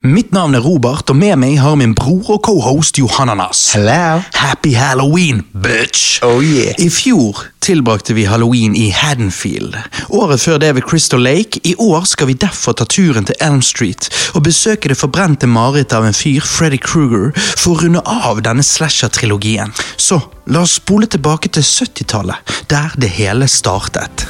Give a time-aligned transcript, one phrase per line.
[0.00, 3.74] Mitt navn er Robert, og med meg har min bror og cohost Johananas.
[3.74, 4.22] Hello.
[4.32, 6.22] Happy Halloween, bitch!
[6.24, 6.72] Oh yeah.
[6.80, 9.76] I fjor tilbrakte vi halloween i Haddonfield.
[10.08, 11.60] Året før det ved Crystal Lake.
[11.68, 15.98] I år skal vi derfor ta turen til Elm Street og besøke det forbrente marerittet
[15.98, 19.76] av en fyr, Freddy Kruger, for å runde av denne slasher-trilogien.
[20.00, 20.16] Så
[20.48, 24.24] la oss spole tilbake til 70-tallet, der det hele startet.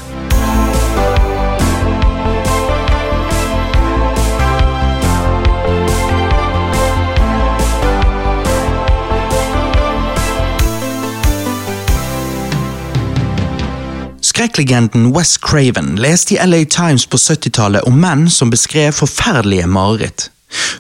[14.41, 20.31] Skrekklegenden Wes Craven leste i LA Times på 70-tallet om menn som beskrev forferdelige mareritt.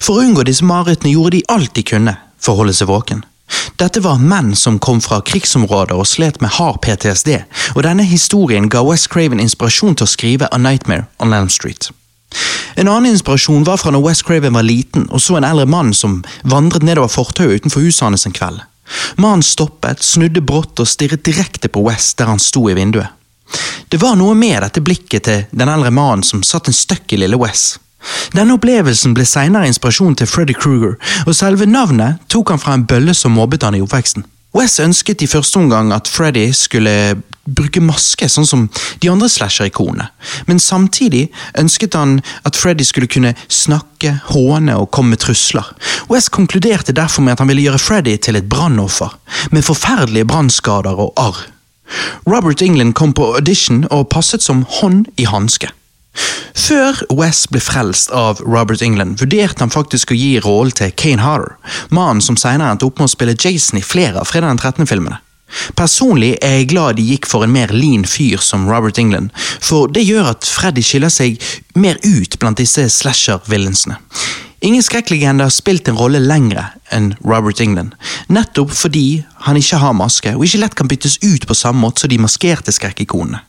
[0.00, 3.20] For å unngå disse marerittene gjorde de alt de kunne for å holde seg våken.
[3.76, 7.34] Dette var menn som kom fra krigsområder og slet med hard PTSD,
[7.74, 11.92] og denne historien ga Wes Craven inspirasjon til å skrive A Nightmare on Elm Street.
[12.80, 15.92] En annen inspirasjon var fra når Wes Craven var liten og så en eldre mann
[15.92, 18.64] som vandret nedover fortauet utenfor huset hans en kveld.
[19.20, 23.19] Mannen stoppet, snudde brått og stirret direkte på Wes der han sto i vinduet.
[23.90, 27.22] Det var noe med dette blikket til den eldre mannen som satt en støkk i
[27.24, 27.78] lille Wes.
[28.32, 30.94] Denne opplevelsen ble senere inspirasjon til Freddy Kruger,
[31.26, 34.24] og selve navnet tok han fra en bølle som mobbet han i oppveksten.
[34.56, 38.64] Wes ønsket i første omgang at Freddy skulle bruke maske, sånn som
[39.02, 40.08] de andre slasher-ikonene,
[40.46, 41.28] men samtidig
[41.58, 45.70] ønsket han at Freddy skulle kunne snakke, håne og komme med trusler.
[46.10, 49.14] Wes konkluderte derfor med at han ville gjøre Freddy til et brannoffer,
[49.54, 51.42] med forferdelige brannskader og arr.
[52.28, 55.70] Robert England kom på audition og passet som hånd i hanske.
[56.58, 61.22] Før Wes ble frelst av Robert England, vurderte han faktisk å gi rollen til Kane
[61.22, 61.56] Harder,
[61.94, 65.20] mannen som senere endte opp med å spille Jason i flere av fredag den 13.-filmene.
[65.78, 69.90] Personlig er jeg glad de gikk for en mer lean fyr som Robert England, for
[69.90, 71.40] det gjør at Freddy skiller seg
[71.74, 73.98] mer ut blant disse slasher-villainsene.
[74.60, 77.94] Ingen skrekklegende har spilt en rolle lengre enn Robert England,
[78.28, 82.04] nettopp fordi han ikke har maske og ikke lett kan byttes ut på samme måte
[82.04, 83.40] som de maskerte skrekkikonene.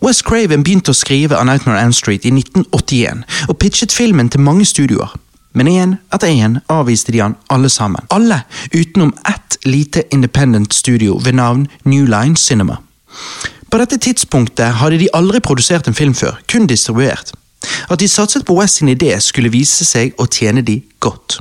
[0.00, 4.40] West Craven begynte å skrive A Nightmare on Street i 1981 og pitchet filmen til
[4.40, 5.12] mange studioer.
[5.52, 8.06] Men én etter én avviste de han alle sammen.
[8.14, 12.78] Alle utenom ett lite independent studio ved navn New Line Cinema.
[13.68, 17.34] På dette tidspunktet hadde de aldri produsert en film før, kun distribuert.
[17.90, 21.38] At de satset på West sin idé skulle vise seg å tjene de godt.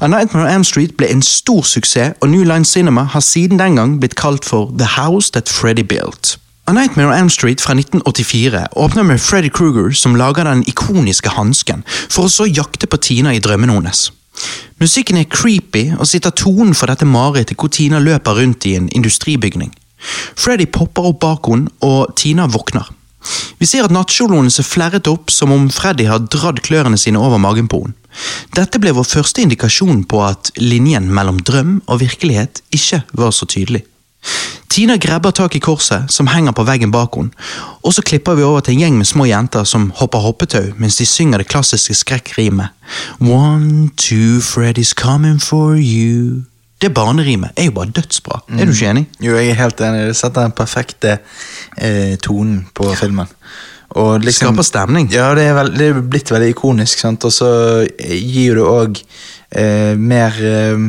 [0.00, 3.58] A Nightmare on Am Street ble en stor suksess, og New Line Cinema har siden
[3.58, 6.38] den gang blitt kalt for The House That Freddy Built.
[6.66, 11.28] A Nightmare on Am Street fra 1984 åpner med Freddy Kruger som lager den ikoniske
[11.34, 14.10] hansken, for å så jakte på Tina i drømmene hennes.
[14.80, 18.88] Musikken er creepy og sitter tonen for dette marerittet hvor Tina løper rundt i en
[18.96, 19.74] industribygning.
[20.38, 22.88] Freddy popper opp bak henne, og Tina våkner.
[23.60, 27.20] Vi ser at nattkjolen ser er flerret opp som om Freddy har dratt klørne sine
[27.20, 27.96] over magen på henne.
[28.56, 33.46] Dette ble vår første indikasjon på at linjen mellom drøm og virkelighet ikke var så
[33.46, 33.84] tydelig.
[34.70, 37.32] Tina grabber tak i korset som henger på veggen bak henne,
[37.82, 41.00] og så klipper vi over til en gjeng med små jenter som hopper hoppetau mens
[41.00, 42.74] de synger det klassiske skrekkrimet
[43.20, 46.49] One, two, Freddy's coming for you.
[46.80, 48.40] Det barnerimet er jo bare dødsbra.
[48.56, 49.02] Er du ikke enig?
[49.20, 50.06] Jo, jeg er helt enig.
[50.08, 51.18] Det setter den perfekte
[51.76, 53.28] eh, tonen på filmen.
[54.00, 55.10] Og liksom, Skaper stemning.
[55.12, 57.26] Ja, det er, veld, det er blitt veldig ikonisk, sant?
[57.26, 57.50] og så
[57.98, 59.00] gir det òg
[59.50, 60.88] eh, mer eh,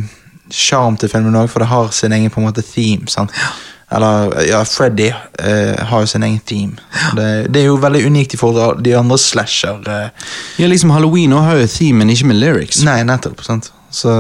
[0.52, 3.10] til filmen òg, for det har sin egen på en måte theme.
[3.10, 3.34] sant?
[3.92, 5.10] Eller, ja, Freddy
[5.40, 6.78] eh, har jo sin egen theme.
[7.18, 9.82] Det, det er jo veldig unikt i forhold til de andre slasher.
[9.84, 10.30] Eh.
[10.62, 12.80] Ja, liksom Halloween har jo theme, men ikke med lyrics.
[12.88, 13.44] Nei, nettopp.
[13.44, 13.72] sant?
[13.92, 14.14] Så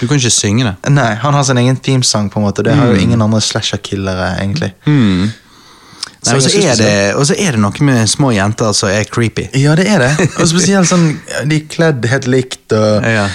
[0.00, 0.72] Du kan ikke synge det.
[0.96, 2.64] Nei, han har sin egen themesang, på en måte.
[2.64, 4.70] Det har jo ingen andre slasher-killere, egentlig.
[4.88, 5.28] Mm.
[5.28, 9.04] Nei, og, så er det, og så er det noe med små jenter som er
[9.12, 9.44] creepy.
[9.60, 10.10] Ja, det er det.
[10.40, 11.12] Og spesielt sånn,
[11.46, 13.28] de er kledd helt likt, og Ja.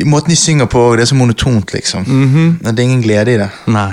[0.00, 2.08] de, måten de synger på, det er så monotont, liksom.
[2.64, 3.50] Det er ingen glede i det.
[3.70, 3.92] Nei.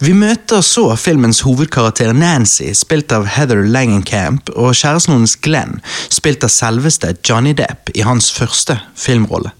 [0.00, 6.46] Vi møter så filmens hovedkarakter Nancy, spilt av Heather Langenkamp, og kjæresten hennes Glenn, spilt
[6.46, 9.52] av selveste Johnny Depp i hans første filmrolle.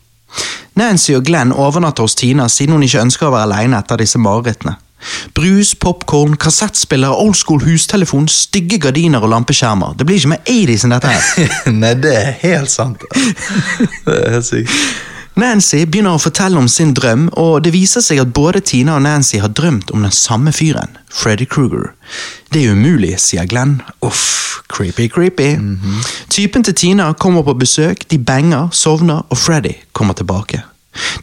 [0.80, 4.22] Nancy og Glenn overnatter hos Tina siden hun ikke ønsker å være alene etter disse
[4.22, 4.78] marerittene.
[5.36, 9.92] Brus, popkorn, kassettspiller, old school hustelefon, stygge gardiner og lampeskjermer.
[10.00, 11.54] Det blir ikke mer 80s enn dette her.
[11.82, 13.04] Nei, det er helt sant.
[14.08, 14.72] Det er helt sykt.
[15.40, 19.04] Nancy begynner å fortelle om sin drøm, og det viser seg at både Tina og
[19.06, 21.94] Nancy har drømt om den samme fyren, Freddy Kruger.
[22.52, 23.78] Det er umulig, sier Glenn.
[24.04, 25.54] Uff, creepy, creepy.
[26.28, 30.62] Typen til Tina kommer på besøk, de banger, sovner, og Freddy kommer tilbake.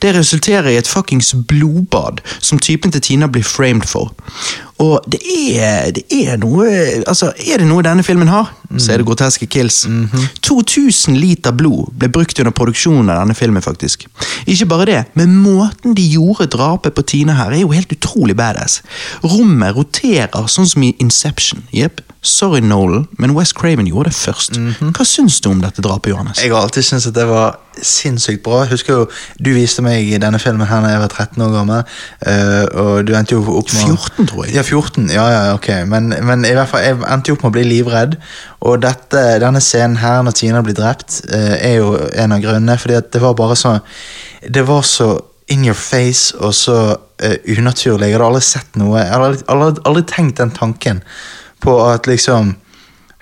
[0.02, 4.14] Det resulterer i et fuckings blodbad som typen til Tina blir framed for.
[4.80, 5.20] Og det
[5.58, 6.68] er, det er noe
[7.10, 9.82] Altså, er det noe denne filmen har, så er det groteske kills.
[10.46, 14.06] 2000 liter blod ble brukt under produksjonen av denne filmen, faktisk.
[14.46, 18.38] Ikke bare det, men måten de gjorde drapet på Tina her, er jo helt utrolig
[18.38, 18.82] badass.
[19.26, 21.66] Rommet roterer sånn som i Inception.
[21.74, 22.04] Jepp.
[22.28, 24.58] Sorry, Nolan, men West Craven gjorde det først.
[24.98, 26.42] Hva syns du om dette drapet, Johannes?
[26.44, 28.64] Jeg har alltid syntes at det var sinnssykt bra.
[28.66, 29.06] Jeg husker jo,
[29.40, 31.84] Du viste meg denne filmen her da jeg var 13 år gammel.
[32.28, 34.56] eh, og du endte jo opp med 14, tror jeg.
[34.58, 35.70] Ja, 14, ja, ja, ok.
[35.88, 38.20] Men, men i hvert fall, jeg endte jo opp med å bli livredd.
[38.68, 42.78] Og dette, denne scenen her når Tina blir drept, eh, er jo en av grunnene.
[42.78, 43.80] fordi at det var bare så
[44.42, 46.78] Det var så in your face og så
[47.24, 48.10] uh, unaturlig.
[48.10, 49.00] Jeg hadde aldri sett noe.
[49.00, 51.02] Jeg hadde aldri, aldri, aldri tenkt den tanken
[51.64, 52.56] på at liksom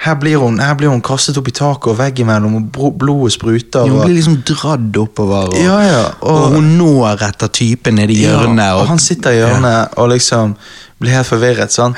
[0.05, 3.87] her blir, hun, her blir hun kastet opp i taket og veggimellom, og blodet spruter.
[3.87, 8.11] Hun blir liksom dradd oppover, og, Ja, ja, og, og- hun når etter typen nede
[8.13, 8.59] i hjørnet.
[8.59, 10.55] Ja, og han sitter i hjørnet og liksom
[10.99, 11.71] blir helt forvirret.
[11.71, 11.95] Sånn.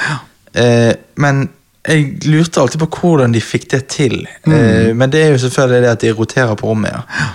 [0.54, 1.50] Eh, men
[1.88, 4.16] jeg lurte alltid på hvordan de fikk det til.
[4.45, 4.54] Mm.
[4.54, 6.94] Eh, men det er jo selvfølgelig det at de roterer på rommet.
[6.94, 7.28] ja.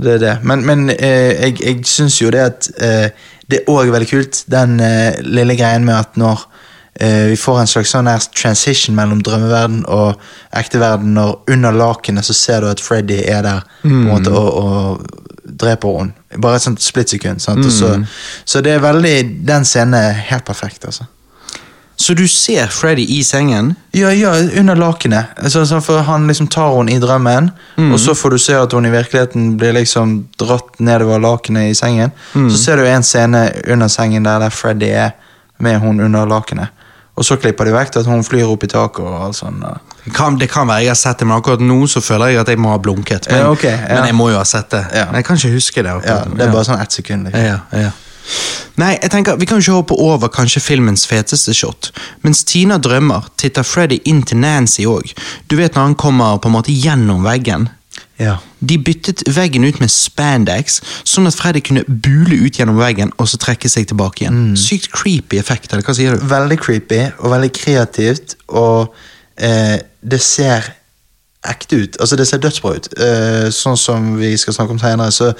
[0.00, 0.38] Det det.
[0.42, 3.10] Men, men eh, jeg, jeg syns jo det at eh,
[3.50, 6.46] det er òg veldig kult, den eh, lille greien med at når
[7.00, 10.20] vi får en slags sånn her transition mellom drømmeverden og
[10.56, 14.34] ekte verden, når under lakenet så ser du at Freddy er der på en måte
[14.34, 15.30] og, og
[15.60, 16.40] dreper henne.
[16.40, 17.40] Bare et sånt splittsekund.
[17.40, 17.70] Mm.
[17.70, 17.94] Så,
[18.44, 19.14] så det er veldig
[19.48, 21.08] Den scenen er helt perfekt, altså.
[22.00, 23.74] Så du ser Freddy i sengen?
[23.92, 25.34] Ja, ja, under lakenet.
[25.36, 27.50] Altså, for han liksom tar henne i drømmen,
[27.92, 31.74] og så får du se at hun i virkeligheten blir liksom dratt nedover lakenet i
[31.76, 32.14] sengen.
[32.32, 35.10] Så ser du en scene under sengen der, der Freddy er
[35.58, 36.72] med hun under lakenet.
[37.20, 39.60] Og så klipper de vekk til at hun flyr opp i taket og alt sånt.
[40.06, 42.40] Det kan, det kan være jeg har sett det, men akkurat nå så føler jeg
[42.40, 43.28] at jeg må ha blunket.
[43.28, 43.98] Men, Ja, okay, ja.
[43.98, 44.86] men jeg må jo ha sett det.
[44.96, 45.10] Ja.
[45.12, 45.90] Jeg kan ikke huske det.
[45.92, 46.38] Ja, akkurat.
[46.38, 47.28] det er bare sånn ett sekund.
[47.28, 47.44] Liksom.
[47.44, 47.90] Ja, ja.
[48.80, 51.90] Nei, jeg tenker, Vi kan ikke hoppe over kanskje filmens feteste shot.
[52.22, 55.12] Mens Tina drømmer, titter Freddy inn til Nancy òg.
[55.50, 57.68] Du vet når han kommer på en måte gjennom veggen.
[58.20, 58.36] Ja.
[58.58, 63.30] De byttet veggen ut med spandex, sånn at Freddy kunne bule ut gjennom veggen og
[63.30, 64.52] så trekke seg tilbake igjen.
[64.60, 66.26] Sykt creepy effekt, eller hva sier du?
[66.30, 68.92] Veldig creepy og veldig kreativt, og
[69.40, 70.68] eh, det ser
[71.48, 71.96] ekte ut.
[72.00, 72.90] Altså, det ser dødsbra ut.
[73.00, 75.32] Eh, sånn som vi skal snakke om senere, så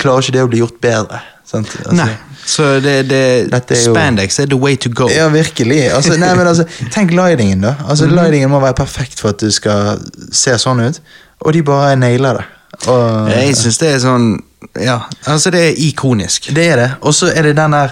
[0.00, 1.20] klarer ikke det å bli gjort bedre.
[1.48, 1.68] Sant?
[1.84, 2.14] Altså, Nei,
[2.46, 3.18] så det, det
[3.52, 5.08] er jo- Spandex er the way to go.
[5.08, 5.92] Ja, virkelig.
[5.94, 7.74] Altså, nei, men altså, tenk lightingen, da.
[7.88, 8.14] Altså, Mhm.
[8.14, 9.98] Lightingen må være perfekt for at du skal
[10.32, 11.00] se sånn ut,
[11.40, 12.44] og de bare nailer det.
[12.88, 14.38] Og, Jeg syns det er sånn
[14.80, 16.54] Ja, altså det er ikonisk.
[16.54, 16.90] Det er det.
[17.02, 17.90] Og så er det den der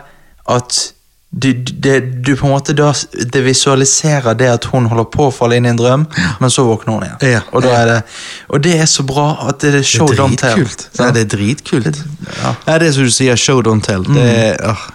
[0.48, 0.92] at
[1.30, 2.88] du, det, du på en måte da
[3.32, 6.06] Det visualiserer det at hun holder på å falle inn i en drøm,
[6.42, 7.36] men så våkner hun igjen.
[7.36, 7.42] Ja.
[7.54, 7.98] Og, er det,
[8.50, 10.64] og det er så bra at det er show det don't tell.
[10.66, 12.02] Det er dritkult.
[12.42, 12.54] ja.
[12.66, 14.02] Ja, det er som du sier, show don't tell.
[14.10, 14.88] Det er, åh.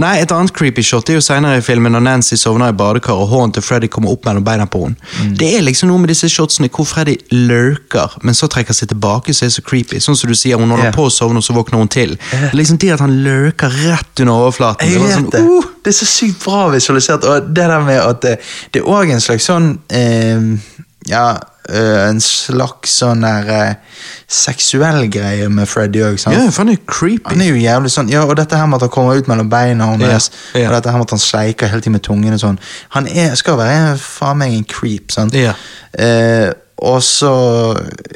[0.00, 3.18] Nei, Et annet creepy shot er jo senere i filmen når Nancy sovner i badekar
[3.20, 5.10] og hånden til Freddy kommer opp mellom beina på henne.
[5.36, 9.34] Det er liksom noe med disse shotsene hvor Freddy lurker, men så trekker seg tilbake,
[9.36, 10.00] så er det så creepy.
[10.00, 10.96] Sånn som du sier, Hun holder yeah.
[10.96, 12.16] på å sovne, og så våkner hun til.
[12.56, 14.88] Liksom Det at han lurker rett under overflaten.
[14.88, 15.44] Jeg det vet sånn, det.
[15.44, 17.24] uh, Det er så sykt bra visualisert.
[17.24, 18.36] Og det der med at det,
[18.72, 20.50] det er òg en slags sånn eh,
[21.08, 21.24] Ja,
[22.10, 23.98] en slags sånn der eh,
[24.30, 26.18] seksuell greie med Freddy òg.
[26.22, 27.28] Ja, for han er creepy.
[27.32, 29.50] Han er jo jævlig sånn, ja, og dette her med at han kommer ut mellom
[29.52, 30.70] beina hennes, Ja, ja.
[30.70, 32.58] og dette her med at han sleiker hele tiden med tungen og sånn.
[32.96, 35.36] Han er, skal være faen meg en creep, sant?
[35.38, 35.54] Ja.
[35.92, 36.50] Eh,
[36.80, 37.30] og så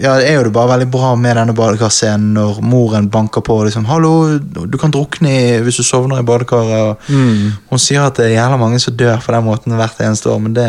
[0.00, 3.84] ja, er jo det bare veldig bra med denne badekarscenen når moren banker på liksom
[3.84, 7.52] 'Hallo, du kan drukne hvis du sovner i badekaret.' Mm.
[7.70, 10.38] Hun sier at det er jævla mange som dør på den måten hvert eneste år,
[10.40, 10.68] men det,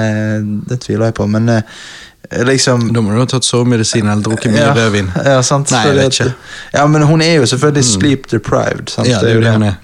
[0.69, 1.27] det tviler jeg på.
[1.27, 1.61] Men eh,
[2.43, 5.09] liksom Da må du ha tatt sovemedisin eller drukket mye ja, rødvin.
[5.31, 6.31] Ja, sant, Nei, jeg vet ikke.
[6.73, 8.89] Ja, men hun er jo selvfølgelig sleep deprived.
[8.93, 9.09] Sant?
[9.09, 9.81] Ja, det er jo det hun er.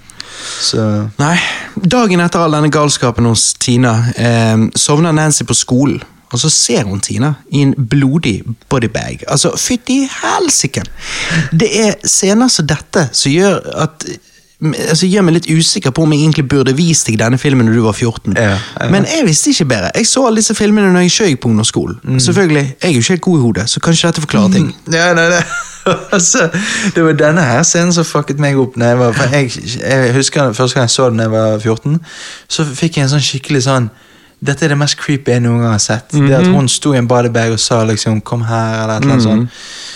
[0.61, 0.85] Så
[1.19, 1.35] Nei,
[1.75, 6.01] dagen etter all denne galskapen hos Tina eh, sovner Nancy på skolen.
[6.31, 8.41] Og så ser hun Tina i en blodig
[8.71, 9.25] bodybag.
[9.27, 10.83] Altså, fytti helsike!
[11.51, 14.05] Det er scener som dette som gjør at
[14.61, 17.79] Altså, gjør meg litt usikker på om jeg egentlig burde vist deg denne filmen når
[17.79, 18.35] du var 14.
[18.37, 18.89] Ja, ja.
[18.93, 19.89] Men jeg visste ikke bedre.
[19.95, 21.97] Jeg så alle disse filmene når jeg sjøl på ungdomsskolen.
[22.03, 22.19] Mm.
[22.19, 24.69] Selvfølgelig, jeg er jo ikke helt god i hodet, så kanskje dette forklarer ting.
[24.93, 25.41] Ja, nei, nei.
[26.15, 26.49] altså,
[26.95, 28.77] det var denne her scenen som fucket meg opp.
[28.77, 29.49] Jeg, var, jeg,
[29.81, 31.99] jeg husker Første gang jeg så den da jeg var 14,
[32.47, 33.89] så fikk jeg en sånn skikkelig sånn
[34.43, 36.09] Dette er det mest creepy jeg noen gang har sett.
[36.15, 39.13] Det at Hun sto i en bodybag og sa liksom 'kom her', eller et eller
[39.13, 39.49] annet sånt.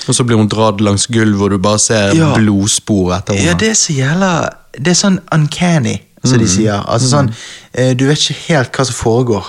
[0.07, 2.33] Og så blir hun dratt langs gulvet, og du bare ser Ja.
[2.35, 3.45] blodspor etter henne.
[3.47, 6.83] Ja, det er så jævla Det er sånn uncanny, som de sier.
[6.87, 7.33] Altså sånn
[7.73, 9.43] eh, Du vet ikke helt hva som foregår.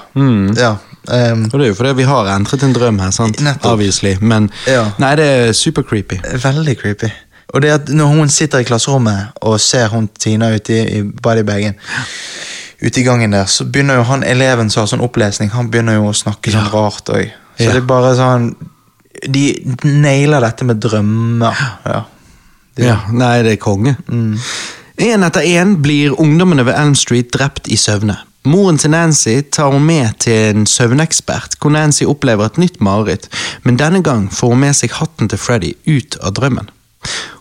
[0.57, 0.77] Ja.
[1.09, 3.37] Um, Og det er jo fordi vi har entret en drøm her, sant?
[3.65, 4.17] Obviously.
[4.21, 4.91] Men Ja.
[4.99, 6.17] nei, det er super creepy.
[6.23, 7.11] veldig creepy.
[7.55, 11.03] Og det at når hun sitter i klasserommet og ser hun Tina ute i, i
[11.03, 11.75] bodybagen,
[12.83, 15.95] ute i gangen der, så begynner jo han eleven som har sånn opplesning, han begynner
[15.99, 17.31] jo å snakke sånn rart òg.
[17.57, 18.51] Så det er bare sånn
[19.33, 19.47] De
[19.85, 21.57] nailer dette med drømmer.
[21.87, 22.03] Ja.
[22.77, 23.97] Det- Ja, nei, det er konge.
[24.99, 28.19] En etter en blir ungdommene ved Elm Street drept i søvne.
[28.45, 33.29] Moren til Nancy tar hun med til en søvnekspert, hvor Nancy opplever et nytt mareritt,
[33.65, 36.69] men denne gang får hun med seg hatten til Freddy ut av drømmen.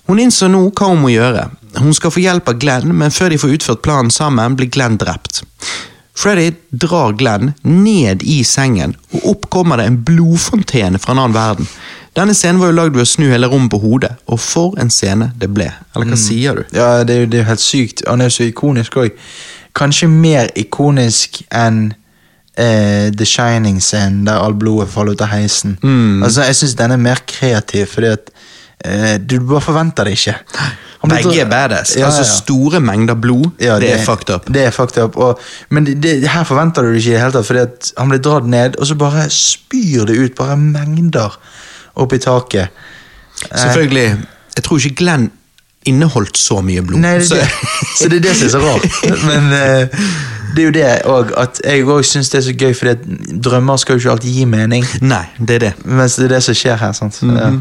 [0.07, 1.49] Hun innså nå hva hun må gjøre.
[1.77, 4.97] Hun skal få hjelp av Glenn, men før de får utført planen sammen, blir Glenn
[5.01, 5.43] drept.
[6.15, 11.35] Freddy drar Glenn ned i sengen, og opp kommer det en blodfontene fra en annen
[11.35, 11.67] verden.
[12.15, 14.91] Denne scenen var jo lagd ved å snu hele rommet på hodet, og for en
[14.93, 15.67] scene det ble.
[15.91, 16.63] Eller hva sier du?
[16.77, 18.05] Ja, det er jo helt sykt.
[18.07, 19.17] Han er jo så ikonisk òg.
[19.75, 21.89] Kanskje mer ikonisk enn
[22.55, 25.75] eh, The Shining-scenen der all blodet faller ut av heisen.
[25.83, 26.23] Mm.
[26.23, 28.31] Altså, Jeg syns den er mer kreativ, fordi at
[29.21, 30.35] du bare forventer det ikke.
[31.09, 31.95] Begge er badass.
[31.97, 32.23] Ja, altså.
[32.25, 34.47] Store mengder blod, Ja, det, er fucked up.
[34.53, 35.17] Det er fucked up.
[35.17, 35.39] Og,
[35.69, 38.09] men det, det, her forventer du det ikke i det hele tatt, fordi at han
[38.09, 41.39] blir dratt ned, og så bare spyr det ut bare mengder
[41.95, 42.85] opp i taket.
[43.51, 44.07] Selvfølgelig.
[44.55, 45.31] Jeg tror ikke Glenn
[45.85, 46.99] inneholdt så mye blod.
[47.03, 47.89] Nei, det så, er det.
[47.99, 48.87] så det er det som er så rart.
[49.29, 50.07] Men uh,
[50.55, 53.05] det er jo det òg, at jeg òg syns det er så gøy, at
[53.43, 54.87] drømmer skal jo ikke alltid gi mening.
[55.05, 55.73] Nei, det er det.
[55.85, 56.97] Mens det er det som skjer her.
[56.97, 57.21] sant?
[57.21, 57.53] ja.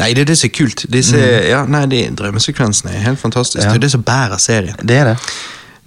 [0.00, 0.84] Nei, det er det som er kult.
[0.92, 3.66] Disse, ja, nei, de Drømmesekvensene er helt fantastiske.
[3.66, 3.72] Ja.
[3.74, 4.76] Det er det som bærer serien.
[4.82, 5.16] Det er det.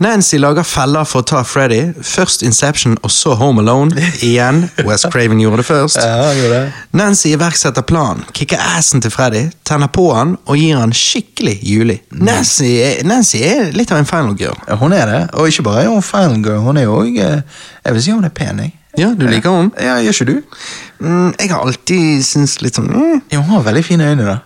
[0.04, 1.94] Nancy lager feller for å ta Freddy.
[2.04, 3.94] Først Inception og så Home Alone.
[4.26, 4.66] Igjen.
[4.88, 6.00] West Craven gjorde det først.
[6.02, 6.82] Ja, gjorde det.
[6.98, 12.00] Nancy iverksetter planen, kicker assen til Freddy, tenner på han og gir han skikkelig juli.
[12.20, 12.74] Nancy,
[13.08, 14.58] Nancy er litt av en final girl.
[14.68, 15.22] Ja, hun er det.
[15.40, 18.34] Og ikke bare er hun final girl, hun er òg Jeg vil si hun er
[18.34, 18.76] pen, jeg.
[19.00, 19.72] Ja, du liker henne?
[19.82, 20.60] Ja, Gjør ikke du?
[21.02, 24.38] Mm, jeg har alltid syntes litt sånn mm, hun har veldig fine øyne, da.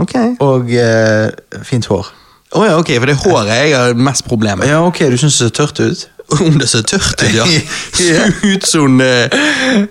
[0.00, 0.14] Ok.
[0.42, 1.28] Og eh,
[1.68, 2.08] fint hår.
[2.54, 4.70] Å ja, ok, for det er håret jeg har mest problemer med.
[4.70, 6.04] Ja, ok, du syns det ser tørt ut?
[6.32, 7.44] Om det ser tørt ut, ja.
[8.42, 9.34] Ut som eh,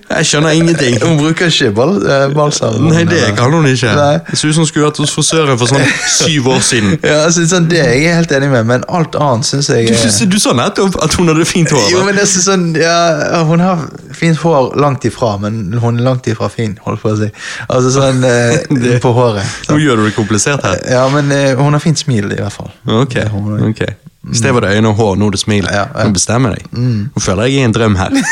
[0.09, 0.97] Jeg skjønner ingenting.
[1.03, 2.79] Hun bruker ikke bal eh, balsam.
[2.89, 3.93] Nei, det kan hun ikke.
[3.93, 5.85] Det ser ut som hun skulle vært hos frisøren for sånn
[6.17, 6.97] syv år siden.
[7.03, 9.97] Ja, altså, sånn, Det er jeg helt enig med, men alt annet syns jeg Du,
[9.99, 11.85] synes, du, sa nettopp at hun hadde fint hår.
[11.91, 13.83] Jo, men det er sånn, ja, Hun har
[14.15, 17.29] fint hår langt ifra, men hun er langt ifra fin, holdt på å si.
[17.67, 19.59] Altså sånn eh, På håret.
[19.69, 20.79] Nå gjør du det komplisert her.
[20.97, 22.73] Ja, men eh, hun har fint smil, i hvert fall.
[23.03, 23.85] Ok, hun ok.
[24.23, 25.65] I det var det øyne og hår, nå er det smil.
[25.67, 26.03] Ja, ja.
[26.07, 26.77] Nå bestemmer jeg deg.
[27.11, 28.11] Nå føler jeg i en drøm her.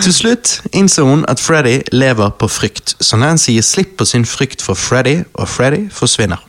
[0.00, 4.26] Til slutt innser hun at Freddy lever på frykt, så Nancy gir slipp på sin
[4.28, 6.44] frykt for Freddy, og Freddy forsvinner.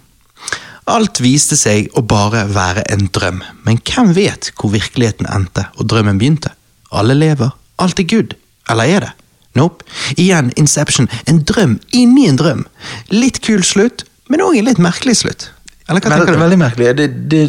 [0.92, 5.88] Alt viste seg å bare være en drøm, men hvem vet hvor virkeligheten endte og
[5.92, 6.52] drømmen begynte?
[6.92, 8.36] Alle lever, alt er good,
[8.70, 9.12] eller er det?
[9.56, 9.84] Nope.
[10.16, 12.66] Igjen Inception, en drøm inni en drøm.
[13.12, 15.50] Litt kul slutt, men òg en litt merkelig slutt.
[15.92, 16.42] Eller hva tenker du?
[16.42, 16.92] veldig merkelig.
[16.98, 17.42] Det, det,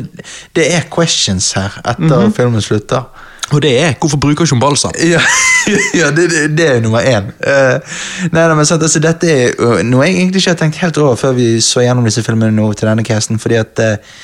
[0.58, 3.06] det er questions her etter filmen slutter.
[3.52, 4.94] Og det er hvorfor bruker ikke hun balsam?
[4.96, 5.20] Ja,
[6.00, 7.28] ja det, det, det er nummer én.
[7.44, 7.98] Uh,
[8.32, 11.18] nei, nei, men sant, altså, Dette er noe jeg egentlig ikke har tenkt helt over
[11.20, 13.40] før vi så gjennom disse filmene nå til denne casten.
[13.42, 14.16] fordi at uh,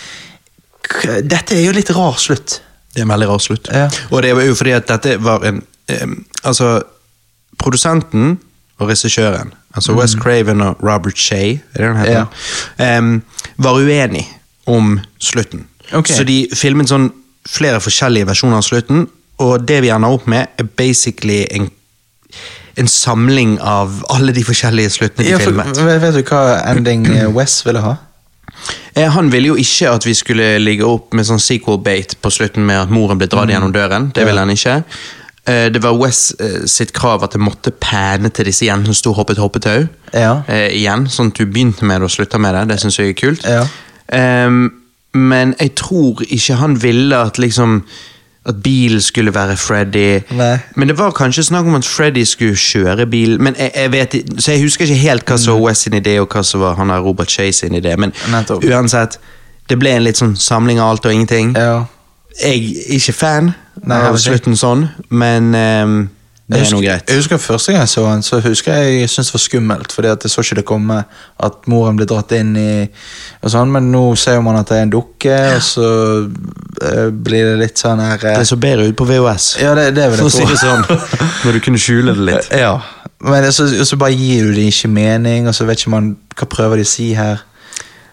[1.21, 2.61] Dette er jo litt rar slutt.
[2.95, 3.69] Det er en veldig rar slutt.
[3.75, 3.89] Ja.
[4.09, 5.63] Og det var jo fordi at dette var en
[6.03, 6.79] um, Altså,
[7.59, 8.39] produsenten
[8.79, 12.45] og regissøren, altså Wes Craven og Robert er han heter,
[12.83, 13.23] em,
[13.57, 14.27] var uenig
[14.69, 15.67] om slutten.
[15.93, 16.15] Okay.
[16.17, 17.09] Så de filmet sånn
[17.49, 19.07] flere forskjellige versjoner av slutten,
[19.41, 21.71] og det vi ender opp med, er basically en,
[22.77, 25.79] en samling av alle de forskjellige sluttene de Ja, for, filmet.
[26.03, 26.43] vet, du hva
[26.75, 27.95] ending West Wes ville ha?
[28.95, 32.67] Eh, Han ville jo ikke at vi skulle ligge opp med sånn sequel-bait på slutten
[32.67, 34.11] med at moren ble dratt gjennom døren.
[34.15, 34.81] Det ville han ikke.
[35.49, 38.99] Eh, Det var Wes eh, sitt krav at det måtte pæne til disse jentene som
[39.01, 39.87] sto hoppet hoppetau.
[40.15, 40.43] Ja.
[40.49, 42.67] Eh, igjen, sånn at du begynte med det og slutta med det.
[42.75, 43.49] Det syns jeg er kult.
[43.49, 43.65] Ja.
[44.47, 44.71] Um,
[45.15, 47.83] men jeg tror ikke han ville at liksom
[48.49, 50.21] at bilen skulle være Freddy.
[50.33, 50.59] Nei.
[50.77, 53.35] Men det var kanskje snakk om at Freddy skulle kjøre bil.
[53.41, 56.15] Men jeg, jeg vet, så jeg husker ikke helt hva som var Wes sin idé,
[56.23, 57.97] og hva som var han Robert Chase sin idé.
[58.01, 58.65] Men Nettopp.
[58.65, 59.19] uansett,
[59.69, 61.53] det ble en litt sånn samling av alt og ingenting.
[61.59, 61.85] Ja.
[62.39, 63.51] Jeg er ikke fan
[63.83, 65.99] Nei, av slutten sånn, men um,
[66.49, 67.11] det husker, er noe greit.
[67.11, 69.93] jeg husker Første gang jeg så han, så husker jeg jeg syntes det var skummelt.
[69.93, 70.97] Fordi at jeg så ikke det komme
[71.45, 72.71] at moren ble dratt inn i
[73.43, 75.89] og sånn, Men nå ser man at det er en dukke, og så
[76.25, 79.91] uh, blir det litt sånn her uh, Det så bedre ut på VHS, Ja, det,
[79.99, 80.87] det vil for å jeg si det sånn.
[81.45, 82.49] Når du kunne skjule det litt.
[82.57, 82.79] Ja,
[83.29, 86.49] men så, så bare gir du det ikke mening, og så vet ikke man hva
[86.49, 87.43] prøver de å si her.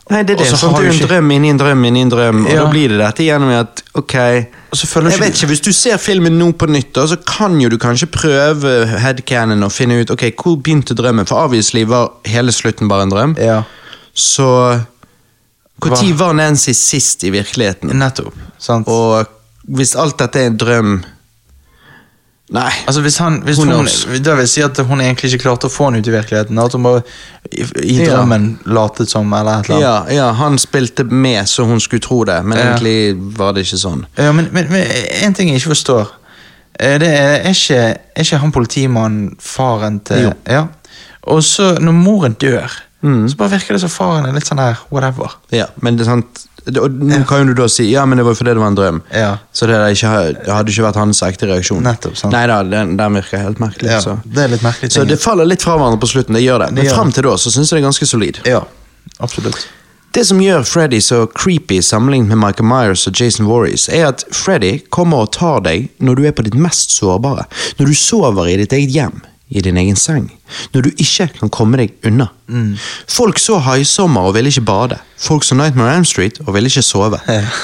[0.09, 0.51] Nei, det er det.
[0.51, 2.63] Det er en ikke- drøm inni en drøm inni en drøm, og Ja.
[2.63, 6.37] da blir det dette gjennom at ok Jeg ikke vet ikke, Hvis du ser filmen
[6.37, 10.31] nå på nytt, da, så kan jo du kanskje prøve headcanon og finne ut ok,
[10.35, 11.25] hvor begynte drømmen.
[11.25, 13.35] For obviously var hele slutten bare en drøm.
[13.37, 13.63] Ja,
[14.13, 14.81] Så
[15.83, 17.89] Når var Nancy sist i virkeligheten?
[17.93, 18.33] nettopp.
[18.59, 18.87] Sant?
[18.87, 19.25] Og
[19.69, 21.03] hvis alt dette er en drøm
[22.53, 22.69] Nei.
[22.85, 23.87] Altså hvis han, hvis hun, hun?
[24.23, 26.59] Det vil si at hun egentlig ikke klarte å få han ut i virkeligheten.
[26.61, 27.01] At hun bare
[27.51, 28.11] i, i Ja.
[28.19, 30.11] drømmen latet som, eller et eller annet.
[30.13, 32.67] Ja, ja, han spilte med så hun skulle tro det, men Ja.
[32.75, 34.05] egentlig var det ikke sånn.
[34.17, 34.85] Ja, men, men, men
[35.23, 36.11] en ting jeg ikke forstår.
[36.79, 37.81] eh, Det er, er, ikke,
[38.15, 40.33] er ikke han politimannen faren til Jo.
[40.47, 40.67] Ja.
[41.23, 42.69] Og så, når moren dør,
[43.05, 43.29] Mm.
[43.29, 45.37] så bare virker det som faren er litt sånn her whatever.
[45.53, 48.25] Ja, men det er sant Og nå kan jo du da si ja, men det
[48.25, 49.01] var fordi det var en drøm.
[49.13, 49.35] Ja.
[49.53, 50.09] Så det, ikke,
[50.49, 51.83] hadde ikke vært hans ekte reaksjon.
[51.85, 52.33] Nettopp, sant.
[52.33, 53.91] Neida, den, den virker helt merkelig.
[53.93, 54.17] Ja, så.
[54.25, 56.71] det er litt merkelig så det faller litt fra hverandre på slutten, det gjør det.
[56.73, 58.41] Men gjør fram til da så syns jeg det er ganske solid.
[58.49, 58.63] Ja,
[59.21, 59.67] absolutt.
[60.15, 64.23] Det som gjør Freddy så creepy sammenlignet med Michael Myers og Jason Voorhees, er at
[64.31, 67.43] Freddy kommer og tar deg når du er på ditt mest sårbare.
[67.77, 70.29] Når du sover i ditt eget hjem, i din egen seng.
[70.73, 72.27] Når du ikke kan komme deg unna.
[73.09, 74.97] Folk så Haisommer og ville ikke bade.
[75.21, 77.19] Folk så Nightmare Elm Street og ville ikke sove.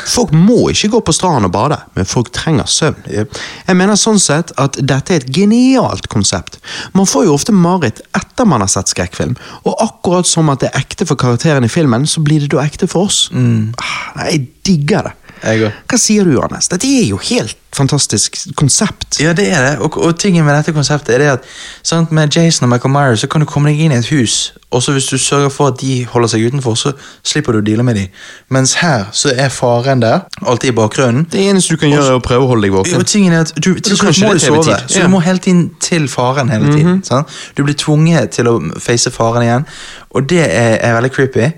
[0.10, 3.02] Folk må ikke gå på stranden og bade, men folk trenger søvn.
[3.12, 6.60] Jeg mener sånn sett at dette er et genialt konsept.
[6.98, 9.36] Man får jo ofte mareritt etter man har sett skrekkfilm,
[9.66, 12.64] og akkurat som at det er ekte for karakteren i filmen, så blir det da
[12.66, 13.26] ekte for oss.
[13.34, 13.74] Mm.
[14.22, 15.18] Jeg digger det.
[15.42, 16.70] Hva sier du, Johannes?
[16.70, 19.20] Dette er jo helt fantastisk konsept.
[19.24, 19.72] Ja, det er det.
[19.80, 21.46] Og, og tingen med dette konseptet er det at
[21.88, 24.54] sant, med Jason og Michael Myers så kan du komme deg inn i et hus,
[24.72, 26.94] og så hvis du sørger for at de holder seg utenfor, så
[27.24, 28.08] slipper du å deale med dem.
[28.54, 31.28] Mens her så er faren der, alltid i bakgrunnen.
[31.32, 32.98] Det eneste du kan gjøre, er å prøve å holde deg våken.
[33.00, 35.06] Og tingen er at du, du, kan ikke må det sove, så Ja.
[35.08, 37.04] Du må hele tiden til faren hele tiden.
[37.08, 37.32] sant?
[37.58, 39.70] Du blir tvunget til å face faren igjen,
[40.12, 41.54] og det er, er veldig creepy.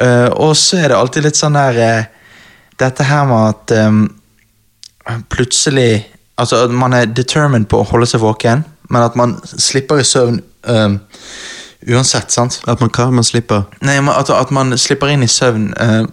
[0.00, 2.04] Uh, og så er det alltid litt sånn der eh,
[2.80, 4.00] Dette her med at um,
[5.32, 6.06] plutselig
[6.40, 10.04] Altså at man er determined på å holde seg våken, men at man slipper i
[10.08, 10.38] søvn
[10.72, 10.94] um,
[11.84, 12.62] uansett, sant?
[12.64, 13.10] At man hva?
[13.12, 13.66] man slipper.
[13.84, 16.06] Nei, at, at man slipper inn i søvn uh,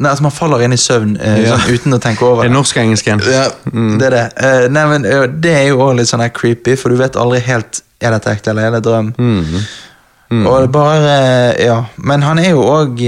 [0.00, 1.56] Nei, at man faller inn i søvn uh, Ja.
[1.58, 3.24] sånn, uten å tenke over Det er norsk-engelsken.
[3.26, 3.48] ja,
[3.98, 4.22] det er det.
[4.38, 7.18] Uh, nei, men uh, Det er jo også litt sånn her creepy, for du vet
[7.18, 9.10] aldri helt Er dette ekte eller er det drøm.
[10.46, 11.18] Og det bare
[11.58, 11.80] Ja.
[11.98, 13.02] Men han er jo òg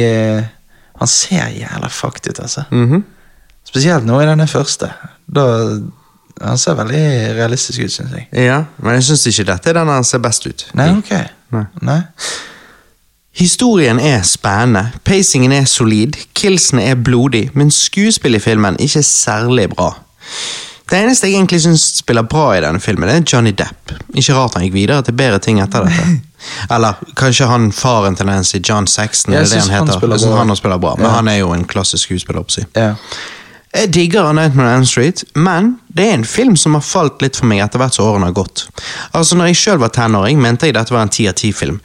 [1.02, 2.64] Han ser jævla fucked ut, altså.
[2.70, 3.02] Mhm.
[3.66, 4.90] Spesielt nå i denne første.
[5.30, 5.44] Da
[6.42, 7.02] Han ser veldig
[7.36, 8.24] realistisk ut, syns jeg.
[8.46, 10.64] Ja, men jeg syns ikke dette er den han ser best ut.
[10.74, 11.12] Nei, ok.
[11.52, 11.64] Nei.
[11.84, 11.98] Nei.
[13.36, 19.06] Historien er spennende, pacingen er solid, killsene er blodig, men skuespillet i filmen ikke er
[19.06, 19.92] særlig bra.
[20.90, 23.94] Det eneste jeg egentlig syns spiller bra i denne filmen, er Johnny Depp.
[24.12, 26.08] Ikke rart han gikk videre til bedre ting etter dette.
[26.70, 30.20] Eller kanskje han faren til Nancy, John Sexton, Jeg er det han han spiller Jeg
[30.20, 30.44] synes bra.
[30.44, 31.12] han spiller bra, men Ja.
[31.12, 32.44] han er jo en klassisk skuespiller.
[32.76, 32.94] Ja.
[33.74, 37.22] Jeg digger A Nightmare on Elm Street, men det er en film som har falt
[37.22, 38.66] litt for meg etter hvert som årene har gått.
[39.14, 41.80] Altså, når jeg sjøl var tenåring, mente jeg dette var en ti av ti-film.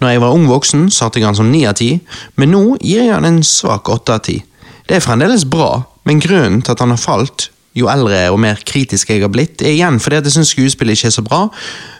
[0.00, 2.00] Når jeg var ung voksen, satte jeg han som ni av ti,
[2.36, 4.42] men nå gir jeg han en svak åtte av ti.
[4.88, 8.60] Det er fremdeles bra, men grunnen til at han har falt, jo eldre og mer
[8.66, 11.40] kritisk jeg har blitt, igjen fordi at jeg syns skuespillet ikke er så bra,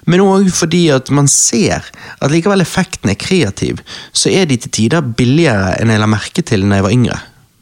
[0.08, 1.86] men òg fordi at man ser
[2.18, 6.44] at likevel effekten er kreativ, så er de til tider billigere enn jeg la merke
[6.44, 7.18] til når jeg var yngre.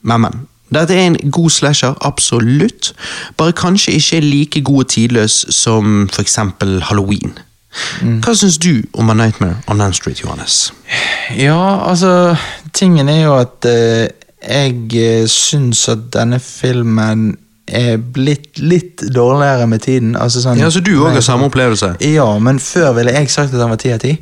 [0.07, 0.45] Men, men.
[0.75, 2.91] Dette er en god slasher, absolutt.
[3.39, 7.37] Bare kanskje ikke like god og tidløs som eksempel Halloween.
[8.25, 10.73] Hva syns du om A Nightmare on Elm Street, Johannes?
[11.37, 12.37] Ja, altså
[12.73, 14.09] Tingen er jo at eh,
[14.43, 20.17] jeg eh, syns at denne filmen er blitt litt dårligere med tiden.
[20.17, 21.97] Altså sånn, Ja, Så du òg har samme opplevelse?
[22.01, 24.19] Ja, men før ville jeg sagt at han var ti av ti.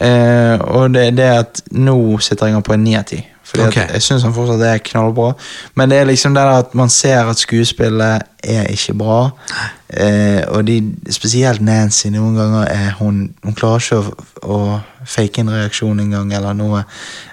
[0.00, 3.20] Eh, og det det at nå sitter jeg på en ni av ti.
[3.52, 3.82] Fordi okay.
[3.82, 5.32] at jeg syns han fortsatt er knallbra.
[5.76, 9.18] Men det er liksom det der at man ser at skuespillet er ikke bra.
[9.92, 10.78] Eh, og de,
[11.12, 14.60] spesielt Nancy, noen ganger er hun Hun klarer ikke å, å
[15.04, 16.80] fake en reaksjon engang, eller noe.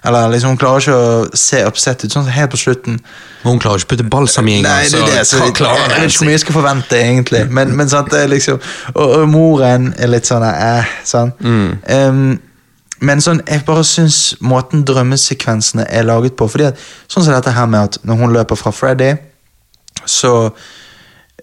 [0.04, 3.00] Eller liksom hun klarer ikke å se oppsett ut, sånn helt på slutten.
[3.46, 4.84] Hun klarer ikke å putte balsam i en gang.
[4.84, 5.24] Nei, det det.
[5.30, 7.46] Så hva jeg, vet ikke hvor mye jeg skal forvente, egentlig.
[7.48, 8.60] Men, men sant, det er liksom
[8.92, 11.32] og, og moren er litt sånn eh, sånn.
[11.40, 12.24] Um,
[13.06, 17.56] men sånn, jeg bare syns måten drømmesekvensene er laget på fordi at, Sånn som dette
[17.56, 19.14] her med at når hun løper fra Freddy,
[20.06, 20.34] så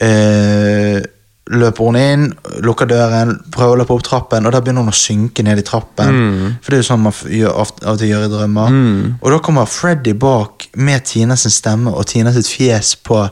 [0.03, 0.99] øh,
[1.47, 2.25] løper hun inn,
[2.65, 5.67] lukker døren, prøver å løpe opp trappen, og da begynner hun å synke ned i
[5.67, 6.17] trappen.
[6.63, 8.81] For det er jo sånn man gjør, av av og til gjør i drømmer.
[9.21, 13.23] Og da kommer Freddy bak med Tina sin stemme og Tina sitt fjes på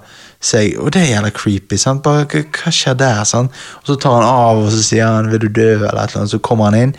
[0.45, 1.79] seg, og det er jævla creepy.
[1.81, 2.05] sant?
[2.05, 3.25] Bare, hva skjer der?
[3.27, 3.51] sant?
[3.83, 6.23] Og så tar han av, og så sier han 'vil du dø', eller et eller
[6.23, 6.95] annet, så kommer han inn.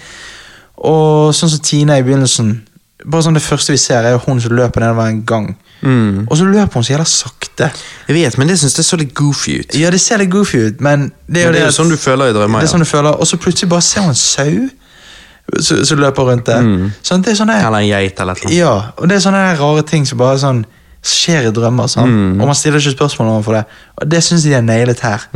[0.78, 2.62] Og sånn som Tina i begynnelsen
[3.06, 5.56] Bare sånn Det første vi ser, er hun som løper nedover en gang.
[5.86, 7.68] og så løper hun så jævla sakte.
[8.08, 9.76] Jeg vet, men det synes det så litt goofy ut.
[9.78, 11.98] Ja, det ser litt goofy ut, men det er jo Men det er sånn du
[11.98, 14.16] føler i drømmer, Det er sånn du føler, Og så plutselig bare ser hun en
[14.16, 14.70] sau
[15.62, 16.64] som løper rundt der.
[17.06, 18.52] Sånn, det er sånne, Eller en geit eller noe.
[18.56, 20.64] Ja, og det er sånne rare ting som bare sånn
[21.06, 21.86] skjer i drømmer.
[21.92, 22.40] Sånn.
[22.42, 23.66] Og man stiller ikke spørsmål overfor det.
[24.02, 25.28] Og det syns jeg de har nailet her.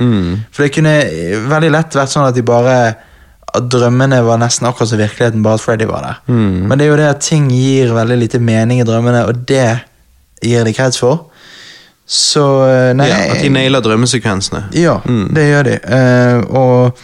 [0.51, 0.95] For det kunne
[1.51, 2.95] veldig lett vært sånn at de bare
[3.55, 6.33] at drømmene var nesten akkurat som virkeligheten, bare at Freddy var der.
[6.33, 9.79] Men det er jo det at ting gir veldig lite mening i drømmene, og det
[10.43, 11.25] gir de kreds for.
[12.09, 14.63] Så eh, nei Ja, at de nailer drømmesekvensene.
[14.73, 14.95] ja,
[15.35, 15.75] det gjør de.
[15.85, 16.97] Uh, og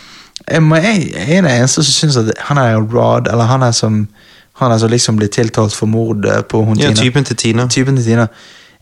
[0.50, 3.72] jeg, jeg, jeg er den eneste som syns at han er Rod, eller han er
[3.72, 4.08] som
[4.56, 7.02] Han er som liksom blir tiltalt for mord på hun Ja, Tina.
[7.02, 7.66] typen til Tina.
[7.68, 8.28] Typen til Tina.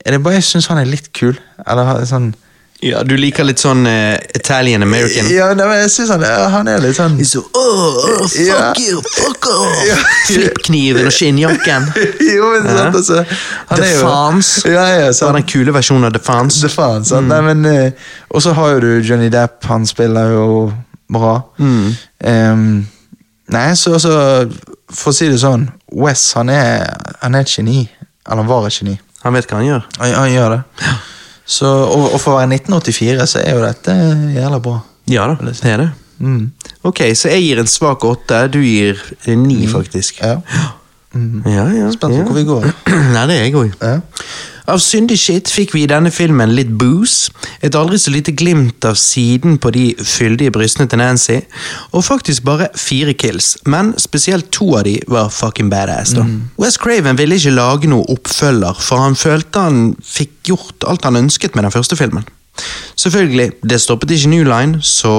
[0.05, 1.33] Er det bare jeg syns han er litt kul?
[1.67, 2.27] Eller sånn
[2.83, 5.29] Ja, Du liker litt sånn uh, Italian American?
[5.31, 8.73] Ja, nei, men jeg syns han, han er litt sånn Så, oh, oh, fuck Ja.
[8.81, 9.83] you, fuck off!
[9.89, 9.95] Ja.
[10.27, 11.89] Flippkniven og skinnjakken.
[12.33, 12.77] Jo, men Ja.
[12.81, 14.51] sant, altså han The er jo- Fans.
[14.67, 16.59] Ja, ja, den kule versjonen av The Fans.
[16.61, 17.27] The Fans, sant?
[17.31, 20.47] Nei, men uh, Og så har jo du Johnny Depp, han spiller jo
[21.13, 21.37] bra.
[21.59, 22.67] Em,
[23.53, 24.13] nei, så altså
[24.93, 26.87] For å si det sånn, Wes han er,
[27.21, 27.83] han er et geni.
[28.25, 28.95] Eller han var et geni.
[29.23, 29.83] Han vet hva han gjør.
[29.99, 30.61] Han, han gjør det.
[31.45, 33.97] Så, og, og for å være 1984 så er jo dette
[34.37, 34.77] jævla bra.
[35.11, 35.89] Ja da, det er det.
[36.23, 36.51] Mm.
[36.87, 38.45] Ok, så jeg gir en svak åtte.
[38.53, 40.21] Du gir ni, faktisk.
[40.23, 40.37] Ja.
[41.45, 41.91] Ja, ja.
[41.93, 42.25] Spent på ja.
[42.25, 42.65] hvor vi går.
[43.15, 43.77] Nei, det er jeg òg.
[43.81, 43.99] Ja.
[44.63, 48.85] Av syndig shit fikk vi i denne filmen litt booze, et aldri så lite glimt
[48.87, 51.41] av siden på de fyldige brystene til Nancy,
[51.91, 56.15] og faktisk bare fire kills, men spesielt to av de var fucking badass.
[56.15, 56.23] da.
[56.61, 61.19] Wes Craven ville ikke lage noe oppfølger, for han følte han fikk gjort alt han
[61.25, 62.23] ønsket med den første filmen.
[62.95, 65.09] Selvfølgelig, det stoppet ikke New Line, så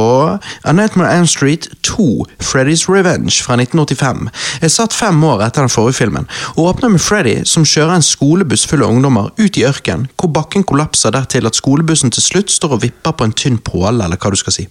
[0.65, 4.31] A Nightmare Elm Street 2, Freddy's Revenge fra 1985,
[4.63, 8.07] er satt fem år etter den forrige filmen, og åpner med Freddy som kjører en
[8.07, 12.55] skolebuss full av ungdommer ut i ørken, hvor bakken kollapser dertil at skolebussen til slutt
[12.55, 14.69] står og vipper på en tynn påle, eller hva du skal si.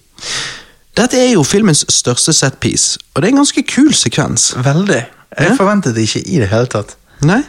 [0.97, 4.53] Dette er jo filmens største setpiece, og det er en ganske kul sekvens.
[4.55, 5.03] Veldig.
[5.39, 5.55] Jeg Ja.
[5.57, 6.95] forventet det ikke i det hele tatt.
[7.21, 7.41] Nei?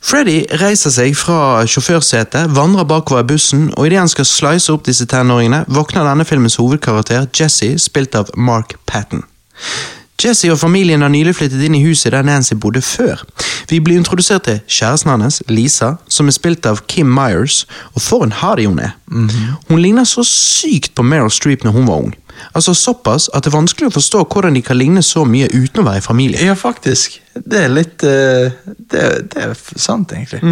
[0.00, 4.86] Freddy reiser seg fra sjåførsetet, vandrer bakover i bussen, og idet han skal slice opp
[4.88, 9.26] disse tenåringene, våkner denne filmens hovedkarakter, Jesse, spilt av Mark Patton.
[10.20, 13.22] Jesse og familien har nylig flyttet inn i huset der Nancy bodde før.
[13.70, 17.62] Vi blir introdusert til kjæresten hans, Lisa, som er spilt av Kim Myers,
[17.94, 18.96] og for en hardy hun er.
[19.68, 22.12] Hun ligner så sykt på Meryl Streep når hun var ung.
[22.52, 25.82] Altså Såpass at det er vanskelig å forstå hvordan de kan ligne så mye uten
[25.82, 26.44] å være i familie.
[26.44, 27.20] Ja, faktisk.
[27.34, 28.52] Det er litt uh,
[28.90, 30.42] det, det er sant, egentlig.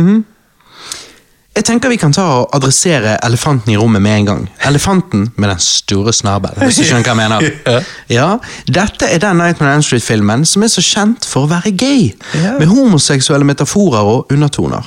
[1.59, 4.42] Jeg tenker vi kan ta og adressere elefanten i rommet med en gang.
[4.68, 7.88] Elefanten med den store snabelen, hvis du skjønner hva jeg mener.
[8.18, 8.29] Ja.
[8.70, 12.12] Dette er den Nightmare on Street-filmen som er så kjent for å være gay,
[12.61, 14.87] med homoseksuelle metaforer og undertoner.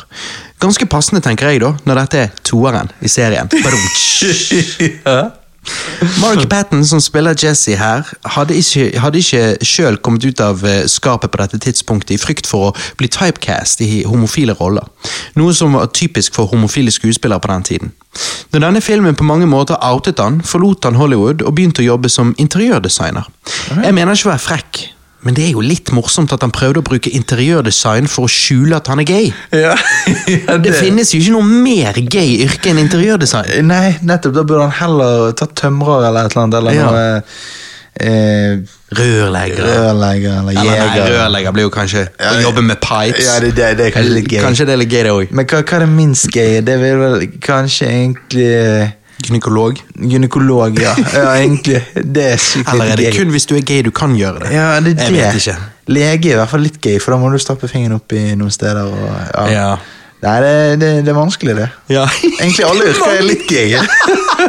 [0.64, 3.52] Ganske passende, tenker jeg, da, når dette er toeren i serien.
[5.02, 5.41] Ja.
[6.22, 10.84] Mark Patton, som spiller Jesse her, hadde ikke, hadde ikke sjøl kommet ut av eh,
[10.90, 14.88] skapet på dette tidspunktet i frykt for å bli typecast i homofile roller,
[15.38, 17.94] noe som var typisk for homofile skuespillere på den tiden.
[18.52, 22.10] Når denne filmen på mange måter outet han, forlot han Hollywood og begynte å jobbe
[22.10, 23.30] som interiørdesigner.
[23.78, 24.82] Jeg mener ikke å være frekk,
[25.22, 28.78] men det er jo litt morsomt at han prøvde å bruke interiørdesign for å skjule
[28.80, 29.32] at han er gay.
[29.66, 29.76] ja.
[30.32, 33.52] ja Det finnes jo ikke noe mer gay yrke enn interiørdesign.
[33.70, 34.34] Nei, nettopp.
[34.40, 36.62] Da burde han heller ta tømrer eller et eller annet.
[36.62, 36.88] Eller Ja.
[36.90, 37.04] noe
[38.02, 39.62] eh, Rørlegger.
[39.64, 43.28] rørlegger eller Eller nei, rørlegger blir jo kanskje å jobbe med pipes.
[43.28, 44.42] Ja, det, det, det er kanskje litt gay.
[44.44, 45.32] Kanskje det er litt gay, det òg.
[45.32, 46.58] Men hva, hva er det minst gay?
[46.66, 49.80] Det vil vel kanskje egentlig eh, Gynekolog.
[49.96, 50.96] Gynekolog, ja.
[51.18, 51.82] ja egentlig.
[51.96, 53.20] Det er sykt Eller er det gay.
[53.20, 54.52] kun hvis du er gay du kan gjøre det?
[54.56, 55.58] Ja, det er Jeg det.
[55.92, 58.32] Lege er i hvert fall litt gøy, for da må du stappe fingeren opp i
[58.40, 58.88] noen steder.
[58.88, 59.48] Og, ja.
[59.52, 59.72] Ja.
[60.22, 61.70] Nei, det, det, det er vanskelig, det.
[61.90, 62.04] Ja.
[62.28, 63.74] Egentlig alle yrker er litt gøy.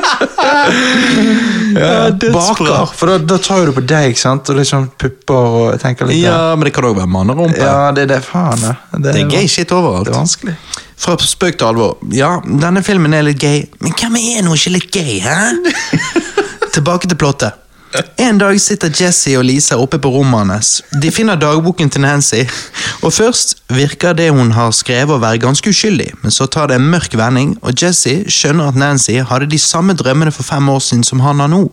[1.73, 2.11] Ja.
[2.13, 4.49] Baker, for da, da tar jo du på deg, sant?
[4.53, 7.57] Og liksom pupper og tenker litt ja, men det kan òg være mannerumpe.
[7.59, 8.61] ja, det er det, faen.
[8.67, 8.75] Ja.
[9.01, 10.11] Det er gay shit overalt.
[10.11, 10.57] Det er vanskelig.
[11.03, 11.97] Fra spøk til alvor.
[12.15, 15.39] Ja, denne filmen er litt gay, men hvem er nå ikke litt gay, hæ?
[16.77, 17.62] Tilbake til plottet.
[18.17, 20.71] En dag sitter Jesse og Lisa oppe på rommet hans.
[21.03, 22.41] De finner dagboken til Nancy,
[23.03, 26.79] og først virker det hun har skrevet å være ganske uskyldig, men så tar det
[26.81, 30.81] en mørk vending, og Jesse skjønner at Nancy hadde de samme drømmene for fem år
[30.81, 31.67] siden som han har nå.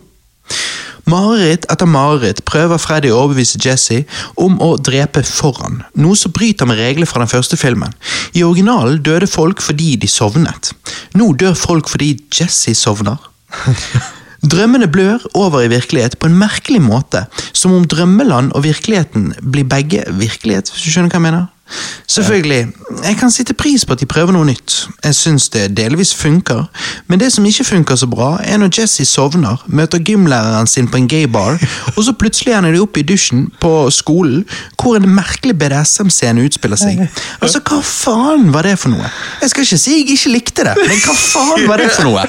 [1.08, 4.02] Mareritt etter mareritt prøver Freddy å overbevise Jesse
[4.38, 7.96] om å drepe foran, noe som bryter med reglene fra den første filmen.
[8.36, 10.74] I originalen døde folk fordi de sovnet.
[11.16, 13.18] Nå dør folk fordi Jesse sovner.
[14.40, 19.68] Drømmene blør over i virkelighet på en merkelig måte, som om drømmeland og virkeligheten blir
[19.68, 21.48] begge virkelighet, hvis du skjønner hva jeg mener?
[22.06, 22.72] Selvfølgelig,
[23.04, 24.88] jeg kan sitte pris på at de prøver noe nytt.
[25.04, 26.64] Jeg syns det delvis funker,
[27.06, 30.98] men det som ikke funker så bra, er når Jesse sovner, møter gymlæreren sin på
[30.98, 31.60] en gaybar,
[31.96, 34.42] og så plutselig ender de opp i dusjen på skolen,
[34.82, 37.04] hvor en merkelig BDSM-scene utspiller seg.
[37.38, 39.12] Altså, hva faen var det for noe?
[39.42, 42.26] Jeg skal ikke si jeg ikke likte det, men hva faen var det for noe?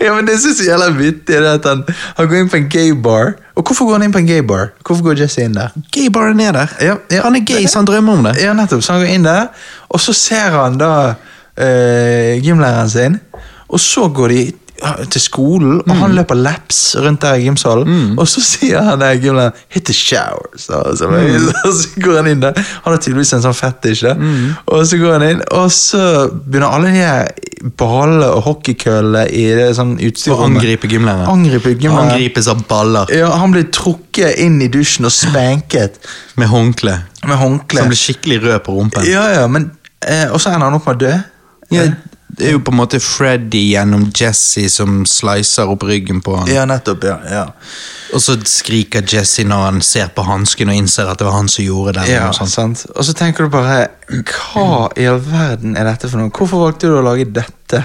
[0.00, 1.34] Ja, men Det jeg er jævla vittig.
[1.42, 1.84] det at han,
[2.16, 3.34] han går inn på en gay bar.
[3.56, 4.70] Og hvorfor går han inn på en gay bar?
[4.86, 5.72] Hvorfor går Jesse inn der?
[5.92, 6.74] Gaybaren er der.
[6.80, 7.22] Ja, ja.
[7.24, 8.36] Han er gay, så han drømmer om det.
[8.42, 8.82] Ja, nettopp.
[8.84, 9.46] Så han går inn der,
[9.88, 10.90] og så ser han da
[11.56, 13.20] øh, gymlæreren sin,
[13.68, 14.52] og så går de
[15.10, 19.16] til skolen, og han løper laps rundt der i gymsalen, og så sier han der
[19.22, 20.52] gymlæreren 'hit the shower'.
[20.56, 21.06] Så, så,
[21.64, 22.52] og så går han inn der.
[22.84, 24.14] Han har tydeligvis en sånn fetisj, da.
[24.66, 27.28] og så går han inn, og så begynner alle de her
[27.80, 31.30] ballene og hockeykøllene i det sånn utstyrrommet angripe gymlæreren.
[31.32, 32.12] Angripe gymlæreren.
[32.12, 35.96] Angripes av baller Ja, han blir trukket inn i dusjen og spanket
[36.40, 36.98] med håndkle.
[37.26, 37.80] med håndkle.
[37.80, 39.06] Som blir skikkelig rød på rumpen.
[39.08, 39.70] Ja, ja, men
[40.04, 41.14] eh, Og så ender han opp med å dø.
[41.74, 41.88] Ja,
[42.28, 46.48] det er jo på en måte Freddy gjennom Jesse som slicer opp ryggen på han.
[46.50, 47.04] Ja, nettopp.
[47.06, 47.44] ja, ja.
[48.14, 51.48] Og så skriker Jesse når han ser på hansken og innser at det var han
[51.48, 52.08] som gjorde det.
[52.10, 52.26] ja?
[52.28, 56.30] Og så tenker du bare Hva i all verden er dette for noe?
[56.34, 57.84] Hvorfor valgte du å lage dette?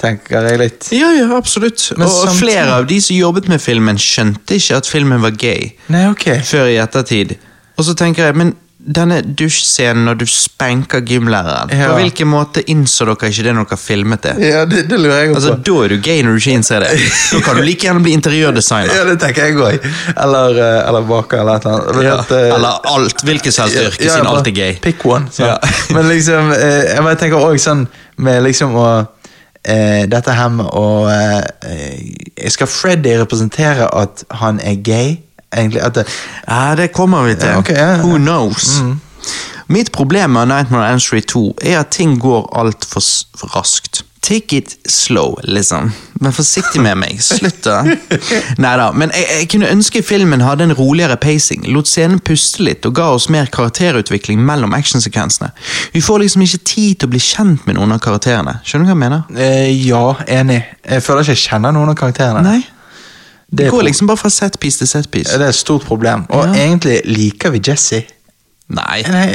[0.00, 0.88] Tenker jeg litt.
[0.96, 1.92] Ja, ja, absolutt.
[1.98, 5.30] Men og samtidig- flere av de som jobbet med filmen, skjønte ikke at filmen var
[5.36, 6.40] gay Nei, ok.
[6.42, 7.36] før i ettertid.
[7.76, 11.90] Og så tenker jeg, men denne dusjscenen når du spenker gymlæreren, Ja.
[11.92, 14.32] på hvilken måte innså dere ikke det når dere filmet det?
[14.40, 15.34] Ja, det, det lurer jeg på.
[15.36, 15.54] Altså.
[15.68, 16.90] Da er du gay når du ikke innser det.
[17.32, 18.94] Da kan du like gjerne bli interiørdesigner.
[19.00, 19.84] Ja, det tenker jeg òg.
[20.16, 23.22] Eller, eh, eller baker, eller et eller Ja, eh, Eller alt.
[23.24, 24.74] Hvilket som helst yrke, siden alt er gay.
[24.80, 25.28] Pick one.
[25.94, 28.88] Men liksom, eh, jeg bare tenker også sånn med liksom å
[29.64, 35.18] eh, Dette her med å eh, Skal Freddy representere at han er gay?
[35.56, 36.06] Egentlig at det,
[36.48, 37.48] Ja, det kommer vi til.
[37.48, 37.96] Ja, okay, ja.
[38.04, 38.82] Who knows?
[39.70, 43.02] Mitt problem med Nightmare on Street 2 er at ting går altfor
[43.38, 44.04] for raskt.
[44.22, 45.92] Take it slow, liksom.
[46.20, 47.20] Vær forsiktig med meg.
[47.24, 47.78] Slutt, da.
[48.62, 52.84] Neida, men jeg, jeg kunne ønske filmen hadde en roligere pacing, lot scenen puste litt
[52.86, 55.50] og ga oss mer karakterutvikling mellom actionsekvensene.
[55.94, 58.58] Vi får liksom ikke tid til å bli kjent med noen av karakterene.
[58.66, 59.24] Skjønner du hva jeg mener?
[59.46, 60.60] eh, ja, enig.
[60.84, 62.44] Jeg føler ikke jeg kjenner noen av karakterene.
[62.44, 62.60] Nei.
[63.50, 65.32] Det går liksom bare fra setpiece til setpiece.
[65.38, 66.26] det er et stort problem.
[66.28, 66.52] Og Ja.
[66.68, 68.04] egentlig liker vi Jesse.
[68.68, 69.02] Nei.
[69.02, 69.26] Nei,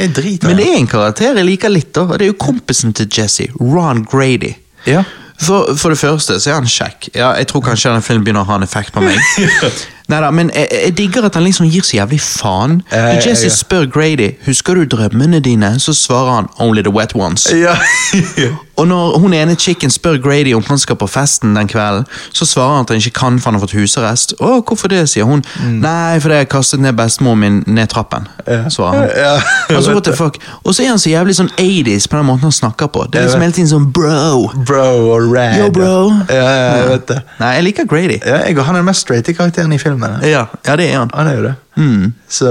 [0.42, 0.66] Men det.
[0.66, 4.04] er en karakter jeg liker litt, da, og det er jo kompisen til Jesse, Ron
[4.04, 4.54] Grady.
[4.86, 5.02] Ja.
[5.38, 7.10] For, for det første så er han kjekk.
[7.14, 9.18] Ja, jeg tror kanskje denne filmen begynner å ha en effekt på meg.
[10.08, 12.78] Neida, men jeg, jeg digger at han liksom gir så jævlig faen.
[12.92, 13.52] Når Jesse ja.
[13.52, 17.50] spør Grady husker du drømmene dine, så svarer han 'only the wet ones'.
[17.54, 17.76] Ja.
[18.76, 22.46] Og når hun ene chicken spør Grady om han skal på festen den kvelden, så
[22.48, 24.34] svarer han at han ikke kan for han har fått husarrest.
[24.40, 25.44] Å, hvorfor det, sier hun.
[25.80, 28.28] Nei, fordi jeg kastet ned bestemoren min ned trappen,
[28.72, 29.08] svarer han.
[29.16, 29.34] Ja,
[29.76, 30.38] Altså, what the fuck?
[30.64, 33.06] Og så er han så jævlig sånn 80s på den måten han snakker på.
[33.10, 34.46] Det er liksom hele tiden sånn bro.
[34.68, 34.86] Bro
[35.16, 35.58] og rad.
[35.60, 35.96] Yo, bro.
[36.30, 37.20] Ja, ja, jeg vet det.
[37.40, 38.18] Nei, jeg liker Grady.
[38.20, 40.18] Ja, jeg, han er den mest straighte karakteren i filmen.
[40.24, 41.12] Ja, ja det er han.
[41.16, 41.54] Han er jo det.
[41.76, 42.14] Mm.
[42.28, 42.50] Så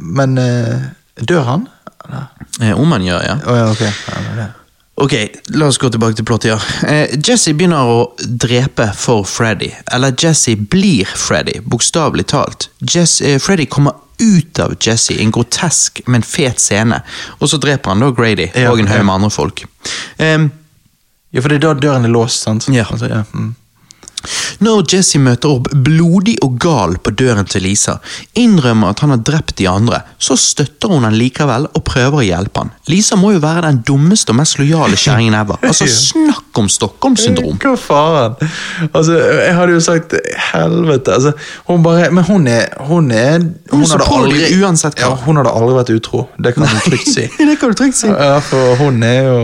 [0.00, 0.90] Men eh,
[1.28, 1.68] dør han?
[2.60, 3.38] Eh, Om han gjør, ja.
[3.46, 3.80] Oh, ja, ok.
[3.86, 4.48] Ja, det.
[5.02, 5.14] Ok,
[5.46, 6.58] la oss gå tilbake til plottet, ja.
[6.86, 9.72] Eh, Jesse begynner å drepe for Freddy.
[9.90, 12.68] Eller Jesse blir Freddy, bokstavelig talt.
[12.78, 17.00] Jess, eh, Freddy kommer ut av Jesse i en grotesk, men fet scene.
[17.40, 19.64] Og så dreper han da Grady Ja, og en haug med andre folk.
[20.18, 20.52] Um,
[21.32, 22.66] Ja, for det er da døren er låst, sant?
[22.68, 22.84] Ja.
[22.92, 23.22] Altså, ja.
[23.32, 23.54] Mm.
[24.62, 27.98] Når Jesse møter opp blodig og gal på døren til Lisa,
[28.38, 32.26] innrømmer at han har drept de andre, så støtter hun han likevel og prøver å
[32.26, 32.72] hjelpe han.
[32.90, 35.60] Lisa må jo være den dummeste og mest lojale kjerringen ever.
[35.66, 37.58] Altså, snakk om Stockholm-syndrom!
[37.62, 38.38] Hva faen?
[38.92, 40.16] Altså, jeg hadde jo sagt
[40.52, 41.18] helvete.
[41.18, 41.34] Altså,
[41.68, 43.38] hun bare Men hun er Hun er
[43.70, 45.12] Hun hun hadde aldri uansett hva.
[45.12, 46.24] Ja, hun hadde aldri vært utro.
[46.38, 47.26] Det kan du trygt si.
[47.50, 48.10] det kan du trygt si.
[48.10, 49.38] Ja, for hun er jo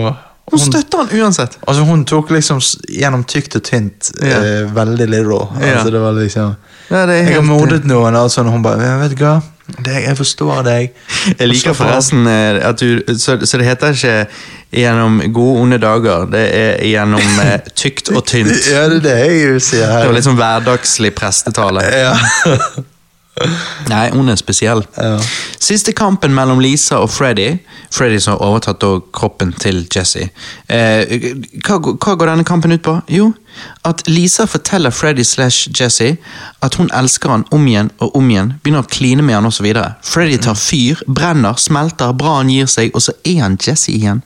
[0.50, 1.58] Hun støtter han uansett.
[1.68, 4.38] Altså Hun tok liksom gjennom tykt og tynt Ja.
[4.40, 5.08] eh, veldig.
[5.12, 5.74] Ja.
[5.76, 6.56] Altså det var liksom
[6.90, 9.40] Ja, det er Jeg har mordet noen, og altså, hun bare «Ja, Vet du hva,
[9.84, 10.92] det, jeg forstår deg.
[11.38, 14.26] Jeg liker forresten eh, at du Så, så det heter ikke
[14.72, 16.24] gjennom gode, onde dager.
[16.32, 18.52] Det er gjennom eh, tykt og tynt.
[18.72, 20.06] Ja, det er det jeg sier Det her.
[20.06, 21.84] var litt sånn hverdagslig prestetale.
[21.92, 22.14] ja.
[23.92, 24.83] Nei, hun er spesiell.
[24.96, 25.18] Ja.
[25.61, 27.59] Siste kampen mellom Lisa og Freddy,
[27.94, 30.29] Freddy som har overtatt kroppen til Jesse,
[30.68, 31.16] eh,
[31.64, 32.96] hva, hva går denne kampen ut på?
[33.12, 33.31] Jo,
[33.88, 36.16] at Lisa forteller Freddy slash Jesse
[36.62, 39.68] at hun elsker han om igjen og om igjen, begynner å kline med han osv.
[40.05, 44.22] Freddy tar fyr, brenner, smelter, bra han gir seg, og så er han Jesse igjen.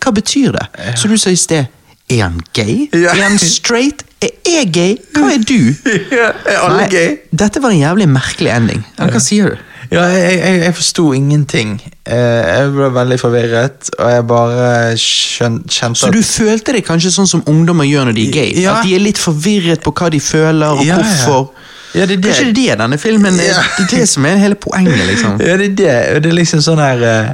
[0.00, 0.68] Hva betyr det?
[0.96, 1.66] Som du sa i sted,
[2.10, 2.86] er han gay?
[2.92, 3.14] Ja.
[3.14, 4.04] Er han straight?
[4.22, 4.96] Er jeg gay?
[5.14, 5.58] Hva er du?
[6.18, 7.16] Ja, er alle Nei, gay?
[7.34, 8.84] Dette var en jævlig merkelig ending.
[8.98, 9.64] Ja, hva sier du?
[9.90, 11.76] Ja, jeg, jeg, jeg forsto ingenting.
[12.06, 17.12] Eh, jeg ble veldig forvirret, og jeg bare skjønte kjente Så du følte det kanskje
[17.14, 18.54] sånn som ungdommer gjør når de er gay?
[18.64, 18.78] Ja.
[18.78, 21.52] At de er litt forvirret på hva de føler, og hvorfor?
[21.94, 22.32] Ja, det er det.
[22.32, 25.38] Kanskje det er denne filmen det er det som er hele poenget, liksom.
[25.48, 26.24] Ja, det er det.
[26.24, 27.30] Det er liksom sånn her uh,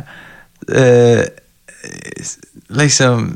[0.77, 1.25] uh,
[2.73, 3.33] Liksom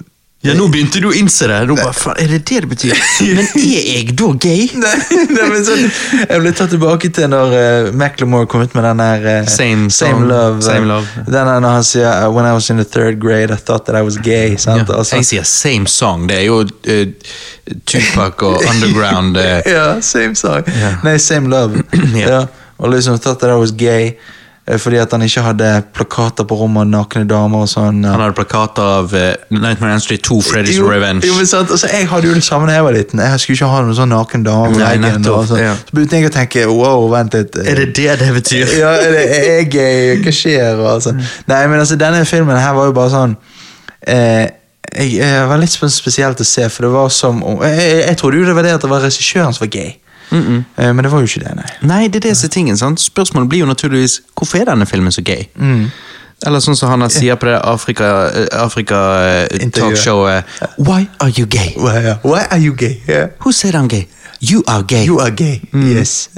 [0.47, 1.59] Ja, nå begynte du å innse det.
[1.69, 3.01] Nå bare, faen, er det det det betyr?
[3.39, 4.67] Men er jeg da gay?
[4.85, 4.95] Nei,
[5.33, 5.85] nei, men sånn,
[6.23, 9.91] Jeg ble tatt tilbake til når uh, Macklemore kom ut med den der uh, Same
[9.91, 10.59] same, Love.
[10.61, 11.25] eh, Same Love.
[11.27, 13.87] Den der når han sier uh, When I was in the third grade, I thought
[13.91, 14.57] that I was gay.
[14.57, 14.89] Sant?
[14.89, 16.27] Ja, Altså, jeg sier same song.
[16.31, 16.63] Det er jo
[17.87, 19.37] Tupac og Underground.
[19.37, 20.63] eh, ja, same song.
[20.69, 20.99] Yeah.
[21.05, 21.83] Nei, Same Love.
[22.15, 22.29] yeah.
[22.31, 22.41] ja.
[22.79, 24.17] Og liksom thought that I was gay.
[24.67, 28.03] Eh, Fordi at han ikke hadde plakater på rommet av nakne damer og sånn.
[28.07, 31.27] Han hadde plakater av uh, Nightmare on Street 2, Freddy's Jo, Revenge.
[31.27, 33.23] Jo, men sant, altså, jeg hadde jo det samme da jeg var liten.
[33.23, 34.75] Jeg skulle ikke ha noen sånn naken dame.
[34.75, 35.63] på veggen, nettopp, sånn.
[35.65, 35.73] ja.
[35.81, 37.59] Så begynte jeg å tenke wow, vent litt.
[37.63, 38.77] Er det det det betyr?
[38.83, 40.15] ja, er, det, jeg gay?
[40.25, 40.85] Hva skjer?
[40.97, 41.17] Altså.
[41.51, 43.37] Nei, men altså, denne filmen her var jo bare sånn
[44.07, 44.47] eh,
[44.97, 48.41] jeg, jeg var litt spesielt å se, for det var som Jeg, jeg, jeg trodde
[48.41, 49.97] jo det var det at det var regissøren som var gay.
[50.33, 51.71] Eh, men det var jo ikke det, nei.
[51.87, 52.77] Nei, det er det som er tingen.
[52.77, 53.01] sant?
[53.01, 55.45] Spørsmålet blir jo naturligvis hvorfor er denne filmen så gay?
[55.55, 55.91] Mm.
[56.47, 60.45] Eller sånn som han sier på det Afrika-talkshowet
[60.77, 61.73] Why are you gay?
[61.77, 63.01] Why, why are you gay?
[63.09, 63.29] Yeah.
[63.41, 64.07] Who said I'm gay?
[64.40, 65.05] You are gay.
[65.07, 65.61] You are gay.
[65.72, 66.29] Yes.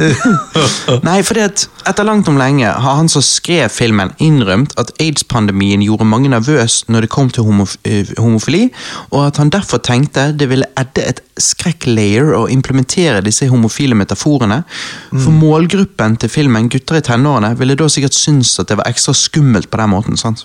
[1.08, 5.82] Nei, fordi at etter langt om lenge har han som skrev filmen innrømt at aids-pandemien
[5.82, 8.68] gjorde mange nervøs når det kom til homof eh, homofili,
[9.10, 14.62] og at han derfor tenkte det ville edde et skrekk-layer å implementere disse homofile metaforene.
[15.10, 19.14] For målgruppen til filmen, gutter i tenårene, ville da sikkert synes at det var ekstra
[19.16, 20.18] skummelt på den måten.
[20.20, 20.44] sant?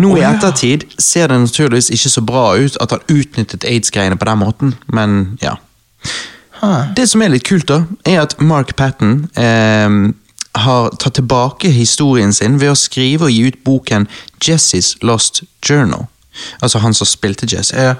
[0.00, 0.34] Nå Å, i ja.
[0.34, 4.76] ettertid ser det naturligvis ikke så bra ut at han utnyttet aids-greiene på den måten,
[4.92, 5.56] men ja.
[6.64, 6.92] Huh.
[6.96, 9.88] Det som er litt kult, da, er at Mark Patton eh,
[10.64, 14.06] har tatt tilbake historien sin ved å skrive og gi ut boken
[14.44, 16.06] Jesse's Lost Journal.
[16.62, 17.74] Altså han som spilte Jesse.
[17.76, 17.94] Eh,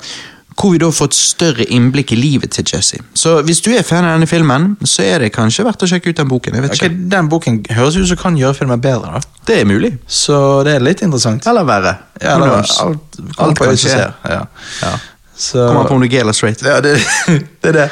[0.55, 3.01] Hvor vi da får et større innblikk i livet til Jesse.
[3.19, 6.13] Så hvis du er fan av denne filmen, så er det kanskje verdt å sjekke
[6.13, 6.55] ut den boken.
[6.55, 7.09] jeg vet Ok, ikke.
[7.11, 9.19] Den boken høres ut som kan gjøre filmen bedre.
[9.19, 9.91] da Det er mulig.
[10.07, 11.47] Så det er litt interessant.
[11.51, 11.97] Eller verre.
[12.23, 13.99] Ja, eller, det, alt, Alt alt kan skje.
[14.31, 14.45] Ja.
[14.83, 14.93] Ja.
[15.37, 16.63] Så, Kommer an på om du er gay eller straight.
[16.63, 16.99] ja, det,
[17.63, 17.89] det er det.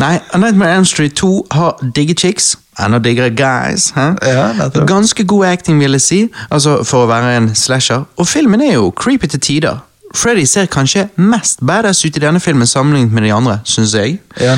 [0.00, 2.56] Nei, A Nightmare Elm Street 2 har digge chicks.
[2.78, 3.92] Enda diggere guys.
[3.96, 4.52] Ja.
[4.86, 6.20] Ganske god acting, vil jeg si,
[6.50, 8.04] altså for å være en slasher.
[8.16, 9.84] Og filmen er jo creepy til tider.
[10.14, 14.20] Freddy ser kanskje mest badass ut i denne filmen sammenlignet med de andre, Synes jeg.
[14.40, 14.54] Ja.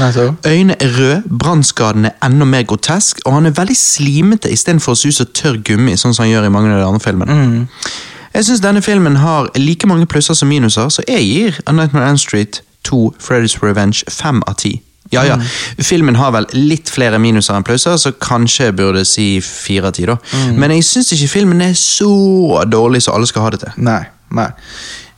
[0.46, 5.00] Øynene er røde, brannskaden er enda mer grotesk, og han er veldig slimete istedenfor å
[5.00, 7.66] se ut som tørr gummi, sånn som han gjør i mange av de andre filmene.
[8.34, 12.10] Jeg syns denne filmen har like mange plusser som minuser, så jeg gir A Nightmare
[12.10, 14.80] on Street 2 Freddy's Revenge 5 av 10.
[15.12, 15.40] Ja, ja,
[15.82, 19.96] filmen har vel litt flere minuser enn plusser, så kanskje jeg burde si fire av
[19.96, 20.14] ti, da.
[20.54, 23.72] Men jeg syns ikke filmen er så dårlig som alle skal ha det til.
[23.82, 24.04] Nei.
[24.38, 24.46] nei.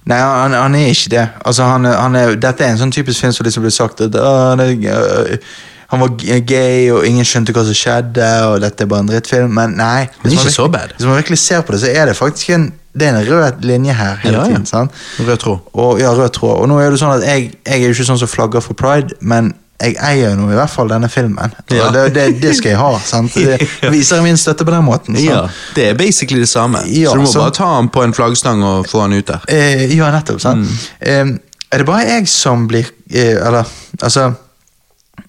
[0.09, 1.27] Nei, han, han er ikke det.
[1.44, 4.16] Altså, han, han er, dette er en sånn typisk film som liksom blir sagt at
[4.16, 5.53] «Å, han, er, øh,
[5.93, 6.15] han var
[6.49, 9.51] gay, og ingen skjønte hva som skjedde, og dette er bare en drittfilm.
[9.53, 10.09] Men nei.
[10.23, 10.95] Men hvis man virkelig- bad.
[10.97, 13.61] Hvis man virkelig ser på det, så er det faktisk en, det er en rød
[13.69, 14.67] linje her hele Ja, tiden.
[14.67, 14.91] sant?
[15.21, 15.59] Rød tråd.
[15.75, 16.57] Og, ja, rød tråd.
[16.63, 18.75] Og nå er det sånn at jeg, jeg er jo ikke sånn som flagger for
[18.75, 21.53] pride, men jeg eier jo nå i hvert fall denne filmen.
[21.71, 21.91] Ja.
[21.91, 22.91] Det, det, det skal jeg ha.
[23.05, 23.35] sant?
[23.83, 25.17] Det viser min støtte på den måten.
[25.17, 25.25] sant?
[25.29, 26.79] Ja, det er basically det samme.
[26.87, 29.27] Ja, så du må så- bare ta han på en flaggstang og få han ut
[29.27, 29.41] der.
[29.49, 30.41] Eh, ja, nettopp.
[30.41, 30.69] sant?
[30.69, 30.79] Mm.
[31.01, 31.39] Eh,
[31.73, 33.65] er det bare jeg som blir eh, Eller,
[34.03, 34.35] altså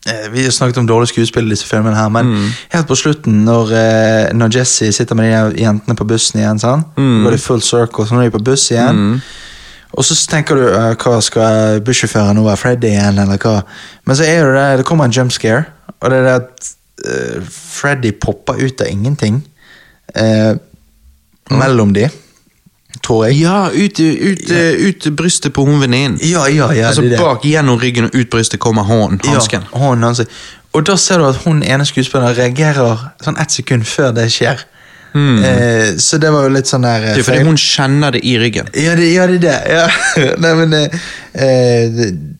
[0.06, 2.50] Vi har snakket om dårlig skuespill i disse filmene her, men Mm.
[2.74, 6.84] helt på slutten, når, eh, når Jesse sitter med de jentene på bussen igjen, sånn,
[6.98, 7.24] Mm.
[7.24, 9.22] går det full circle, så nå er de på buss igjen.
[9.96, 13.64] Og så tenker du eh, hva skal bussjåføren nå være Freddy igjen, eller hva?
[14.06, 15.66] Men så er det det, det kommer en jump scare,
[16.02, 16.74] og det er det at
[17.06, 19.44] uh, Freddy popper ut av ingenting
[20.16, 20.56] eh,
[21.52, 22.10] mellom de,
[23.04, 23.42] tror jeg.
[23.44, 24.52] Ja, ut, ut,
[24.88, 26.20] ut brystet på hun venninnen.
[26.24, 27.06] Ja, ja, ja, altså.
[27.20, 29.66] Bak gjennom ryggen og ut brystet kommer hånden, hansken.
[29.72, 30.32] Ja, hånden hansken.
[30.74, 34.64] Og da ser du at hun ene skuespilleren reagerer sånn ett sekund før det skjer.
[35.14, 38.24] Eh, så det var jo litt sånn der eh, Det er fordi hun kjenner det
[38.26, 38.72] i ryggen.
[38.74, 39.58] Ja, det, ja, det er det.
[39.70, 40.32] Ja.
[40.42, 40.96] Nei, men eh,
[41.38, 42.00] eh,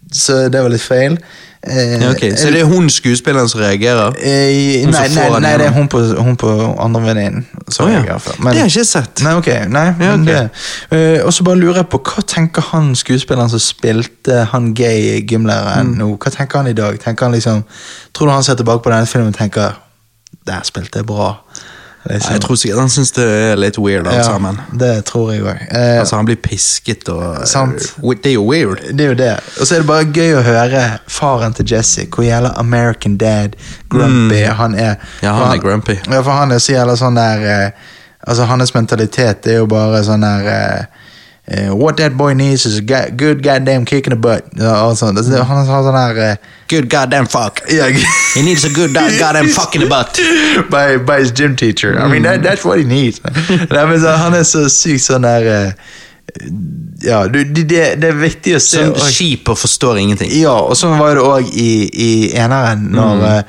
[0.10, 1.20] Så det var litt feil.
[1.68, 4.14] Eh, Ja, ok, Så det er hun skuespilleren som reagerer?
[4.20, 6.50] eh, nei, nei, nei, det er hun på, hun på
[6.80, 7.46] andre venninnen.
[7.80, 8.02] Oh, ja.
[8.02, 9.22] Men- Det har jeg ikke sett.
[9.24, 9.48] Nei, ok.
[9.70, 10.48] Nei, Ja, okay.
[10.92, 15.22] Eh, Og så bare lurer jeg på, hva tenker han skuespilleren som spilte han gay
[15.22, 15.98] gymlæreren Mm.
[15.98, 16.18] nå?
[16.18, 17.00] Hva tenker han i dag?
[17.00, 17.64] Tenker han liksom
[18.14, 19.74] Tror du han ser tilbake på denne filmen og tenker
[20.46, 21.36] Der spilte jeg bra?
[22.10, 22.34] Liksom.
[22.34, 24.58] Jeg tror sikkert han syns det er litt weird, alt sammen.
[24.80, 25.62] det tror jeg òg.
[25.72, 27.94] Eh, Altså, han blir pisket og Sant.
[28.24, 28.82] Det er jo weird.
[28.92, 29.32] det er jo det.
[29.60, 33.56] Og så er det bare gøy å høre faren til Jesse, hvor jævla American dad,
[33.90, 34.96] grumpy han er.
[35.24, 35.96] Ja, han han er grumpy.
[36.12, 37.70] Ja, for han er så jævla sånn der eh,
[38.28, 40.86] Altså, hans mentalitet er jo bare sånn der eh,
[41.48, 44.46] eh, What that boy needs is a ga- good goddamn kick in the butt.
[44.60, 45.18] Uh, og sånn.
[45.18, 46.36] Altså, Han har sånn her uh,
[46.70, 47.62] Good goddamn fuck.
[47.70, 47.90] Yeah.
[48.36, 50.18] He needs a good goddamn fuck in the butt.
[50.72, 51.98] by, by his gym teacher.
[52.00, 53.20] I mean, that, that's what he needs.
[53.72, 55.72] Nei, men så, han er så sykt sånn der eh,
[57.04, 60.32] Ja, du, det, det det er viktig å se Som skip og forstår ingenting.
[60.40, 63.26] Ja, og sånn var det òg i, i eneren, når, Mm.
[63.30, 63.44] eh,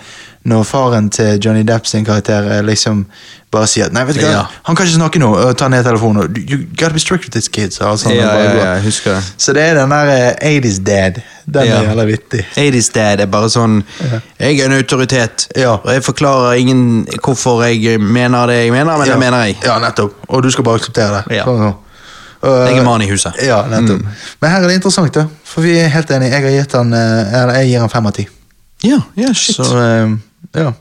[0.51, 3.07] når faren til Johnny Depp sin karakter liksom
[3.55, 4.43] bare sier Nei, vet du hva, Ja.
[4.67, 6.35] han kan ikke snakke nå, ta ned telefonen.
[6.51, 7.73] You gotta be strict with this kid.
[7.73, 9.21] Så, altså, Ja, ja, ja.
[9.39, 11.23] Så det er den der eh, 80's dad.
[11.47, 11.79] Den Ja.
[11.83, 12.45] er jævla vittig.
[12.57, 13.83] 80's dad er bare sånn
[14.41, 15.73] Jeg er en autoritet, Ja.
[15.77, 19.57] og jeg forklarer ingen hvorfor jeg mener det jeg mener, men det mener jeg.
[19.65, 20.13] Ja, nettopp.
[20.29, 21.37] Og du skal bare akseptere det.
[21.37, 21.45] Ja.
[21.45, 21.75] Sånn, sånn.
[22.45, 23.33] Jeg er mann i huset.
[23.43, 24.03] Ja, nettopp.
[24.41, 25.27] Men her er det interessant, da.
[25.45, 26.31] For vi er helt enige.
[26.31, 28.27] Jeg har gitt han eh, Eller jeg gir han fem av ti.
[28.85, 29.57] Ja, ja, shit.
[29.57, 30.11] Så eh,
[30.61, 30.73] ja.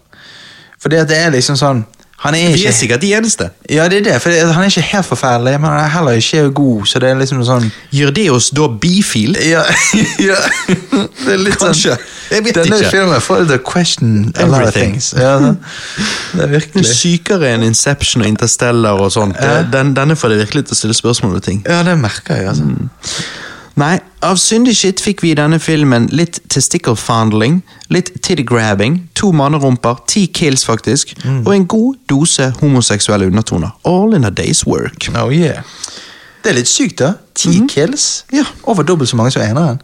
[0.84, 1.86] For at det er liksom sånn
[2.24, 3.50] Han er Vi ikke er sikkert de eneste.
[3.70, 4.16] Ja, det er det.
[4.24, 6.86] For han er ikke helt forferdelig, men han er heller ikke god.
[6.88, 9.36] Så det er liksom sånn Gjør det oss da bifil?
[9.44, 9.64] Ja,
[10.30, 10.38] ja.
[10.70, 11.98] Det er litt Kanskje.
[12.32, 12.90] Jeg vet Denne ikke.
[12.96, 15.12] filmen får deg til å question a lot of things.
[15.20, 15.54] Ja, det,
[16.34, 19.38] det er virkelig sykere enn Inception og Interstellar og sånt.
[19.76, 21.62] Den, denne får deg virkelig til å stille spørsmål ved ting.
[21.68, 22.72] Ja, det merker jeg, altså.
[23.76, 29.00] Nei, av syndig shit fikk vi i denne filmen litt testicle fondling, litt titty grabbing,
[29.18, 33.74] to mannerumper, ti kills faktisk, og en god dose homoseksuelle undertoner.
[33.90, 35.10] All in a day's work.
[35.18, 35.64] Oh yeah.
[36.44, 37.14] Det er litt sykt, da.
[37.40, 38.26] Ti kills.
[38.36, 38.44] Ja.
[38.70, 39.82] Over dobbelt så mange som eneren.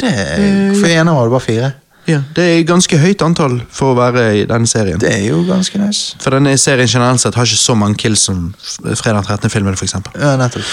[0.00, 1.72] Det er, For eneren var det bare fire.
[2.06, 4.98] Ja, Det er ganske høyt antall for å være i denne serien.
[4.98, 6.16] Det er jo ganske nice.
[6.20, 10.18] For denne serien generelt sett har ikke så mange kills som Fredag 13.-filmen, for eksempel.
[10.18, 10.66] Ja, nettopp.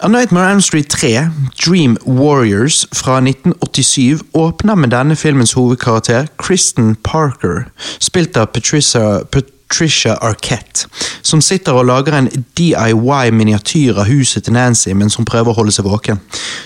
[0.00, 1.30] A Nightmare Elm Street 3,
[1.66, 7.68] Dream Warriors fra 1987, åpner med denne filmens hovedkarakter, Kristen Parker,
[8.00, 10.88] spilt av Patricia, Patricia Arquette,
[11.22, 15.74] som sitter og lager en DIY-miniatyr av huset til Nancy mens hun prøver å holde
[15.76, 16.20] seg våken.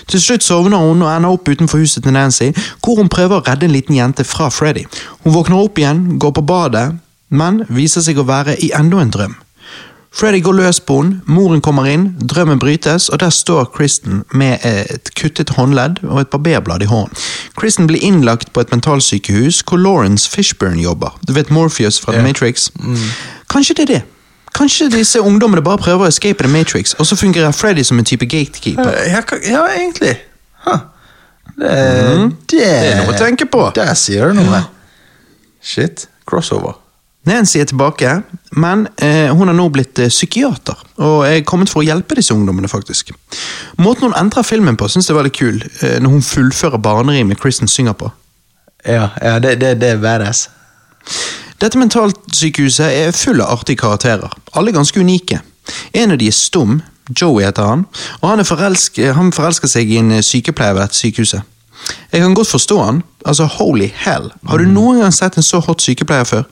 [0.07, 3.45] Til slutt sovner hun og ender opp utenfor huset til Nancy, hvor hun prøver å
[3.47, 4.87] redde en liten jente fra Freddy.
[5.23, 6.87] Hun våkner opp igjen, går på badet,
[7.29, 9.35] men viser seg å være i enda en drøm.
[10.17, 14.63] Freddy går løs på henne, moren kommer inn, drømmen brytes, og der står Kristen med
[14.65, 17.13] et kuttet håndledd og et barberblad i hånden.
[17.59, 21.13] Kristen blir innlagt på et mentalsykehus hvor Lawrence Fishburne jobber.
[21.27, 22.69] Du vet Morpheus fra The Matrix?
[23.53, 24.01] Kanskje det er det?
[24.57, 28.05] Kanskje disse ungdommene bare prøver å escape The Matrix, og så fungerer Freddy som en
[28.09, 28.89] type gatekeeper?
[29.11, 30.15] Ja, ka- ja egentlig.
[30.65, 30.79] Huh.
[31.57, 31.69] Det,
[32.49, 33.67] det, er noe å tenke på.
[33.77, 34.63] Der sier du noe.
[35.61, 36.07] Shit.
[36.25, 36.73] Crossover.
[37.27, 38.11] Nancy er tilbake,
[38.55, 42.35] men eh, hun har nå blitt eh, psykiater, og er kommet for å hjelpe disse
[42.35, 43.11] ungdommene, faktisk.
[43.83, 47.41] Måten hun endrer filmen på, syns jeg var litt kul, eh, når hun fullfører barnerimet
[47.41, 48.11] Kristen synger på.
[48.87, 50.47] Ja, ja det, det, det er badass.
[51.59, 55.41] Dette mentalsykehuset er full av artige karakterer, alle ganske unike.
[55.97, 56.79] En av de er stum,
[57.11, 57.85] Joey heter han,
[58.21, 61.43] og han, er forelsk, han forelsker seg i en eh, sykepleier ved dette sykehuset.
[62.11, 63.03] Jeg kan godt forstå han.
[63.27, 64.29] Altså, holy hell.
[64.47, 66.43] Har du noen gang sett en så hot sykepleier før?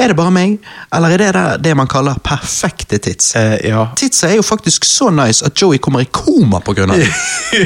[0.00, 0.58] Er det bare meg,
[0.94, 3.34] eller er det der det man kaller perfekte tits?
[3.36, 3.86] Eh, ja.
[3.96, 7.10] Titsa er jo faktisk så nice at Joey kommer i koma på grunn av det.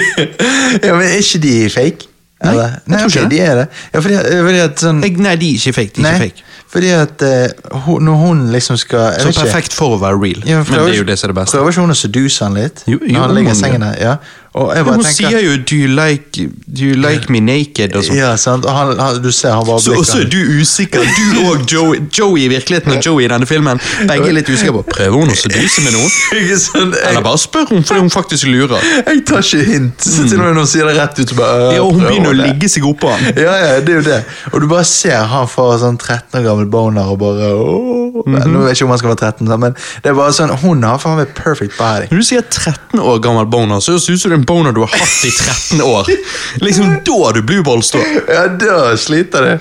[0.86, 2.08] ja, men er ikke de fake?
[2.38, 2.74] Nei, Eller?
[2.86, 3.30] jeg tror ikke ok, det.
[3.30, 3.64] de er det.
[3.94, 5.94] Ja, fordi, fordi at sånn Jeg- Nei, de er ikke fake.
[5.96, 6.44] De er Nei, ikke fake.
[6.70, 9.46] fordi at uh, hun, når hun liksom skal Så vet ikke.
[9.48, 10.44] perfekt for å være real.
[10.46, 11.56] Ja, for Men det er prøver- jo det som er det beste.
[11.58, 12.84] Prøver ikke hun å seduse han litt?
[12.86, 14.16] Jo, jo, når han ligger i sengen der, ja.
[14.54, 17.40] Og jeg Ja, bare hun tenker sier jo 'do you like, do you like me
[17.40, 18.16] naked' og sånn.
[18.16, 18.64] Ja, sant.
[18.64, 21.04] Og han, han, du ser han bare Så også er du usikker.
[21.04, 23.80] Du og Joey, Joey i virkeligheten og Joey i denne filmen.
[24.08, 26.10] Begge er litt usikre på Prøver hun å seduse med noen?
[26.40, 26.96] Ikke sant?
[27.04, 28.80] Eller bare spør hun fordi hun faktisk lurer.
[29.06, 30.04] jeg tar ikke hint.
[30.04, 32.32] Så til og med hun sier det rett ut, bare øh, Ja, og hun begynner
[32.32, 33.28] å ligge seg oppå han.
[33.36, 34.20] Ja, ja, det er jo det.
[34.52, 38.48] Og du bare ser han får sånn 13 år gammel boner og bare mm -hmm.
[38.48, 40.82] Nå vet jeg ikke om han skal være 13, men det er bare sånn Hun
[40.82, 42.06] har faen meg perfect body.
[42.10, 44.72] Når du sier 13 år gammel boner, så høres det ut som det en boner
[44.76, 46.08] du har hatt i 13 år.
[46.64, 48.06] Liksom da du blueball står.
[48.30, 49.54] Ja, da sliter det.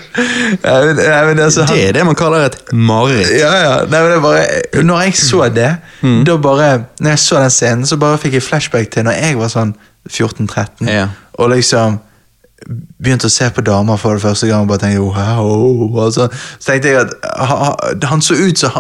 [0.64, 3.34] Ja, men, ja, men altså, han, Det er det man kaller et mareritt.
[3.42, 3.76] Ja, ja.
[3.90, 4.48] Nei, men det bare,
[4.86, 5.74] når jeg så det,
[6.06, 6.20] Mm.
[6.30, 6.72] da bare
[7.02, 9.72] Når jeg så den scenen, så bare fikk jeg flashback til når jeg var sånn
[10.14, 10.86] 14-13.
[10.94, 11.08] Ja.
[11.42, 11.98] Og liksom
[13.00, 15.98] begynte å se på damer for det første gang og bare tenkte wow.
[16.02, 16.26] Og så,
[16.60, 18.74] så tenkte jeg at ha- ha- han så ut som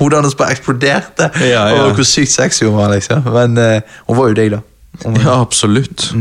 [0.00, 1.30] hodet hans bare eksploderte.
[1.46, 1.84] Ja, ja.
[1.86, 3.22] Og hvor sykt sexy hun var, liksom.
[3.32, 4.60] Men uh, hun var jo deg, da.
[5.04, 6.12] Ja, absolutt.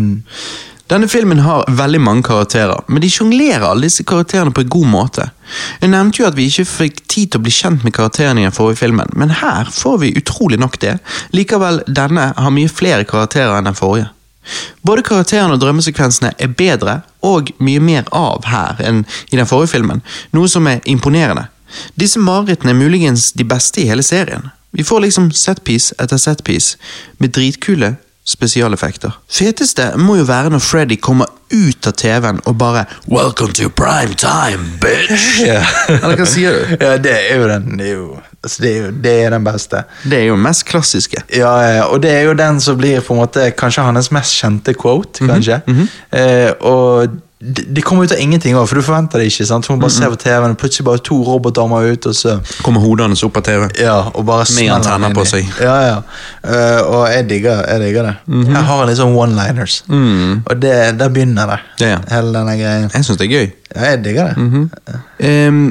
[0.86, 4.89] Denne filmen har veldig mange karakterer, men de sjonglerer alle disse karakterene på en god
[4.91, 5.23] måte.
[5.82, 8.45] Jeg nevnte jo at vi ikke fikk tid til å bli kjent med karakterene i
[8.45, 10.99] den forrige filmen, men her får vi utrolig nok det.
[11.34, 14.11] Likevel, denne har mye flere karakterer enn den forrige.
[14.86, 19.01] Både karakterene og drømmesekvensene er bedre og mye mer av her enn
[19.32, 20.05] i den forrige filmen,
[20.38, 21.47] noe som er imponerende.
[21.97, 24.51] Disse marerittene er muligens de beste i hele serien.
[24.76, 26.78] Vi får liksom setpiece etter setpiece
[27.17, 27.95] med dritkule
[28.26, 29.13] spesialeffekter.
[29.30, 34.15] Feteste må jo være når Freddy kommer ut av TV-en og bare Welcome to prime
[34.17, 35.43] time, bitch!
[36.01, 36.73] Eller hva sier du?
[36.82, 38.07] Ja, det er jo den det er jo,
[38.41, 39.84] altså, det er jo, det er den beste.
[40.03, 41.21] Det er jo den mest klassiske.
[41.38, 41.53] Ja,
[41.86, 45.21] og det er jo den som blir på en måte kanskje hans mest kjente quote,
[45.30, 45.61] kanskje.
[46.15, 49.45] eh, og det, kommer ut av ingenting også, for du forventer det ikke.
[49.49, 49.67] sant?
[49.69, 53.07] Hun bare ser på TV-en, og plutselig bare to robotdamer ut, og så Kommer hodet
[53.07, 53.67] hans opp av TV.
[53.81, 55.47] Ja, og bare Med antenner på seg.
[55.61, 55.97] Ja, ja.
[56.45, 58.15] Uh, og jeg digger, jeg digger det.
[58.49, 61.61] Jeg har litt sånn one-liners, og det, der begynner det.
[61.85, 62.01] Ja.
[62.11, 62.89] Hele denne greien.
[62.93, 63.47] Jeg syns det er gøy.
[63.75, 64.99] Ja, jeg digger det.
[65.27, 65.63] Ehm,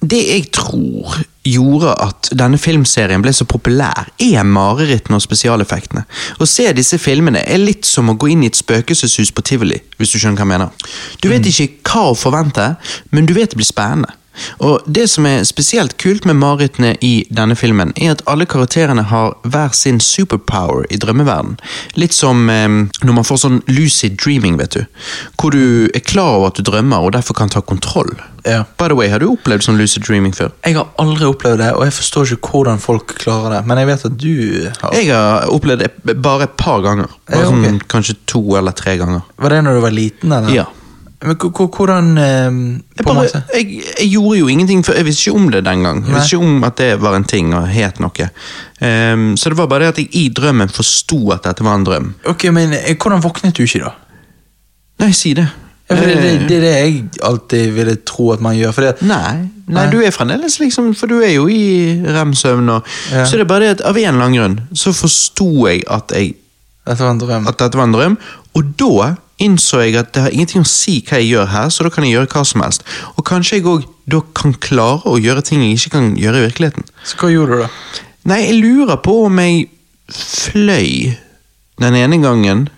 [0.00, 1.16] det jeg tror
[1.46, 6.04] gjorde at denne filmserien ble så populær, er marerittene og spesialeffektene.
[6.36, 9.80] Å se disse filmene er litt som å gå inn i et spøkelseshus på tivoli,
[9.96, 10.88] hvis du skjønner hva jeg mener.
[11.22, 12.74] Du vet ikke hva å forvente,
[13.14, 14.19] men du vet det blir spennende.
[14.64, 19.02] Og Det som er spesielt kult med marerittene i denne filmen, er at alle karakterene
[19.10, 21.58] har hver sin superpower i drømmeverden.
[22.00, 22.68] Litt som eh,
[23.04, 24.84] når man får sånn lucid dreaming, vet du.
[25.40, 28.14] Hvor du er klar over at du drømmer og derfor kan ta kontroll.
[28.46, 28.62] Ja.
[28.78, 30.52] By the way, Har du opplevd sånn lucid dreaming før?
[30.64, 33.62] Jeg har aldri opplevd det, og jeg forstår ikke hvordan folk klarer det.
[33.68, 34.34] Men jeg vet at du
[34.80, 34.96] har.
[34.96, 37.10] Jeg har opplevd det bare et par ganger.
[37.28, 37.70] Bare Ja, okay.
[37.70, 39.26] sånn, kanskje to eller tre ganger.
[39.36, 40.54] Var det når du var liten, eller?
[40.54, 40.66] Ja.
[41.22, 42.50] Men hvor- hvor- hvordan eh,
[42.96, 46.04] Jeg, bare, jeg, jeg gjorde jo ingenting, for jeg visste ikke om det den gang.
[46.06, 48.28] Jeg visste ikke om at det var en ting og het noe.
[48.80, 51.84] Um, så det var bare det at jeg i drømmen forsto at dette var en
[51.84, 52.14] drøm.
[52.26, 53.92] Ok, men eh, Hvordan våknet du ikke, da?
[55.00, 55.46] Nei, si det.
[55.90, 58.72] Ja, det, det, Eh, det er det jeg alltid ville tro at man gjør.
[58.72, 62.68] Fordi at, Nei, nei, du er fremdeles liksom For du er jo i rem-søvn.
[62.70, 63.24] og- Ja.
[63.24, 66.12] Så det er bare det at av en eller annen grunn så forsto jeg at,
[66.14, 66.34] jeg
[66.86, 67.46] dette var en drøm.
[67.48, 68.16] at dette var en drøm,
[68.54, 71.86] og da innså jeg at det har ingenting å si hva jeg gjør her, så
[71.86, 72.86] da kan jeg gjøre hva som helst.
[73.16, 76.46] Og kanskje jeg òg da kan klare å gjøre ting jeg ikke kan gjøre i
[76.48, 76.88] virkeligheten.
[77.06, 78.00] Så hva gjorde du, da?
[78.30, 79.68] Nei, jeg lurer på om jeg
[80.10, 81.14] fløy
[81.80, 82.68] den ene gangen.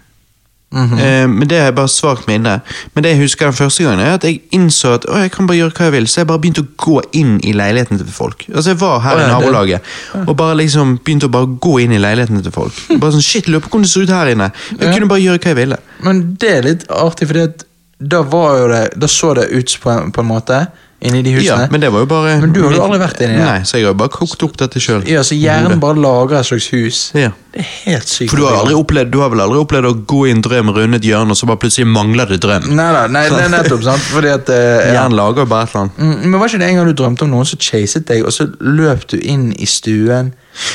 [0.73, 0.99] Mhm.
[0.99, 2.61] eh, men det har jeg bare svakt minne.
[2.95, 5.47] Men det jeg husker den første gangen, er at jeg innså at å, jeg kan
[5.47, 6.07] bare gjøre hva jeg vil.
[6.09, 8.47] Så jeg bare begynte å gå inn i leiligheten til folk.
[8.55, 9.81] Altså Jeg var her Å, i nabolaget
[10.15, 12.73] det- og bare liksom begynte å bare gå inn i leiligheten til folk.
[13.01, 14.53] Bare sånn, shit, lurer på hvordan det ser ut her inne.
[14.79, 14.93] Jeg Ja.
[14.95, 15.77] kunne bare gjøre hva jeg ville.
[16.03, 17.65] Men det er litt artig, fordi at
[18.01, 20.67] da var jo det Da så det ut på en, på en måte
[21.03, 21.67] inni de husene.
[21.67, 23.45] Ja, men det var jo bare Men du har jo aldri vært inni det.
[23.45, 25.03] Nei, så jeg har jo bare kokt opp dette sjøl.
[25.11, 27.01] Ja, så hjernen bare lager et slags hus.
[27.19, 27.33] Ja.
[27.53, 28.31] Det er helt sykt.
[28.31, 30.71] For du har, aldri opplevd, du har vel aldri opplevd å gå i en drøm,
[30.77, 32.71] runde et hjørne, og så bare plutselig mangler det drøm?
[32.79, 34.07] Nei da, nei, det er nettopp, sant?
[34.13, 34.93] Fordi at eh.
[34.95, 35.99] Hjernen lager bare et eller annet.
[35.99, 38.33] Mm, Men var ikke det en gang du drømte om noen som chaset deg, og
[38.33, 40.33] så løp du inn i stuen?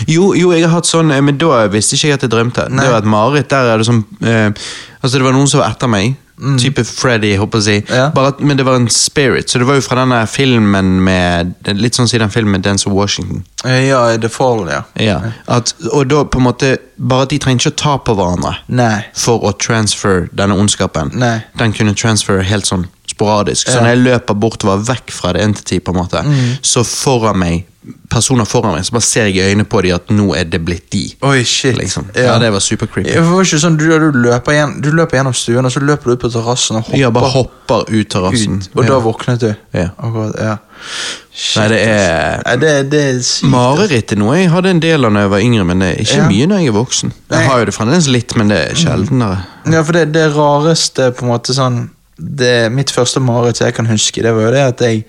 [0.09, 2.67] Jo, jo, jeg har hatt sånn, eh, men da visste ikke jeg at jeg drømte.
[2.73, 3.49] Det var et mareritt.
[3.53, 4.49] Der er det sånn eh,
[4.97, 6.15] Altså, det var noen som var etter meg.
[6.37, 7.95] Type Freddy, håper jeg å si.
[7.95, 8.07] Ja.
[8.27, 11.97] At, men det var en spirit, så det var jo fra denne filmen med Litt
[11.97, 13.43] sånn siden filmen med of Washington.
[13.65, 14.83] Eh, Ja, The Fall, ja.
[15.01, 15.17] Ja.
[15.47, 18.55] At, og da på en måte Bare at de trenger ikke å ta på hverandre
[18.73, 19.05] Nei.
[19.13, 21.11] for å transfer denne ondskapen.
[21.13, 21.43] Nei.
[21.57, 23.69] Den kunne transfer helt sånn sporadisk.
[23.69, 26.23] Så når jeg løper bortover vekk fra det entity, på en måte,
[26.65, 27.67] så foran meg
[28.09, 30.59] personer foran meg, så bare ser jeg i øynene på dem at nå er det
[30.65, 31.03] blitt de.
[31.27, 31.77] Oi, shit.
[31.77, 32.07] Liksom.
[32.15, 33.11] Ja, det var super creepy.
[33.13, 36.09] Det var ikke sånn, du, du, løper igjen, du løper gjennom stuen, og så løper
[36.11, 38.59] du ut på terrassen og hopper Ja, bare hopper ut terrassen.
[38.63, 38.69] ut.
[38.75, 38.89] Og ja.
[38.91, 39.49] da våknet du.
[39.75, 39.89] Ja.
[39.97, 40.57] Akkurat, ja.
[41.37, 43.49] Shit, Nei, det er Nei, det, det er sykt.
[43.51, 45.99] Mareritt er noe jeg hadde en del av da jeg var yngre, men det er
[46.05, 46.29] ikke Ja.
[46.31, 47.13] mye når jeg er voksen.
[47.33, 49.37] Jeg har jo det fremdeles litt, men det er sjeldnere.
[49.69, 51.83] Ja, for det, det rareste på en måte sånn
[52.17, 55.03] det, Mitt første mareritt jeg kan huske, det var jo det at jeg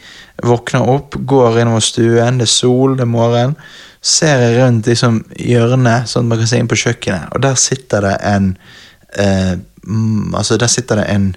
[0.45, 3.57] våkner opp, går innover stuen, det er sol, det er morgen.
[4.05, 7.59] Ser jeg rundt liksom hjørnet, sånn at man kan se inn på kjøkkenet, og der
[7.59, 8.53] sitter det en
[9.19, 11.33] eh, mm, Altså, der sitter det en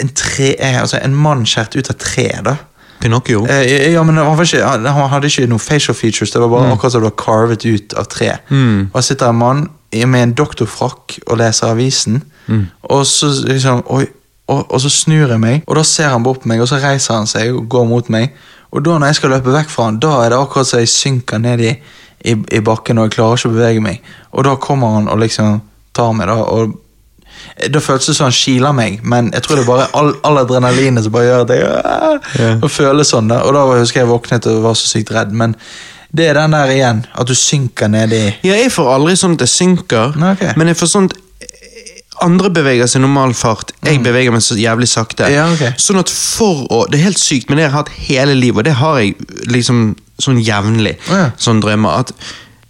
[0.00, 2.54] en, tre, eh, altså en mann skåret ut av tre, da.
[3.00, 3.42] Pinocchio.
[3.48, 6.94] Eh, ja, men han, ikke, han hadde ikke noen facial features, det var bare akkurat
[6.94, 8.30] som det var carvet ut av tre.
[8.92, 12.22] Og så sitter en mann med en doktorfrakk og leser avisen,
[12.82, 14.04] og så liksom oi,
[14.50, 16.80] og, og så snur jeg meg, og da ser han bort på meg, og så
[16.82, 18.34] reiser han seg og går mot meg.
[18.70, 20.92] Og da når jeg skal løpe vekk fra han, da er det akkurat så jeg
[20.92, 21.72] synker ned i,
[22.30, 24.12] i, i bakken, og jeg klarer ikke å bevege meg.
[24.34, 25.60] Og da kommer han og liksom
[25.96, 26.78] tar meg, da, og
[27.72, 30.42] da føltes det som han kiler meg, men jeg tror det er bare all, all
[30.42, 33.30] adrenalinet som bare gjør at jeg og føler sånn.
[33.30, 33.40] da.
[33.46, 35.32] Og da husker jeg våknet og var så sykt redd.
[35.36, 35.56] Men
[36.12, 39.36] det er den der igjen, at du synker ned i Ja, jeg får aldri sånn
[39.38, 40.54] at jeg synker, okay.
[40.58, 41.10] men jeg får sånn
[42.22, 45.24] andre beveger seg i normal fart, jeg beveger meg så jævlig sakte.
[45.26, 45.32] Mm.
[45.34, 45.72] Ja, okay.
[45.80, 48.58] Sånn at for å Det er helt sykt, men det har jeg hatt hele livet,
[48.58, 49.14] og det har jeg
[49.48, 50.96] liksom sånn jevnlig.
[51.08, 51.30] Ja.
[51.40, 52.00] Sånn drømmer.
[52.04, 52.12] At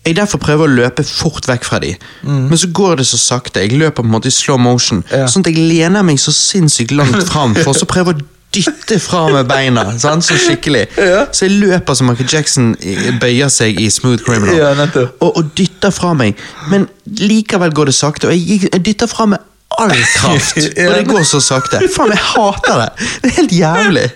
[0.06, 1.94] jeg derfor prøver å løpe fort vekk fra de,
[2.24, 3.60] men så går det så sakte.
[3.66, 5.18] Jeg løper på en måte i slow motion, Mm.
[5.18, 5.26] Ja.
[5.26, 8.22] sånn at jeg lener meg så sinnssykt langt fram, for så prøver å
[8.54, 9.84] dytte fra med beina.
[10.02, 10.24] Sant?
[10.26, 10.86] Så skikkelig.
[10.98, 11.24] Ja.
[11.32, 12.72] Så jeg løper som Michael Jackson
[13.22, 14.56] bøyer seg i Smooth Criminal.
[14.58, 14.72] Ja,
[15.20, 16.38] og, og dytter fra meg.
[16.72, 19.46] Men likevel går det sakte, og jeg, jeg dytter fra meg
[19.78, 20.56] all kraft.
[20.58, 21.78] Og det går så sakte.
[21.94, 22.90] Faen, jeg hater det.
[23.22, 24.08] Det er helt jævlig.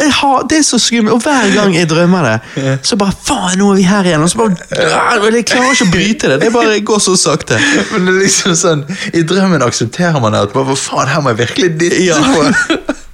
[0.00, 3.66] Har, det er så skummelt, og hver gang jeg drømmer det, så bare faen, nå
[3.74, 4.22] er vi her igjen.
[4.24, 6.38] Og så bare, Jeg klarer ikke å bryte det.
[6.46, 7.58] Det bare går så sakte.
[7.92, 10.46] Men det er liksom sånn, I drømmen aksepterer man det.
[10.46, 12.16] at bare, Hva faen, her må jeg virkelig dytte Ja.
[12.22, 12.96] på.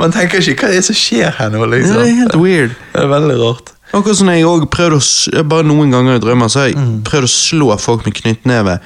[0.00, 1.64] Man tenker ikke hva er det som skjer her nå.
[1.72, 1.96] liksom.
[1.96, 2.76] Det er helt weird.
[2.92, 3.72] Det er veldig rart.
[3.94, 4.42] Akkurat som jeg
[4.74, 7.02] prøvde å Bare noen ganger i drømmer Så har jeg Mm.
[7.06, 8.78] prøvd å slå folk med knyttneve.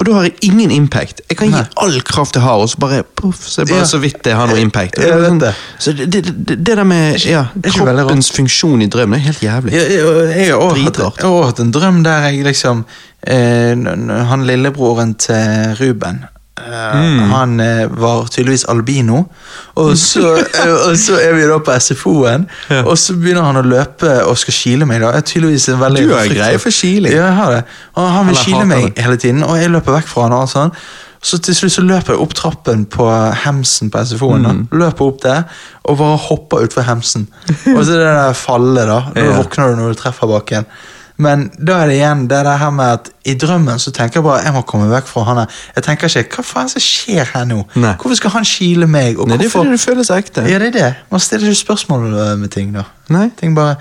[0.00, 1.20] Og da har jeg ingen impact.
[1.30, 3.84] Jeg kan gi all kraft jeg har, og så bare puff, så er bare Ja.
[3.84, 4.98] så vidt jeg har noe impact.
[4.98, 5.54] Vet det.
[5.78, 9.72] Så det, det, det, der med ja, kroppens funksjon i drøm, det er helt jævlig.
[9.72, 12.84] Jeg, jeg, har også hatt, en drøm der jeg liksom
[13.26, 13.74] eh,
[14.28, 16.24] Han lillebroren til Ruben
[16.58, 17.18] Mm.
[17.32, 19.24] Han eh, var tydeligvis albino.
[19.74, 22.82] Og så, eh, og så er vi da på SFO-en, Ja.
[22.86, 25.00] og så begynner han å løpe og skal kile meg.
[25.02, 27.12] da Jeg er tydeligvis en veldig Du har grei for kiling.
[27.12, 27.64] Ja, jeg har det.
[27.96, 29.02] Og han vil kile meg det.
[29.04, 30.32] hele tiden, og jeg løper vekk fra han.
[30.32, 30.70] og sånn
[31.24, 33.04] så til slutt så løper jeg opp trappen på
[33.46, 34.42] hemsen på SFO-en.
[34.44, 34.58] Mm.
[34.76, 35.46] Løper opp der
[35.88, 37.22] og bare hopper utfor hemsen.
[37.76, 38.98] Og så er det der fallet, da.
[39.14, 39.38] Da Ja.
[39.40, 40.66] våkner du når du treffer bakken.
[41.16, 44.24] Men da er det igjen det der her med at i drømmen så tenker jeg
[44.26, 45.58] bare jeg må komme vekk fra han her.
[45.76, 47.60] Jeg tenker ikke hva faen som skjer her nå?
[47.78, 47.92] Nei.
[48.00, 49.20] Hvorfor skal han kile meg?
[49.22, 50.42] Nei, det er fordi du føler seg ekte.
[50.50, 50.88] Ja, det er det.
[51.14, 52.82] Man stiller ikke spørsmål øh, med ting, da.
[53.14, 53.28] Nei.
[53.38, 53.76] Ting bare,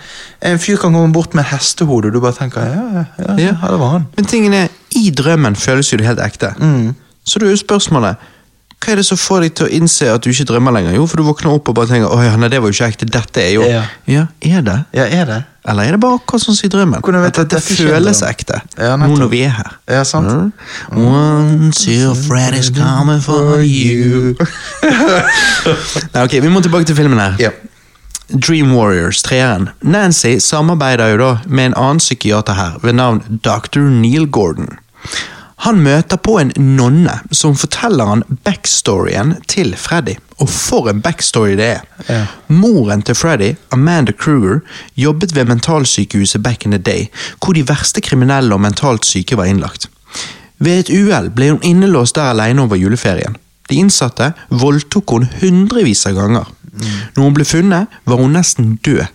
[0.45, 3.55] En fyr kan komme bort med hestehode, og du bare tenker ja, ja, ja, Ja.
[3.71, 4.05] det var han.
[4.15, 6.53] Men tingen er, i drømmen føles jo det helt ekte.
[6.59, 6.93] Mm.
[7.25, 8.15] Så da er jo spørsmålet
[8.83, 10.97] hva er det som får deg til å innse at du ikke drømmer lenger?
[10.97, 12.89] Jo, for du våkner opp og bare tenker åh, ja, nei, det var jo ikke
[12.91, 13.83] ekte, dette er jo Ja.
[14.09, 14.77] ja, er det?
[14.97, 15.39] Ja, er det?
[15.63, 16.99] Eller er det bare akkurat sånn som i drømmen?
[17.23, 19.77] At dette det føles ekte, Ja, nå når vi er her.
[19.87, 20.27] Ja, sant.
[20.91, 21.05] Mm.
[21.07, 24.35] Once your friend is coming for you
[26.13, 27.37] Nei, ok, vi må tilbake til filmen her.
[27.39, 27.53] Ja.
[28.33, 29.69] Dream Warriors, treeren.
[29.81, 33.87] Nancy samarbeider jo da med en annen psykiater her, ved navn Dr.
[33.93, 34.71] Neil Gordon.
[35.55, 40.15] Han møter på en nonne som forteller han backstoryen til Freddy.
[40.41, 41.83] Og for en backstory det er.
[42.09, 42.25] Ja.
[42.47, 44.59] Moren til Freddy, Amanda Kruger,
[44.97, 47.07] jobbet ved mentalsykehuset back in the day,
[47.39, 49.89] hvor de verste kriminelle og mentalt syke var innlagt.
[50.59, 53.37] Ved et uhell ble hun innelåst der alene over juleferien.
[53.69, 56.49] De innsatte voldtok hun hundrevis av ganger.
[57.15, 59.05] Når hun ble funnet, var hun nesten død.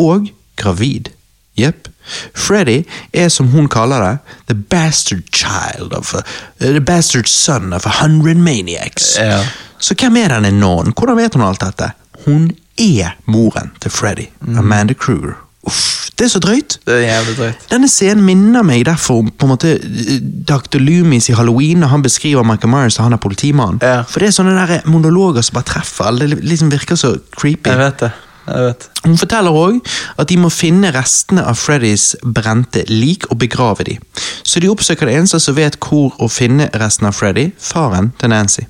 [0.00, 1.12] Og gravid.
[1.58, 1.88] Jepp.
[2.34, 2.82] Freddy
[3.12, 4.16] er som hun kaller det,
[4.50, 6.22] the bastard child of a,
[6.58, 9.16] the bastard son of a hundred maniacs.
[9.18, 9.42] Ja.
[9.82, 10.94] Så hvem er denne nonnen?
[10.96, 11.92] Hvordan vet hun alt dette?
[12.26, 14.28] Hun er moren til Freddy,
[14.58, 15.34] Amanda Kruger.
[15.62, 16.78] Uff, det er så drøyt!
[16.86, 17.66] Det er jævlig drøyt.
[17.70, 20.16] Denne scenen minner meg derfor om på en måte eh,
[20.48, 20.80] Dr.
[20.82, 23.78] Loomis i Halloween når han beskriver Michael Myers da han er politimann.
[23.82, 24.00] Ja.
[24.02, 26.10] For det er sånne der monologer som bare treffer.
[26.18, 27.70] Det liksom virker så creepy.
[27.70, 28.10] Jeg vet det.
[28.46, 29.78] Hun forteller òg
[30.18, 33.98] at de må finne restene av Freddys brente lik og begrave de.
[34.42, 38.32] Så de oppsøker det eneste som vet hvor å finne resten av Freddy, faren til
[38.34, 38.66] Nancy.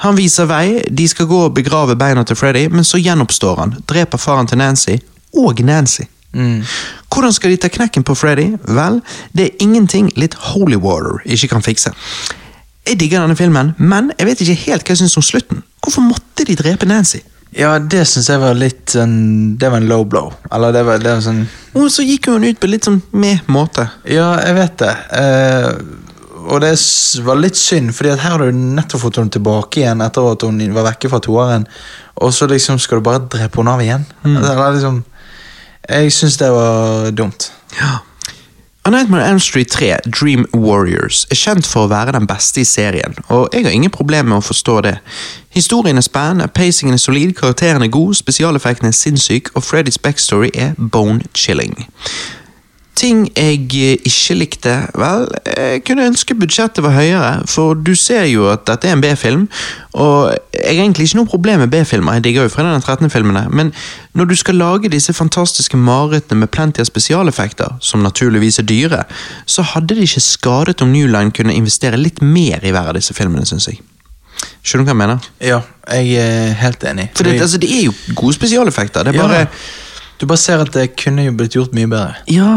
[0.00, 3.76] Han viser vei, de skal gå og begrave beina til Freddy, men så gjenoppstår han,
[3.88, 4.96] dreper faren til Nancy,
[5.36, 6.06] og Nancy.
[6.32, 6.62] Mm.
[7.12, 8.46] Hvordan skal de ta knekken på Freddy?
[8.64, 9.00] Vel,
[9.36, 11.92] det er ingenting litt holy water ikke kan fikse.
[12.86, 15.60] Jeg digger denne filmen, men jeg vet ikke helt hva jeg syns om slutten.
[15.82, 17.20] Hvorfor måtte de drepe Nancy?
[17.56, 20.34] Ja, det syns jeg var litt sånn Det var en low blow.
[20.54, 21.40] Eller det var, det var sånn
[21.74, 23.88] Og så gikk hun ut på litt sånn med måte.
[24.06, 24.92] Ja, jeg vet det.
[25.18, 25.68] Eh,
[26.40, 26.72] og det
[27.26, 30.46] var litt synd, fordi at her har du nettopp fått henne tilbake igjen etter at
[30.46, 31.66] hun var vekke fra toeren.
[32.22, 34.06] Og så liksom skal du bare drepe henne av igjen.
[34.26, 35.02] Eller liksom
[35.90, 37.50] Jeg syns det var dumt.
[37.80, 37.98] Ja.
[38.82, 42.64] A Nightmare Elm Street 3, Dream Warriors, er kjent for å være den beste i
[42.64, 44.94] serien, og jeg har ingen problemer med å forstå det.
[45.52, 50.48] Historien er spennende, pacingen er solid, karakteren er god, spesialeffekten er sinnssyk, og Freddys backstory
[50.54, 51.76] er bone-chilling.
[53.00, 58.26] Ting jeg eh, ikke likte, vel, jeg kunne ønske budsjettet var høyere, for du ser
[58.28, 59.46] jo at dette er en B-film,
[59.96, 63.08] og jeg har egentlig ikke noe problem med B-filmer, jeg digger jo fra den 13.
[63.10, 63.72] filmene, men
[64.12, 69.04] når du skal lage disse fantastiske marerittene med plenty av spesialeffekter, som naturligvis er dyre,
[69.46, 73.16] så hadde det ikke skadet om Newland kunne investere litt mer i hver av disse
[73.16, 73.80] filmene, synes jeg.
[74.60, 75.30] Skjønner du hva jeg mener?
[75.40, 77.08] Ja, jeg er helt enig.
[77.16, 79.46] For det, altså, det er jo gode spesialeffekter, det er Ja.
[80.20, 82.18] Du bare ser at det kunne jo blitt gjort mye bedre.
[82.28, 82.50] Ja,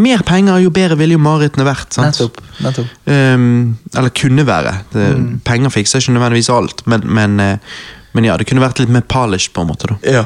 [0.00, 1.92] Mer penger, jo bedre ville jo marerittene vært.
[1.94, 2.14] sant?
[2.14, 2.40] Nettopp.
[2.64, 2.94] nettopp.
[3.04, 4.78] Um, eller kunne være.
[4.94, 5.08] Det,
[5.44, 7.76] Penger fikser ikke nødvendigvis alt, men, men, eh,
[8.16, 9.98] men ja, det kunne vært litt mer polished, på en måte.
[10.06, 10.24] Ja.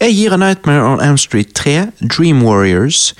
[0.00, 3.12] Jeg gir A Nightmare on Elm Street 3, Dream Warriors,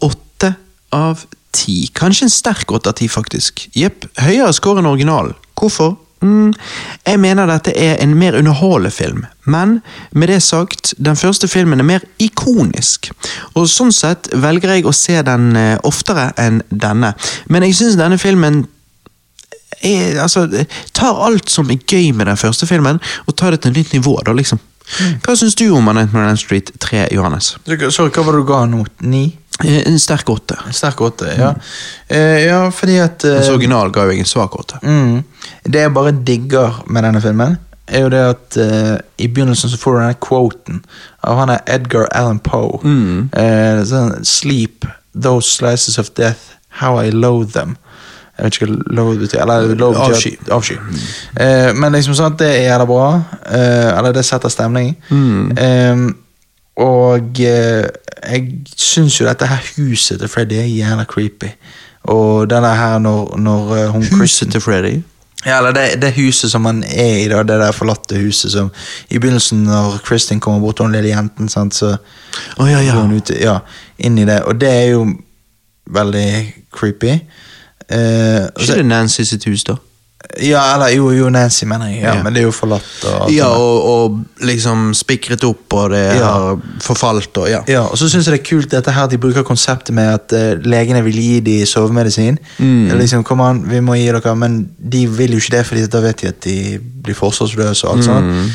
[0.00, 0.54] 8
[0.94, 1.90] av 10.
[1.94, 3.66] Kanskje en sterk 8 av 10, faktisk.
[3.76, 5.36] Jepp, høyere score enn originalen.
[5.58, 5.98] Hvorfor?
[6.24, 6.52] Mm,
[7.04, 9.80] jeg mener dette er en mer underholdende film, men
[10.12, 13.10] med det sagt, den første filmen er mer ikonisk.
[13.54, 17.12] Og sånn sett velger jeg å se den eh, oftere enn denne.
[17.52, 18.64] Men jeg syns denne filmen
[19.84, 20.46] er, altså,
[20.96, 23.98] tar alt som er gøy med den første filmen, og tar det til et nytt
[23.98, 24.16] nivå.
[24.24, 24.62] da liksom.
[25.24, 27.54] Hva syns du om Anette on Street 3, Johannes?
[27.64, 28.84] Sorry, hva var det du ga nå?
[29.08, 29.26] Ni?
[29.62, 30.56] Eh, En sterk åtte.
[30.66, 31.52] En sterk åtte, ja.
[32.08, 34.80] Eh, ja, fordi at eh, Mens original ga jo jeg en svak åtte.
[34.82, 35.22] mm,
[35.64, 39.76] Det jeg bare digger med denne filmen, er jo det at eh, i begynnelsen så
[39.78, 40.82] får du denne quoten
[41.22, 42.80] av han er Edgar Allan Poe.
[42.82, 43.30] Mm.
[43.86, 46.40] Sånn, Sleep, those slices of death,
[46.80, 47.76] how I loathe them.
[48.36, 49.40] Jeg vet ikke hva load betyr.
[49.44, 50.32] Eller betyr Avsky.
[50.50, 50.74] avsky.
[51.38, 53.22] Eh, men liksom sånn at det er jævla bra.
[53.54, 54.96] Eller det setter stemning.
[55.10, 56.14] Mm.
[56.76, 57.86] Og eh,
[58.24, 58.46] jeg
[58.76, 61.52] syns jo dette her huset til Freddy er jævla creepy.
[62.10, 65.02] Og denne her når, når eh, hun Huset til Freddy.
[65.46, 68.70] ja, eller det, det huset som han er i, da, det der forlatte huset som
[69.10, 71.96] I begynnelsen, når Kristin kommer bort til den lille jenten, sant, så
[72.56, 72.94] oh, ja, ja.
[72.94, 73.58] går hun ut ja,
[73.98, 74.42] inn i det.
[74.42, 75.06] Og det er jo
[75.90, 77.18] veldig creepy.
[77.88, 79.76] Eh, Ikke det Nancy sitt hus, da?
[80.40, 82.00] Ja, eller jo, jo, Nancy, mener jeg.
[82.02, 82.22] Ja, Ja.
[82.22, 83.04] Men det er jo forlatt.
[83.04, 86.24] Og, Ja, og, og liksom spikret opp, og det Ja.
[86.32, 87.60] har forfalt, og ja.
[87.68, 90.32] Ja, og så syns jeg det er kult dette her de bruker konseptet med at
[90.32, 92.38] uh, legene vil gi de sovemedisin.
[92.58, 92.90] Mm.
[92.98, 96.00] Liksom, kom an, vi må gi dere, men de vil jo ikke det, Fordi da
[96.00, 97.84] vet de at de blir forsvarsløse.
[97.86, 98.24] og alt sånt.
[98.24, 98.50] Mm.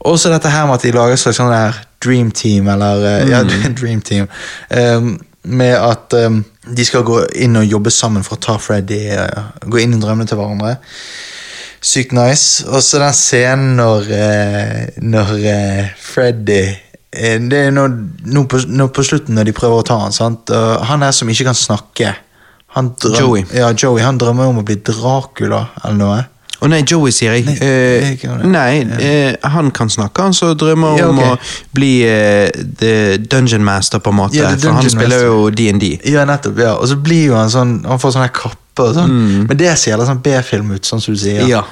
[0.00, 3.26] Og så dette her med at de lager et slags sånn der dream team, eller
[3.28, 3.74] Ja, Mm.
[3.80, 4.28] dream team.
[4.70, 5.18] Um,
[5.48, 6.42] med at um,
[6.76, 8.98] de skal gå inn og jobbe sammen for å ta Freddy.
[9.16, 10.76] uh, gå inn i drømmene til hverandre.
[11.80, 12.66] Sykt nice.
[12.68, 16.62] Og så den scenen når, uh, når uh, Freddy
[17.10, 17.86] Det er nå,
[18.30, 20.52] nå, på, nå på slutten når de prøver å ta han, sant?
[20.86, 22.12] Han er som ikke kan snakke.
[22.76, 23.46] Han drøm- Joey.
[23.56, 23.98] Ja, Joey.
[24.04, 26.20] Han drømmer om å bli Dracula eller noe.
[26.60, 27.44] Å nei, Joey, sier jeg.
[27.46, 29.50] Nei, Eh, jeg nei, ja.
[29.54, 31.30] han kan snakke, han som drømmer Ja, om å
[31.72, 32.50] bli uh,
[32.80, 34.36] the dungeon master, på en måte.
[34.36, 35.26] Ja, for han spiller master.
[35.26, 35.86] jo DND.
[36.04, 36.58] Ja, nettopp.
[36.60, 36.74] ja.
[36.76, 39.16] Og så blir jo han sånn Han får sånn her kappe og sånn.
[39.48, 41.42] Men det ser litt sånn B-film ut, sånn som du sier.
[41.44, 41.48] Mm.
[41.48, 41.64] Ja.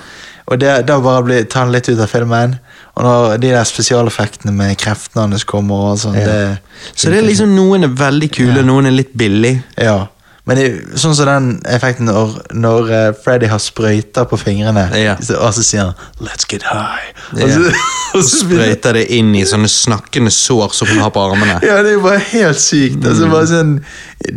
[0.48, 2.58] Og det, da bare blir, tar han litt ut av filmen.
[2.96, 6.24] Og når de der spesialeffektene med kreftene hans kommer og sånn, Ja.
[6.24, 6.60] det
[6.96, 8.62] Så det er liksom noen er veldig kule, Ja.
[8.64, 9.62] noen er litt billig.
[9.76, 10.06] Ja.
[10.48, 15.14] Men det, sånn som den effekten når, når eh, Freddy har sprøyter på fingrene, Ja.
[15.36, 15.94] og så sier han
[16.24, 17.12] 'let's get high'.
[17.34, 17.48] Og Ja.
[17.54, 17.72] så,
[18.14, 21.58] og Så sprøyter det inn i sånne snakkende sår som han har på armene.
[21.68, 23.04] Ja, det er jo bare helt sykt.
[23.04, 23.30] Altså, Mm.
[23.30, 23.84] bare sånn,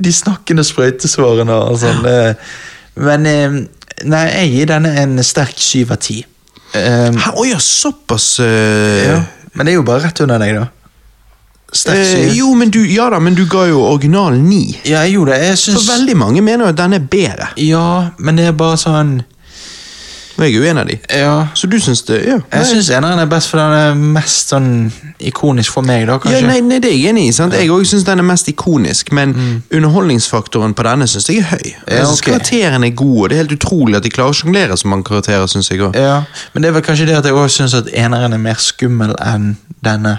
[0.02, 2.04] de snakkende sprøytesårene og sånn.
[2.04, 2.36] det-
[2.98, 3.50] Men eh,
[4.04, 6.26] nei, jeg gir denne en sterk syv av ti.
[6.76, 9.06] Å ja, såpass uh...
[9.08, 9.24] ja.
[9.56, 10.68] Men det er jo bare rett under deg, da.
[11.72, 12.38] Sterk eh.
[12.38, 14.78] Jo, men du, ja da, men du ga jo originalen ni.
[14.84, 15.52] Ja, jeg gjorde det.
[15.54, 17.52] Jeg For veldig mange mener jo at den er bedre.
[17.58, 19.22] Ja, men det er bare sånn
[20.38, 20.96] Og jeg er jo en av de.
[21.14, 21.34] Ja.
[21.54, 22.18] Så du syns det?
[22.26, 22.38] Ja.
[22.56, 24.70] Jeg syns eneren er best, for den er mest sånn
[25.22, 27.34] ikonisk for meg, da, Ja, nei, nei, det er jeg enig i.
[27.36, 27.54] sant?
[27.54, 29.36] Jeg òg syns den er mest ikonisk, men
[29.70, 31.68] underholdningsfaktoren på denne syns jeg er høy.
[31.68, 32.32] Jeg synes ok.
[32.32, 35.06] Karakteren er god, og det er helt utrolig at de klarer å sjonglere så mange
[35.12, 35.46] karakterer.
[35.52, 35.96] syns jeg òg.
[36.00, 38.58] Ja, Men det er vel kanskje det at jeg også syns at eneren er mer
[38.58, 40.18] skummel enn denne.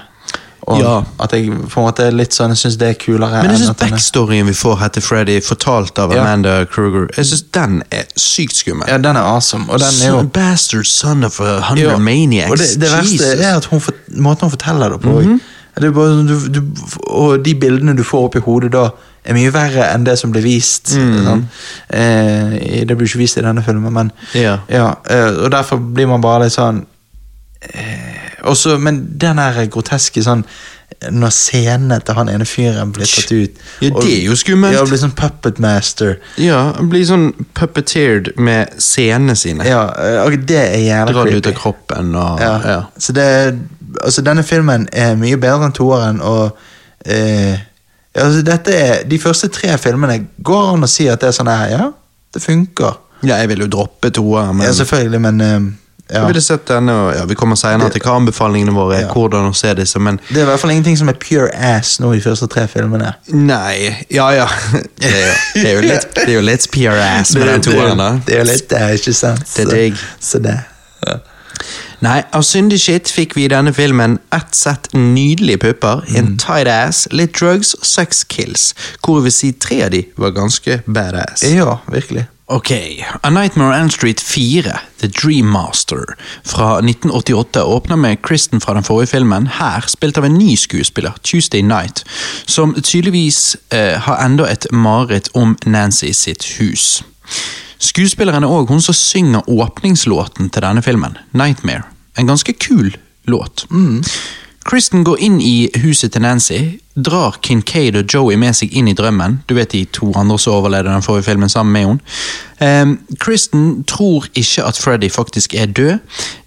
[0.68, 1.02] Og Ja.
[1.20, 3.76] at jeg på en måte er litt sånn, syns det er kulere Men jeg syns
[3.80, 6.20] backstoryen vi får her til Freddy, fortalt av Ja.
[6.22, 8.86] Amanda Kruger, jeg synes den er sykt skummel.
[8.88, 12.50] Ja, den er awesome, og den er jo bastard son of a hundred Ja, maniacs.
[12.50, 13.80] Og det, det verste er at hun,
[14.16, 15.40] måten hun forteller det på.
[15.80, 16.62] det er bare, sånn, du, du,
[17.10, 18.90] og de bildene du får opp i hodet da,
[19.24, 20.94] er mye verre enn det som blir vist.
[20.94, 21.24] Mm.
[21.26, 21.42] Sånn.
[21.90, 24.58] Eh, det blir ikke vist i denne filmen, men Ja.
[24.68, 26.84] eh, Og derfor blir man bare litt sånn
[27.74, 30.44] eh, også, Men den der groteske sånn
[31.10, 34.76] Når scenene til han ene fyren blir tatt ut Ja, det er jo skummelt.
[34.76, 36.18] Ja, blir sånn puppet master.
[36.38, 39.66] Ja, blir sånn puppeteered med scenene sine.
[39.66, 42.54] Ja, eh, og det er jævla Dra det ut av kroppen og Ja.
[42.74, 42.80] ja.
[42.98, 43.28] Så det
[44.00, 46.56] Altså, denne filmen er mye bedre enn toeren, og
[47.04, 47.58] eh,
[48.14, 51.50] altså, dette er De første tre filmene går an å si at det er sånn
[51.52, 51.90] her, ja,
[52.32, 52.96] det funker.
[53.22, 55.60] Ja, jeg vil jo droppe toeren, men Ja, selvfølgelig, men eh,
[56.12, 56.20] ja.
[56.20, 59.12] jeg ville sett denne, ja, Vi kommer senere til hva anbefalingene våre er, Ja.
[59.12, 61.98] hvordan å se disse, men Det er i hvert fall ingenting som er pure ass
[62.00, 63.14] nå i de første tre filmene.
[63.32, 64.46] nei Ja ja.
[64.98, 67.62] Det er jo, det er jo litt, det er jo litt pure ass med den
[67.62, 68.10] toeren, da.
[68.26, 69.44] Det er jo litt det, ikke sant?
[69.56, 69.96] Det er Så- digg.
[70.20, 70.58] Så det.
[71.06, 71.18] Ja.
[72.02, 76.66] Nei, av syndig shit fikk vi i denne filmen ett sett nydelige pupper, en tight
[76.66, 78.72] ass, litt drugs og sex kills,
[79.04, 81.44] hvor jeg vil si tre av de var ganske badass.
[81.46, 82.26] Ja, virkelig.
[82.46, 82.70] Ok,
[83.22, 88.84] A Nightmare on Street 4, The Dream Master, fra 1988 åpner med Kristen fra den
[88.84, 92.04] forrige filmen, her spilt av en ny skuespiller, Tuesday Night,
[92.46, 97.04] som tydeligvis eh, har enda et mareritt om Nancy sitt hus.
[97.78, 101.86] Skuespilleren er òg hun som synger åpningslåten til denne filmen, Nightmare.
[102.18, 103.66] En ganske kul låt.
[104.64, 106.58] Kristen går inn i huset til Nancy,
[106.94, 109.40] drar Kincaid og Joey med seg inn i drømmen.
[109.48, 112.82] Du vet de to andre som overlevde den forrige filmen sammen med henne.
[112.82, 115.98] Um, Kristen tror ikke at Freddy faktisk er død.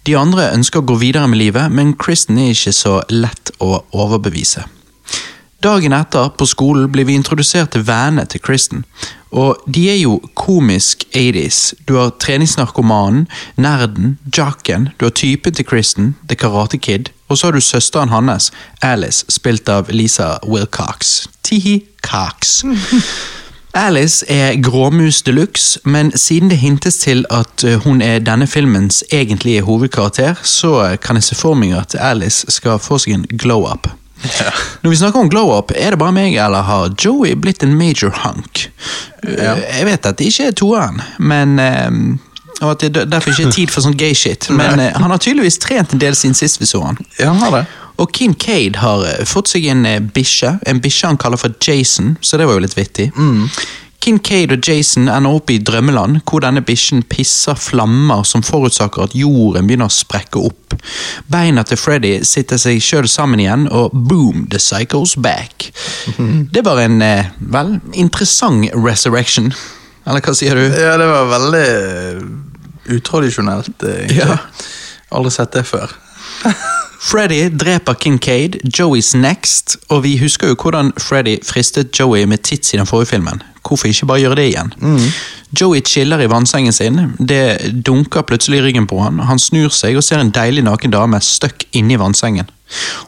[0.07, 3.83] De andre ønsker å gå videre med livet, men Kristen er ikke så lett å
[3.91, 4.63] overbevise.
[5.65, 8.85] Dagen etter, på skolen, blir vi introdusert til vennene til Kristen.
[9.35, 11.73] Og de er jo komisk 80s.
[11.89, 13.25] Du har treningsnarkomanen,
[13.57, 18.09] nerden, jocken, du har typen til Kristen, The Karate Kid, og så har du søsteren
[18.13, 18.51] hans,
[18.81, 21.27] Alice, spilt av Lisa Wilcox.
[21.43, 22.63] Tihi Cox.
[23.75, 28.47] Alice er gråmus de luxe, men siden det hintes til at eh, hun er denne
[28.47, 33.17] filmens egentlige hovedkarakter, så eh, kan jeg se for meg at Alice skal få seg
[33.17, 33.89] en glow-up.
[34.81, 38.15] Når vi snakker om glow-up, er det bare meg, eller har Joey blitt en major
[38.23, 38.69] hunk?
[39.27, 39.57] Ja.
[39.57, 41.59] Eh, Jeg vet at det ikke er toeren, men
[42.61, 45.21] og at det derfor ikke er tid for sånn gay shit, men eh, han har
[45.21, 46.99] tydeligvis trent en del siden sist vi så han.
[47.19, 47.65] Ja, han har det.
[48.01, 52.15] Og Kincaid har eh, fått seg en eh, bikkje, en bikkje han kaller for Jason,
[52.21, 53.09] så det var jo litt vittig.
[54.05, 59.15] Kincaid og Jason ender opp i drømmeland, hvor denne bikkjen pisser flammer som forutsaker at
[59.17, 60.75] jorden begynner å sprekke opp.
[61.31, 65.71] Beina til Freddy sitter seg sjøl sammen igjen, og boom, the cycle's back.
[66.55, 69.49] Det var en, eh, vel, interessant resurrection.
[70.05, 70.67] Eller hva sier du?
[70.69, 71.65] Ja, det var veldig
[72.85, 73.83] utradisjonelt.
[73.83, 74.17] eh, egentlig.
[74.17, 74.37] Ja.
[75.11, 75.91] Aldri sett det før.
[77.05, 82.73] Freddy dreper Kincaid, Joey's next, og vi husker jo hvordan Freddy fristet Joey med tits
[82.73, 83.43] i den forrige filmen.
[83.67, 84.71] Hvorfor ikke bare gjøre det igjen?
[85.61, 89.19] Joey chiller i vannsengen sin, det dunker plutselig i ryggen på han.
[89.25, 92.49] Han snur seg og ser en deilig naken dame stuck inni vannsengen.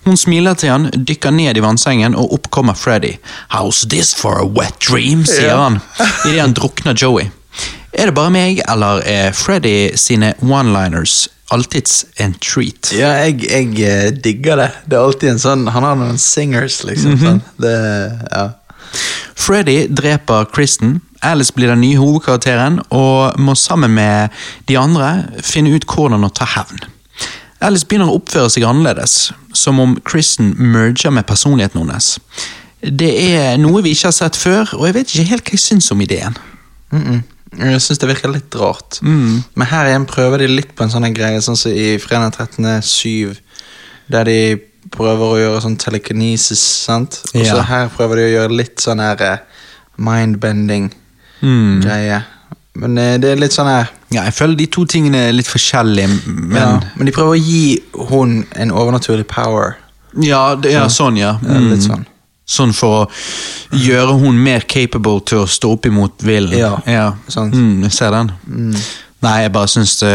[0.05, 3.15] Hun smiler til han, dykker ned i vannsengen, og opp kommer Freddy.
[3.53, 5.57] How's this for a wet dream, sier Ja.
[5.63, 5.79] han,
[6.29, 7.31] idet han drukner Joey.
[7.97, 12.91] Er det bare meg, eller er Freddy sine one-liners alltids en treat?
[12.93, 14.67] Ja, jeg, jeg eh, digger det.
[14.85, 17.15] Det er alltid en sånn Han har noen singers, liksom.
[17.23, 17.39] sånn.
[17.57, 17.73] Det,
[18.29, 18.45] ja.
[19.37, 24.35] Freddy dreper Kristen, Alice blir den nye hovedkarakteren og må sammen med
[24.69, 26.83] de andre finne ut hvordan å ta hevn.
[27.65, 32.11] Alice begynner å oppføre seg annerledes, som om Kristen merger med personligheten hennes.
[32.77, 35.63] Det er noe vi ikke har sett før, og jeg vet ikke helt hva jeg
[35.63, 36.37] syns om ideen.
[36.93, 37.23] Mm -mm.
[37.55, 38.99] Jeg syns det virker litt rart.
[39.01, 43.37] Men her igjen prøver de litt på en sånn greie, sånn som i Fredag 13.7,
[44.11, 44.39] der de
[44.91, 47.21] prøver å gjøre sånn telekinesis, sant?
[47.33, 47.61] Og så Ja.
[47.63, 49.37] her prøver de å gjøre litt sånn her eh,
[49.97, 50.91] mindbending
[51.41, 51.83] Mm.
[52.73, 55.45] Men eh, det er litt sånn her Ja, jeg føler de to tingene er litt
[55.45, 59.75] forskjellige, men ja, Men de prøver å gi hun en overnaturlig power.
[60.19, 61.35] Ja, det er sånn, ja.
[61.43, 61.69] Mm.
[61.69, 61.87] litt Mm.
[61.91, 62.05] sånn.
[62.47, 63.07] Sånn for å
[63.75, 66.55] gjøre hun mer capable til å stå opp imot villen.
[66.55, 67.09] Ja, ja.
[67.27, 67.53] sant.
[67.57, 68.31] Mm, jeg ser den.
[69.25, 70.13] Nei, jeg bare syns det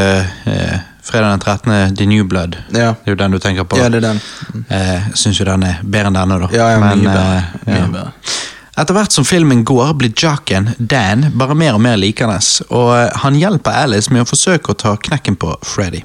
[0.49, 2.57] eh, Fredag den 13., The New Blood.
[2.71, 2.93] Ja.
[3.03, 3.77] Det er jo den du tenker på.
[3.77, 4.21] Ja, det er den.
[4.69, 6.51] Eh, jeg syns jo den er bedre enn denne, da.
[6.55, 7.43] Ja, ja, Men, mye bedre.
[7.67, 7.73] eh.
[7.75, 8.39] Mye bedre.
[8.83, 12.39] Etter hvert som filmen går, blir jocken Dan, bare mer og mer likende,
[12.71, 16.01] og eh, han hjelper Alice med å forsøke å ta knekken på Freddy.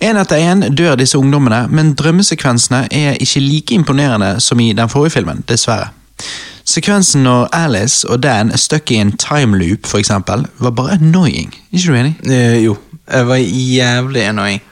[0.00, 4.88] En etter en dør disse ungdommene, men drømmesekvensene er ikke like imponerende som i den
[4.88, 5.90] forrige filmen, dessverre.
[6.68, 11.54] Sekvensen når Alice og Dan er stuck i en timeloop, for eksempel, var bare annoying.
[11.72, 12.14] Ikke du enig?
[12.28, 12.76] Eh, jo.
[13.08, 14.62] Jeg var jævlig annoying.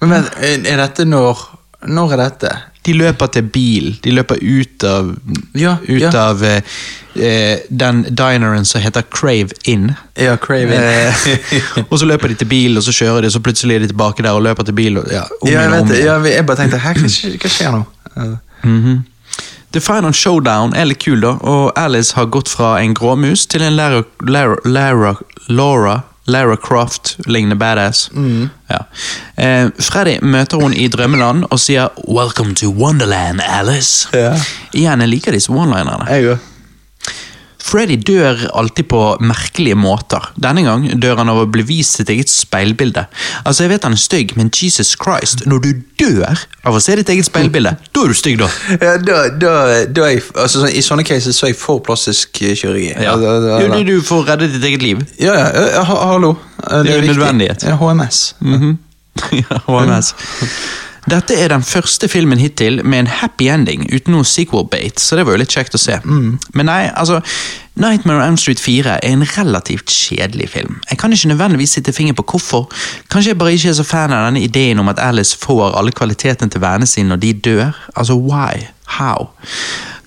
[0.00, 1.48] Men er er dette når
[1.86, 2.50] Når er dette?
[2.82, 5.12] De løper til bil, de løper ut av,
[5.54, 6.10] Ja, ut ja.
[6.18, 6.62] av eh,
[7.14, 9.92] eh, den dineren som heter Crave Inn.
[10.18, 11.86] Ja, Crave Inn.
[11.90, 14.24] og så løper de til bil, og så kjører de, så plutselig er de tilbake
[14.26, 14.98] der og løper til bil.
[14.98, 15.70] Og, ja, jeg
[16.24, 17.84] vet jeg bare tenkte hva, hva skjer nå?
[18.16, 19.00] Eh, Mhm.
[19.72, 23.62] The Final Showdown er litt kul, da, og Alice har gått fra en gråmus til
[23.64, 25.14] en Lara, Lara, Lara,
[25.48, 25.94] Laura
[26.26, 28.10] Lara Croft-lignende badass.
[28.70, 28.78] Ja.
[29.36, 34.08] Eh, Freddy møter hun i drømmeland og sier 'Welcome to Wonderland, Alice'.
[34.14, 34.36] Ja.
[34.72, 36.06] Igjen, jeg liker disse one-linerne.
[37.62, 40.24] Freddy dør alltid på merkelige måter.
[40.42, 43.04] Denne gang dør han av å bli vist sitt eget speilbilde.
[43.46, 45.70] Altså, Jeg vet han er stygg, men Jesus Christ, når du
[46.02, 48.48] dør av å se ditt eget speilbilde, da er du stygg, da!
[48.82, 49.54] Ja, da, da,
[49.86, 52.90] da jeg, altså, I sånne cases så er jeg for plastisk eh, kirurgi.
[52.98, 53.14] Ja.
[53.20, 55.06] Da, da, Jo, du, du får redde ditt eget liv.
[55.22, 56.34] ja, ja, ha- hallo.
[56.66, 57.62] Eh, Det er jo nødvendighet.
[57.70, 58.34] Ja, HMS.
[58.42, 58.76] -hmm.
[59.38, 60.14] ja, HMS.
[61.10, 65.24] Dette er den første filmen hittil med en happy ending, uten noe sequel-bait, så det
[65.26, 65.96] var jo litt kjekt å se.
[66.54, 67.18] Men nei, altså,
[67.74, 70.76] Nightmare on Elm Street 4 er en relativt kjedelig film.
[70.90, 72.68] Jeg kan ikke nødvendigvis sitte finger på hvorfor.
[73.10, 75.92] Kanskje jeg bare ikke er så fan av denne ideen om at Alice får alle
[75.92, 77.72] kvalitetene til vennene sine når de dør.
[77.96, 78.68] Altså, why?
[78.98, 79.32] How?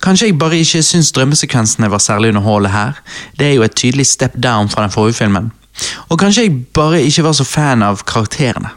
[0.06, 3.02] Kanskje jeg bare ikke syns drømmesekvensene var særlig underholdende her.
[3.40, 5.52] Det er jo et tydelig step down fra den forrige filmen.
[6.10, 8.70] Og kanskje jeg bare ikke var så fan av karakterene.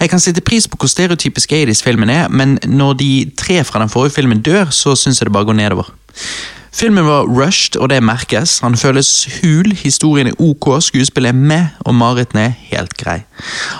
[0.00, 3.92] Jeg kan sette pris på hvor stereotypisk 80s-filmen er, men når de tre fra den
[3.92, 5.90] forrige filmen dør, så syns jeg det bare går nedover.
[6.74, 8.58] Filmen var rushed, og det merkes.
[8.64, 13.20] Han føles hul, historien er ok, skuespillet er med, og Marit er helt grei.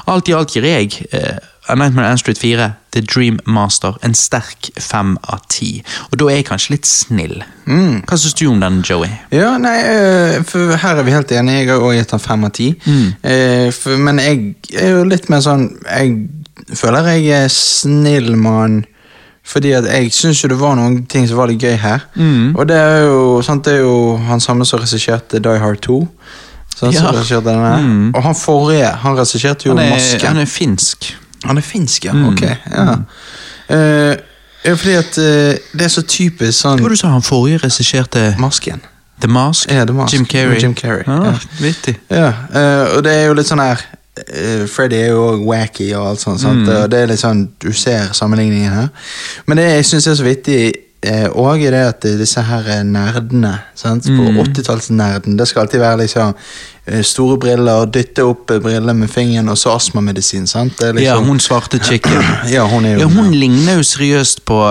[0.07, 4.14] Alt i alt gir jeg eh, A Nightmare on Street 4, The Dream Master, en
[4.14, 5.78] sterk fem av ti.
[6.12, 7.38] Og da er jeg kanskje litt snill.
[7.66, 9.09] Hva syns du om den, Joey?
[9.34, 11.64] Ja, nei, eh, for her er vi helt enige.
[11.64, 12.68] Jeg har også gitt han fem av ti.
[13.24, 16.28] Eh, for- Men jeg er jo litt mer sånn Jeg
[16.76, 18.84] føler jeg er snill mann.
[19.45, 22.07] Fordi at jeg syns jo det var noen ting som var litt gøy her.
[22.57, 25.99] Og det er jo sant, det er jo han samme som regisserte Die Hard 2.
[26.74, 27.40] Sant, som Ja.
[27.45, 28.11] denne.
[28.16, 30.26] Og han forrige, han regisserte jo Han er, Masken.
[30.26, 31.16] han er finsk.
[31.45, 32.12] Han er finsk, ja.
[32.28, 32.40] Ok.
[32.42, 32.97] ja.
[34.64, 35.24] Ja, fordi at uh,
[35.78, 38.80] det er så typisk sånn Hva du sa han forrige regisserte Masken.
[39.20, 39.68] The Mask?
[39.70, 40.12] Ja, The Mask.
[40.16, 40.57] Jim Carrey.
[40.62, 41.34] Jim Carrey, Ah, ja.
[41.61, 41.99] Vittig.
[42.11, 43.80] Ja, Uh, og det er jo litt sånn her
[44.70, 46.68] Freddy er jo også wacky og alt sånt, sant?
[46.68, 48.88] og det er litt sånn, du ser sammenligningen her.
[49.46, 50.58] Men det jeg syns er så vittig
[51.34, 54.06] òg, er det at disse her eh, nerdene sant?
[54.06, 56.30] På 80-tallsnerden Det skal alltid være liksom
[56.86, 60.46] eh, store briller, dytte opp eh, briller med fingeren, og så astmamedisin.
[60.46, 60.80] sant?
[60.80, 62.22] Er Ja, liksom- hun svarte chicken.
[62.54, 64.62] Ja, hun jo Ja, hun ligner jo seriøst på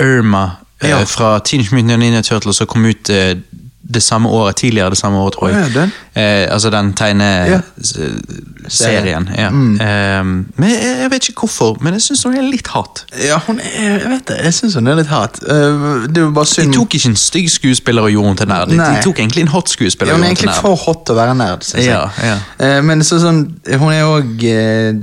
[0.00, 0.44] Irma
[0.82, 1.04] eh, Ja.
[1.04, 3.36] fra Teenage Mutant Ninja Turtles og kom ut eh,
[3.82, 5.56] det samme året, tidligere det samme året, tror jeg.
[5.74, 5.92] Ja, den?
[6.14, 9.28] Eh, altså den tegneserien.
[9.38, 9.48] Ja.
[9.50, 9.74] Mm.
[9.80, 10.24] Eh,
[10.60, 13.04] men jeg, jeg vet ikke hvorfor, men jeg syns hun er litt hat.
[13.24, 15.40] Ja, hun er, jeg vet det, jeg syns hun er litt hat.
[15.42, 15.48] Uh,
[16.06, 16.72] det er bare synd.
[16.72, 18.68] De tok ikke en stygg skuespiller og gjorde henne til nerd.
[18.74, 21.18] De, de tok egentlig en hot skuespiller Ja, hun er egentlig for hot til å
[21.20, 21.60] være nerd.
[21.80, 22.36] Ja, ja.
[22.60, 23.40] Eh, Men så, sånn,
[23.80, 24.28] hun er òg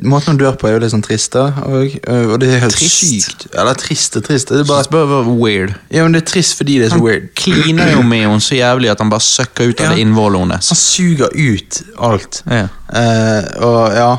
[0.08, 1.32] Måten hun dør på, er jo litt sånn trist.
[1.36, 2.98] da Og, eh, og det er helt Trist?
[3.10, 3.40] sykt.
[3.58, 4.48] Eller trist og trist.
[4.52, 5.72] Det er Det bare, bare var weird.
[5.92, 7.24] ja, men det er trist fordi det er så Han weird.
[7.36, 10.70] kliner jo med henne så jævlig at han bare søkker ut av det innvollet hennes.
[10.70, 12.44] Han suger ut alt.
[12.46, 12.68] Ja.
[12.94, 14.12] Eh, og ja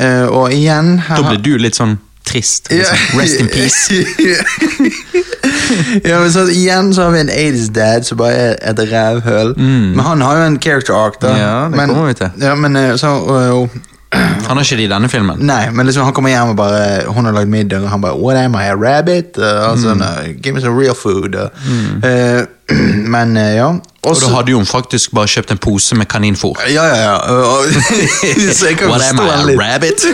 [0.00, 2.70] uh, Og igjen her Da blir du litt sånn trist.
[2.70, 2.96] Liksom.
[3.18, 3.90] Rest in peace.
[6.04, 9.54] ja, men så Igjen så har vi en 80's dad som bare er et rævhøl.
[9.58, 11.32] Men han har jo en character arc, da.
[11.32, 11.38] Mm.
[11.40, 12.30] Ja, det men, kommer vi til.
[12.40, 13.68] Ja, men eh, så, Uh,
[14.48, 15.38] Han har ikke det i denne filmen.
[15.46, 18.16] Nei, men liksom han kommer hjem og bare Hun har lagd middag, og han bare
[18.18, 19.38] What am I, a rabbit?
[19.38, 20.00] Uh, altså, Mm.
[20.00, 21.34] uh, give me some real food.
[21.34, 21.46] Uh,
[22.02, 22.42] eh,
[23.14, 23.70] men eh, ja.
[24.00, 26.56] Og da hadde jo hun faktisk bare kjøpt en pose med kaninfôr.
[26.72, 27.16] Ja, ja, ja.
[28.56, 29.60] så jeg kan What am I, han a litt.
[29.60, 30.00] rabbit?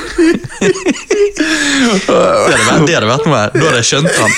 [1.39, 3.45] det, hadde vært, det hadde vært noe.
[3.55, 4.33] Da hadde jeg skjønt han.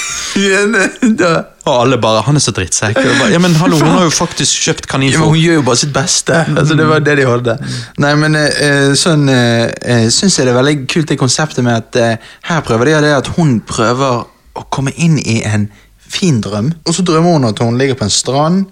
[1.69, 3.01] Og alle bare 'Han er så drittsekk'.
[3.33, 6.45] Ja, men hallo, hun har jo faktisk kjøpt Ja, hun gjør jo bare sitt beste.
[6.57, 7.59] Altså, det var det de hadde.
[7.99, 11.97] Nei, men eh, sånn uh, syns jeg det er veldig kult det konseptet med at
[11.97, 12.17] eh,
[12.49, 14.25] her prøver de det at hun prøver
[14.59, 15.69] å komme inn i en
[16.09, 16.73] fin drøm.
[16.87, 18.65] Og så drømmer hun at hun ligger på en strand,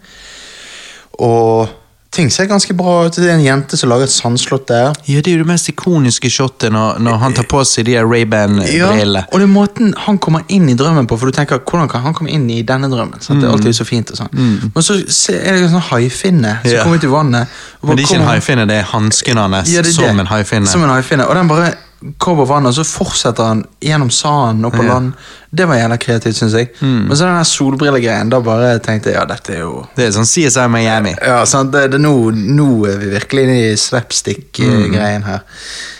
[1.18, 1.68] og
[2.16, 3.16] ting ser ganske bra ut.
[3.16, 4.95] Det er en jente som lager et sandslott der.
[5.09, 7.97] Ja, Det er jo det mest ikoniske shotet når, når han tar på seg de
[8.01, 9.24] Ray-Ban-brillene.
[9.32, 12.01] og det er måten han kommer inn i drømmen på, for du tenker, hvordan kan
[12.07, 13.20] han komme inn i denne drømmen?
[13.20, 13.41] Sant?
[13.43, 14.32] Det er alltid så fint og sånn.
[14.74, 14.97] Men så
[15.34, 16.82] er det en sånn haifinne som Ja.
[16.84, 17.49] kommer ut i vannet.
[17.82, 20.20] Men det er ikke en haifinne, det er hansken hans Ja, som det.
[20.20, 20.66] en haifinne.
[20.66, 21.26] Som en haifinne.
[21.28, 21.74] Og den bare
[22.18, 25.01] går på vannet, og så fortsetter han gjennom sanden og på Ja.
[25.47, 25.57] Mm.
[25.57, 26.69] Det var gjerne kreativt, syns jeg.
[26.83, 30.27] Men så den solbrillegreien, da bare tenkte jeg ja, dette er jo Det er sånn
[30.27, 31.15] CSI Miami.
[31.23, 35.41] ja, sant, det, det, nå, nå er vi virkelig inne i slapstick-greien her.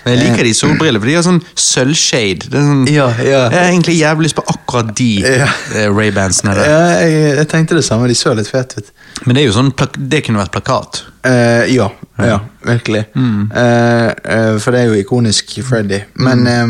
[0.05, 2.51] Men jeg liker de solbrillene, for de har sånn sølvshade.
[2.53, 3.41] Det sånn, Ja, ja.
[3.51, 5.49] Jeg har egentlig jævlig lyst på akkurat de Ja.
[5.75, 6.69] eh, Ray-Bansene der.
[6.71, 8.93] Ja, jeg, jeg tenkte det samme, de så litt fete ut.
[9.25, 11.03] Men det er jo sånn, det kunne vært plakat.
[11.27, 11.89] Uh, ja,
[12.23, 13.07] ja, virkelig.
[13.17, 13.49] Mm.
[13.51, 16.03] Uh, uh, for det er jo ikonisk Freddy.
[16.23, 16.67] Men eh,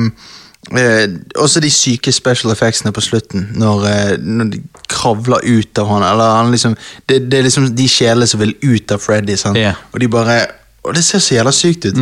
[0.75, 1.07] eh,
[1.37, 6.07] også de syke special effectsene på slutten, når, eh, når de kravler ut av han,
[6.11, 6.77] eller han liksom
[7.09, 9.37] det, det er liksom de sjelene som vil ut av Freddy?
[9.55, 9.75] Ja.
[9.93, 10.41] og de bare
[10.87, 11.97] og det ser så jævla sykt ut.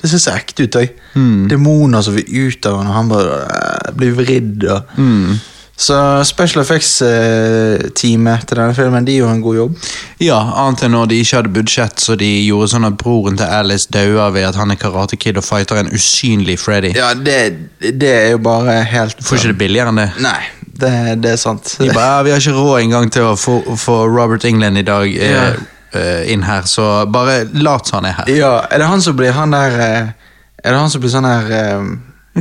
[0.00, 0.92] Det ser så ekte ut òg.
[1.12, 1.48] Mm.
[1.50, 4.64] Demoner som vil ut av han, og han bare eh, blir vridd.
[4.64, 4.94] Og.
[4.96, 5.34] Mm.
[5.80, 5.96] Så
[6.28, 9.76] special effects-teamet til denne filmen De gjorde en god jobb.
[10.20, 13.48] Ja, annet enn når de ikke hadde budsjett, så de gjorde sånn at broren til
[13.48, 16.92] Alice daua ved at han er Karate Kid og fighter en usynlig Freddy.
[16.98, 17.38] Ja, det,
[17.80, 20.08] det er jo bare helt Får ikke det billigere enn det?
[20.20, 20.38] Nei,
[20.84, 20.92] det,
[21.24, 21.74] det er sant.
[21.80, 24.86] De bare, «Ja, vi har ikke råd engang til å få, få Robert England i
[24.86, 25.48] dag eh, Ja.
[25.96, 28.30] eh, inn her, så bare lat som han er her.
[28.36, 30.12] Ja, er det han som blir han der eh,
[30.60, 31.90] Er det han som blir sånn her eh,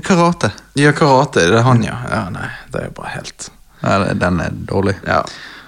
[0.03, 0.51] Karate.
[0.79, 1.95] Ja, karate, det er han, ja.
[2.11, 3.49] Ja, Nei, det er jo bare helt
[3.83, 4.93] Ja, den er dårlig.
[5.07, 5.23] Ja,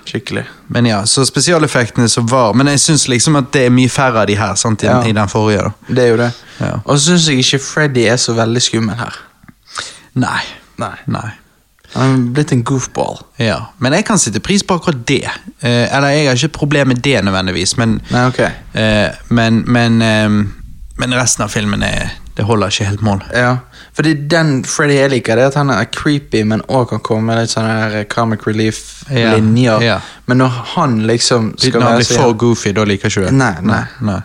[0.05, 0.43] skikkelig.
[0.67, 4.21] Men ja, så spesialeffektene som var Men jeg syns liksom at det er mye færre
[4.23, 5.01] av de her sant, i, Ja.
[5.07, 5.61] i den forrige.
[5.63, 6.31] da Det er jo det.
[6.59, 6.73] Ja.
[6.85, 9.15] Og så syns jeg ikke Freddy er så veldig skummel her.
[10.13, 10.41] Nei.
[10.77, 10.95] Nei.
[11.07, 11.29] Nei.
[11.93, 13.17] Han er blitt en goofball.
[13.39, 15.25] Ja, Men jeg kan sette pris på akkurat det.
[15.59, 18.51] Eh, eller jeg har ikke problem med det nødvendigvis, men Nei, okay.
[18.73, 20.29] eh, men, men, eh,
[21.01, 23.23] men resten av filmen er, det holder ikke helt mål.
[23.35, 23.57] Ja,
[23.95, 27.31] fordi den Freddy jeg liker, det er at han er creepy, men også kan komme
[27.31, 29.83] med litt sånne her comic relief-linjer.
[29.83, 29.97] Ja, ja.
[30.31, 33.33] Men når han liksom skal Når han blir for goofy, da liker ikke du det?
[33.35, 33.83] Nei, nei.
[34.07, 34.21] nei.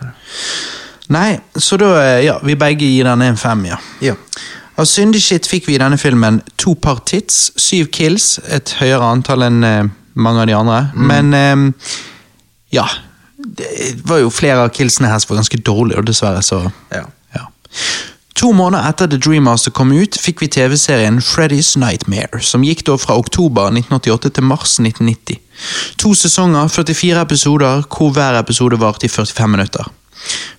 [1.07, 3.79] Nei, så da eh, Ja, vi begge gir den en fem, ja.
[4.03, 4.15] Ja.
[4.77, 9.07] Av syndig shit fikk vi i denne filmen to par tits, syv kills, et høyere
[9.09, 9.87] antall enn eh,
[10.17, 10.81] mange av de andre.
[10.95, 11.93] Men eh,
[12.73, 12.87] ja
[13.37, 17.05] Det var jo flere av killsene her som var ganske dårlige, og dessverre så Ja.
[17.35, 17.47] ja.
[18.37, 22.83] To måneder etter The Dream Master kom ut, fikk vi TV-serien Freddy's Nightmare, som gikk
[22.85, 25.39] da fra oktober 1988 til mars 1990.
[26.03, 29.89] To sesonger, 44 episoder, hvor hver episode varte i 45 minutter.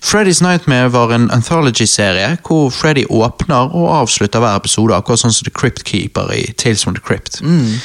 [0.03, 5.47] Freddy's Nightmare var en anthology-serie hvor Freddy åpner og avslutter hver episode, akkurat sånn som
[5.47, 7.39] The Crypt Keeper i Tales from the Crypt.
[7.39, 7.79] Mm.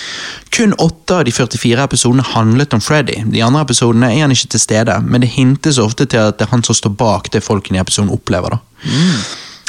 [0.54, 3.20] Kun åtte av de 44 episodene handlet om Freddy.
[3.30, 6.48] De andre episodene er han ikke til stede, men det hintes ofte til at det
[6.48, 8.58] er han som står bak det folkene i episoden opplever.
[8.58, 8.62] da.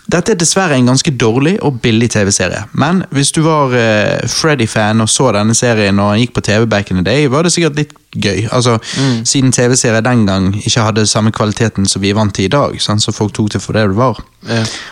[0.05, 5.01] Dette er dessverre en ganske dårlig og billig TV-serie, men hvis du var uh, Freddy-fan
[5.01, 7.55] og så denne serien når han gikk på TV back in the day, var det
[7.55, 8.45] sikkert litt gøy.
[8.53, 8.77] Altså,
[9.25, 12.77] Siden TV-serier den gang ikke hadde samme kvaliteten som vi er vant til i dag,
[12.81, 13.01] sant?
[13.01, 14.21] så folk tok det for det det var.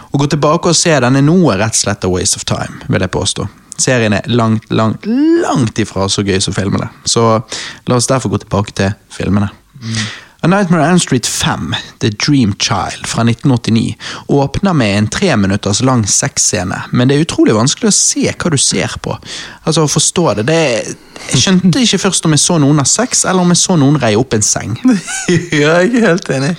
[0.10, 2.82] Å gå tilbake og se denne nå er rett og slett a waste of time,
[2.90, 3.48] vil jeg påstå.
[3.78, 5.06] Serien er langt, langt,
[5.46, 7.40] langt ifra så gøy som filmene, så
[7.90, 9.50] la oss derfor gå tilbake til filmene.
[10.46, 13.96] A Nightmare on Elm Street 5, The Dream Child fra 1989,
[14.28, 18.52] åpner med en tre minutters lang sexscene, men det er utrolig vanskelig å se hva
[18.52, 19.16] du ser på.
[19.64, 20.46] Altså å forstå det.
[20.50, 20.90] det er,
[21.30, 23.96] jeg skjønte ikke først om jeg så noen ha sex, eller om jeg så noen
[24.02, 24.76] reie opp en seng.
[25.62, 26.52] ja, jeg er helt enig.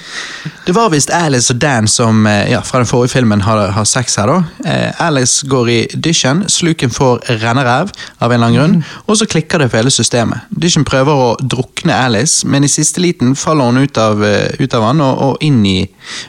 [0.65, 3.85] Det var visst Alice og Dan som eh, ja, fra den forrige filmen har, har
[3.85, 4.33] sex her.
[4.33, 4.39] da.
[4.65, 9.29] Eh, Alice går i dusjen, sluken får renneræv av en eller annen grunn, og så
[9.29, 10.49] klikker det for hele systemet.
[10.49, 14.75] Dusjen prøver å drukne Alice, men i siste liten faller hun ut av, eh, ut
[14.75, 15.79] av han og, og inn i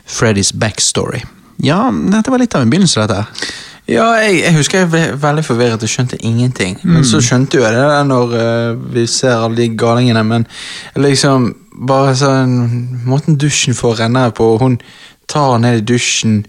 [0.05, 1.21] Freddys backstory.
[1.63, 3.53] Ja, dette var litt av en begynnelse, dette.
[3.85, 6.79] Ja, jeg, jeg husker jeg ble veldig forvirret og skjønte ingenting.
[6.83, 10.47] Men så skjønte jo jeg det når uh, vi ser alle de galingene, men
[10.97, 12.53] liksom Bare sånn
[13.03, 14.77] Måten dusjen får renne på, hun
[15.27, 16.45] tar ned i dusjen,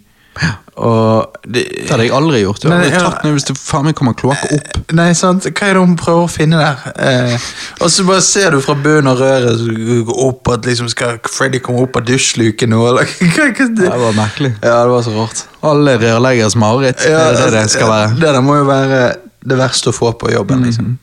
[0.77, 2.61] og det, Det hadde jeg aldri gjort.
[2.61, 4.75] Du hadde tatt ned hvis det faen meg kommer kloakk opp.
[4.99, 5.47] Nei, sant?
[5.49, 6.83] Hva er det hun prøver å finne der?
[7.01, 7.47] Eh,
[7.81, 11.87] og så bare ser du fra bunnen av røret opp at liksom skal Freddy komme
[11.87, 13.89] opp av dusjluken nå, eller hva, hva det?
[13.89, 14.53] Det var merkelig.
[14.61, 15.47] Ja, det var så rart.
[15.67, 17.09] Alle rørleggeres mareritt.
[17.09, 18.13] Ja, det det det skal være?
[18.21, 19.03] Det der må jo være
[19.47, 20.97] det verste å få på jobben, liksom.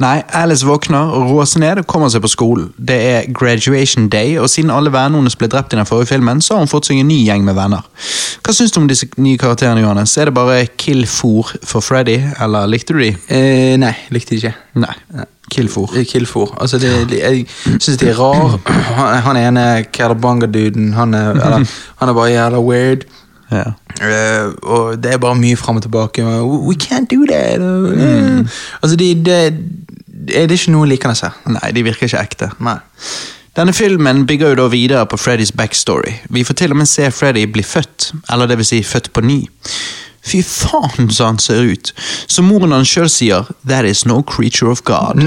[0.00, 2.70] Nei, Alice våkner råser ned og kommer seg på skolen.
[2.76, 6.40] Det er graduation day, og siden alle vennene hennes ble drept i den forrige filmen,
[6.40, 7.84] så har hun fått seg en ny gjeng med venner.
[8.40, 10.16] Hva syns du om disse nye karakterene, Johannes?
[10.16, 13.12] Er det bare kill-for for Freddy, eller likte du de?
[13.28, 14.54] Eh, nei, likte ikke.
[14.80, 14.96] Nei.
[15.50, 15.90] Kill-for.
[15.92, 16.56] Kill er Killfor.
[16.60, 17.46] Altså, det, jeg
[17.80, 18.56] syns de er rar.
[18.96, 21.66] Han, han ene Calabanga-duden, han, han
[22.08, 23.04] er bare jævla weird.
[23.50, 23.72] Ja.
[24.00, 26.22] Uh, og det er bare mye fram og tilbake.
[26.22, 27.60] We can't do that.
[27.60, 28.46] Uh,
[28.82, 29.14] Altså, de,
[30.30, 31.36] det, det er ikke noe likende her.
[31.58, 32.50] Nei, de virker ikke ekte.
[32.64, 32.78] Nei.
[33.58, 36.14] Denne filmen bygger jo da videre på Freddys backstory.
[36.30, 39.24] Vi får til og med se Freddy bli født, eller det vil si født på
[39.26, 39.40] ny.
[40.30, 41.90] Fy faen så han ser ut.
[42.30, 45.22] Som moren hans sjøl sier, that is no creature of God.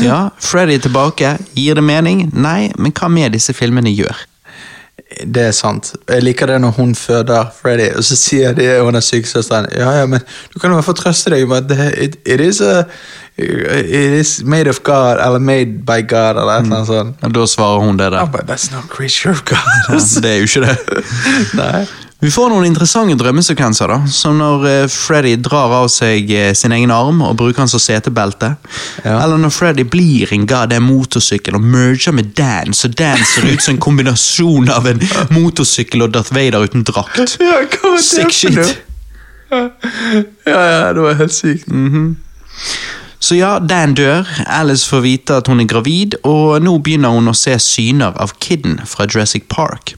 [0.00, 1.36] Ja, Freddy er tilbake.
[1.58, 2.28] Gir det mening?
[2.32, 4.24] Nei, men hva med disse filmene gjør?
[5.10, 5.92] Det er sant.
[6.08, 9.90] Jeg liker det når hun føder Freddy, og så sier de hun er sykesøsteren Ja,
[9.98, 12.60] ja, men du kan i hvert fall trøste deg med at det, it, it, is
[12.62, 12.84] a,
[13.36, 17.24] it is made of God, eller made by God, eller et eller annet sånt.
[17.26, 18.22] Og da svarer hun det der.
[18.22, 19.66] Oh, but that's not creature of God.
[19.88, 21.04] Ja, det er jo ikke det.
[21.62, 21.84] Nei.
[22.20, 23.98] Vi får noen interessante drømmesekvenser, da.
[24.12, 27.80] Som når eh, Freddy drar av seg eh, sin egen arm og bruker den som
[27.80, 28.52] setebelte.
[29.06, 29.16] Ja.
[29.22, 33.64] Eller når Freddy blir en goddamn motorsykkel og merger med Dan, så Dan ser ut
[33.64, 35.00] som en kombinasjon av en
[35.32, 37.38] motorsykkel og Darth Vader uten drakt.
[37.40, 38.60] Ja, hva var Sick shit.
[39.50, 39.68] Ja,
[40.46, 41.72] ja, det var helt sykt.
[43.20, 47.32] Så ja, Dan dør, Alice får vite at hun er gravid, og nå begynner hun
[47.32, 49.96] å se syner av Kidden fra Jurassic Park.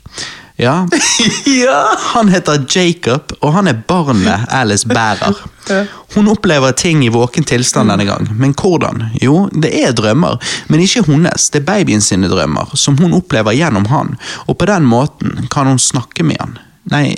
[0.63, 0.89] Ja,
[1.65, 1.97] ja!
[1.99, 5.35] Han heter Jacob, og han er barnet Alice bærer.
[6.15, 9.09] Hun opplever ting i våken tilstand denne gang, men hvordan?
[9.23, 10.39] Jo, det er drømmer,
[10.71, 14.15] men ikke hennes, det er babyen sine drømmer, som hun opplever gjennom han,
[14.47, 16.59] og på den måten kan hun snakke med han.
[16.93, 17.15] Nei,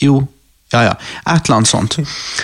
[0.00, 0.22] jo,
[0.72, 0.94] Ja, ja,
[1.34, 1.96] et eller annet sånt.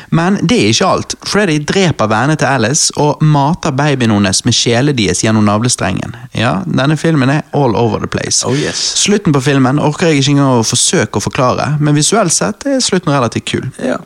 [0.09, 1.15] Men det er ikke alt.
[1.29, 6.17] Freddy dreper vennene til Alice og mater babyen hennes med sjelen deres gjennom navlestrengen.
[6.33, 8.41] Ja, denne filmen er all over the place.
[8.49, 8.81] Oh, yes.
[9.03, 12.81] Slutten på filmen orker jeg ikke engang å forsøke å forklare, men visuelt sett er
[12.81, 13.69] slutten relativt kul.
[13.85, 14.01] Ja.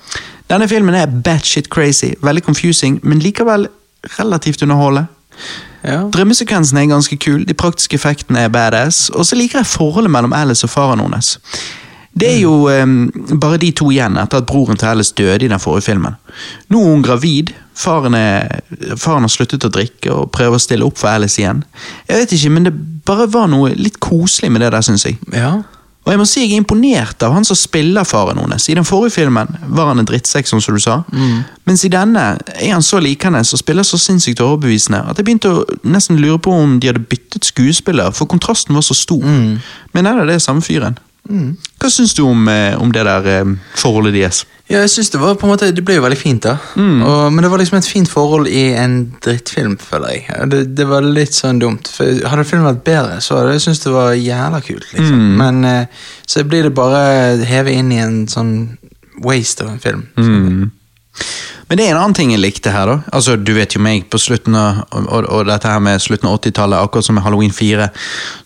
[0.51, 3.69] Denne filmen er batshit crazy, veldig confusing, men likevel
[4.19, 5.07] relativt underholdende.
[5.85, 6.03] Ja.
[6.11, 10.35] Drømmesekvensen er ganske kul, de praktiske effektene er badass, og så liker jeg forholdet mellom
[10.35, 11.37] Alice og faren hennes.
[12.19, 12.99] Det er jo um,
[13.41, 16.19] bare de to igjen etter at broren til Alice døde i den forrige filmen.
[16.73, 18.61] Nå er hun gravid, faren, er,
[18.97, 21.65] faren har sluttet å drikke og prøver å stille opp for Alice igjen.
[22.09, 22.77] Jeg vet ikke, men det
[23.09, 25.21] bare var noe litt koselig med det der, syns jeg.
[25.33, 25.59] ja.
[26.09, 28.65] Og jeg må si jeg er imponert av han som spiller faren hennes.
[28.73, 31.03] I den forrige filmen var han en drittsekk, sånn som du sa.
[31.69, 32.23] Mens i denne
[32.55, 36.39] er han så likende og spiller så sinnssykt overbevisende at jeg begynte å nesten lure
[36.41, 39.27] på om de hadde byttet skuespiller, for kontrasten var så stor.
[39.93, 40.97] Men er det det samme fyren?
[41.29, 44.45] Hva syns du om, eh, om det der eh, forholdet deres?
[44.69, 46.59] Ja, jeg synes Det var på en måte, det ble jo veldig fint, da.
[46.77, 50.49] Og, men det var liksom et fint forhold i en drittfilm, føler jeg.
[50.53, 51.89] Det, det var litt sånn dumt.
[51.89, 54.89] For Hadde filmen vært bedre, så hadde jeg syntes det var jævla kult.
[54.93, 55.23] liksom.
[55.41, 55.87] Men eh,
[56.27, 58.53] så blir det bare hevet inn i en sånn
[59.25, 60.05] waste av en film.
[61.69, 62.97] Men det er en annen ting jeg likte her, da.
[63.13, 66.39] Altså, Du vet jo meg på slutten av og, og dette her med slutten av
[66.39, 67.91] 80-tallet, akkurat som med Halloween 4.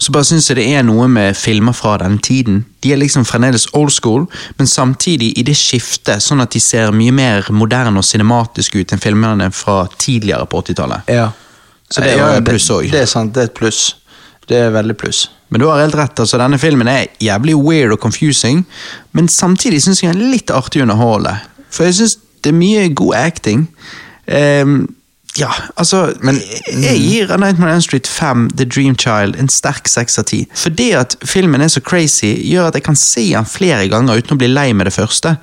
[0.03, 2.65] Så bare syns jeg det er noe med filmer fra den tiden.
[2.82, 4.27] De er liksom fremdeles old school,
[4.59, 8.97] men samtidig i det skiftet, sånn at de ser mye mer moderne og cinematiske ut
[8.97, 11.15] enn filmene fra tidligere på 80-tallet.
[11.15, 11.31] Ja.
[11.93, 12.89] Så det er jo et pluss også.
[12.89, 13.85] Det, det er sant, det er et pluss.
[14.51, 15.28] Det er veldig pluss.
[15.53, 18.65] Men du har helt rett, altså denne filmen er jævlig weird og confusing,
[19.12, 21.36] men samtidig syns jeg den er litt artig å underholde.
[21.70, 23.69] For jeg syns det er mye god acting.
[24.27, 24.94] Um,
[25.39, 26.36] ja, altså Men
[26.82, 30.24] jeg gir A Nightmare on Elm Street 5 The Dream Child en sterk seks av
[30.28, 30.43] ti.
[30.77, 34.36] Det at filmen er så crazy, gjør at jeg kan se den flere ganger uten
[34.36, 35.36] å bli lei med det første.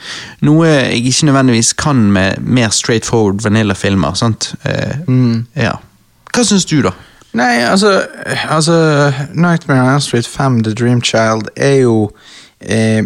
[0.46, 4.14] Noe jeg ikke nødvendigvis kan med mer straightforward vanilla-filmer.
[4.14, 4.54] sant?
[4.64, 5.02] Eh,
[5.58, 5.74] ja.
[6.34, 6.94] Hva syns du, da?
[7.34, 8.04] Nei, altså,
[8.50, 12.12] altså Nightmare on Elm Street 5 The Dream Child er jo
[12.62, 13.06] eh,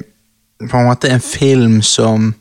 [0.69, 2.33] på en måte en film som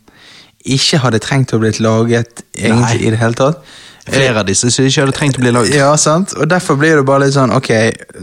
[0.64, 3.06] ikke hadde trengt å blitt laget egentlig Nei.
[3.06, 3.62] i det hele tatt.
[4.02, 5.76] Flere av disse som ikke hadde trengt å bli laget.
[5.78, 6.32] Ja, sant?
[6.34, 7.68] Og derfor blir det bare litt sånn, ok,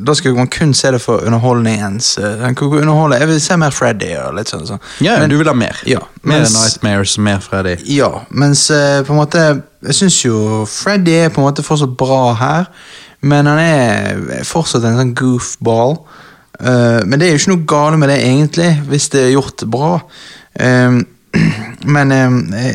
[0.03, 2.17] da skal man kun se det for underholdningens.
[2.17, 4.65] eh, underholde, Jeg vil se mer Freddy og litt sånn.
[4.67, 4.79] sånn.
[4.99, 5.75] Ja, Men- du vil ha mer.
[5.85, 7.77] Ja, Mer Nightmares, mer Freddy.
[7.85, 11.95] Ja, mens eh, på en måte Jeg syns jo Freddy er på en måte fortsatt
[11.95, 12.67] bra her,
[13.21, 15.99] men han er fortsatt en sånn goofball.
[16.59, 19.63] Eh, men det er jo ikke noe gale med det, egentlig, hvis det er gjort
[19.71, 20.01] bra.
[20.59, 20.99] Eh,
[21.95, 22.29] men eh,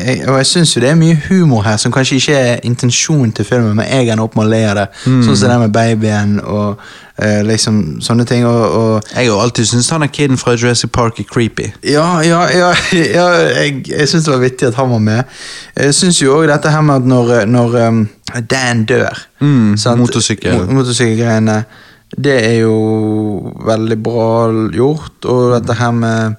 [0.07, 3.31] jeg, Og jeg syns jo det er mye humor her som kanskje ikke er intensjonen
[3.35, 4.85] til filmen, men jeg ender opp med å le av det.
[5.05, 6.79] Sånn som det med babyen og
[7.21, 8.45] eh, liksom sånne ting.
[8.47, 11.67] og, og Jeg har alltid syntes han er kiden fra Jurassic Park er creepy.
[11.83, 12.71] ja, ja, ja,
[13.17, 13.27] ja
[13.59, 15.23] jeg, jeg syns det var vittig at han var med.
[15.75, 18.05] Jeg syns jo òg dette her med at når, når um,
[18.49, 20.73] Dan dør Mm, Motorsykkelgreiene.
[20.73, 21.65] motorsykkel.
[22.17, 24.29] Det er jo veldig bra
[24.73, 26.35] gjort, og dette her med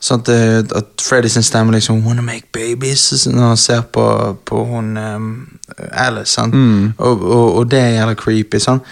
[0.00, 4.04] Sant, at, at Freddy sin stemme liksom Wanna make babies Når han ser på,
[4.46, 5.32] på hun um,
[5.92, 6.32] Alice.
[6.32, 6.54] Sant?
[6.54, 6.92] Mm.
[6.96, 8.60] Og, og, og det er jævla creepy.
[8.62, 8.86] Sant?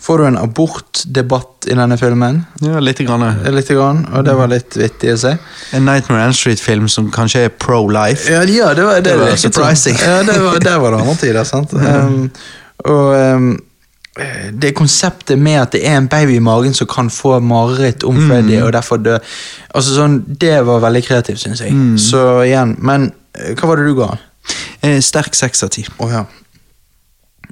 [0.00, 2.42] Får du en abortdebatt i denne filmen?
[2.62, 3.24] Ja, lite grann.
[3.50, 5.34] Litt, grann, og det var litt vittig å se.
[5.76, 8.30] En Nightmare on Street-film som kanskje er pro-life.
[8.30, 9.56] Ja, ja det var, det, Det var virket sånn.
[9.56, 9.98] surprising.
[10.00, 11.74] Ja, det var, der var det andre tider, sant.
[11.90, 12.30] Um,
[12.88, 13.50] og um,
[14.62, 18.18] det konseptet med at det er en baby i magen som kan få mareritt om
[18.28, 19.16] Freddy, og derfor dø
[19.74, 21.76] altså sånn, Det var veldig kreativt, syns jeg.
[22.00, 24.10] Så igjen, men eh, hva var det du ga?
[24.82, 25.84] Eh, sterk seks av ti.
[26.00, 26.24] Å ja.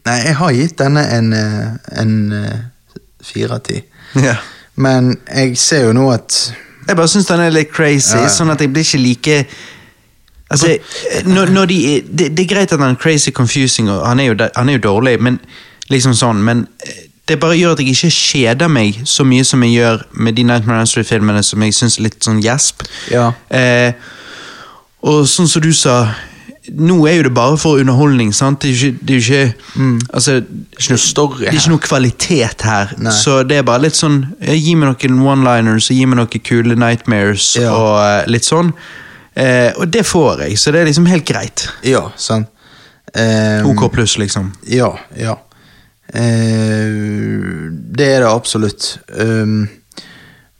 [0.06, 3.82] Nei, jeg har gitt denne en, eh, en eh, fire av ti.
[4.28, 4.38] Ja.
[4.78, 6.32] Men jeg ser jo nå at
[6.86, 9.34] Jeg bare syns den er litt crazy, Ja, sånn at jeg blir ikke like
[10.48, 10.78] Altså,
[11.26, 11.78] når, når de,
[12.08, 14.78] det, det er greit at han er crazy confusing, og han er, jo, han er
[14.78, 15.36] jo dårlig, men
[15.92, 19.60] liksom sånn, men eh, det bare gjør at jeg ikke kjeder meg så mye som
[19.66, 22.86] jeg gjør med de Nightmare on Street-filmene som jeg syns er litt sånn gjesp.
[23.12, 23.30] Ja.
[23.52, 23.92] Eh,
[25.04, 25.98] og sånn som du sa,
[26.72, 28.62] nå er jo det bare for underholdning, sant?
[28.64, 31.50] Det er jo ikke, det er jo ikke altså, Det er ikke noe story det
[31.52, 32.94] er ikke noe kvalitet her.
[32.98, 33.12] Nei.
[33.14, 36.76] Så det er bare litt sånn Gi meg noen one-liners og gi meg noen kule
[36.80, 37.72] nightmares Ja.
[37.76, 38.72] og eh, litt sånn.
[39.38, 41.68] Eh, og det får jeg, så det er liksom helt greit.
[41.86, 42.50] Ja, sant.
[43.14, 44.50] Um, OK pluss, liksom.
[44.68, 45.38] Ja, ja.
[46.14, 47.68] Eh,
[47.98, 48.98] det er det absolutt.
[49.12, 49.68] Um,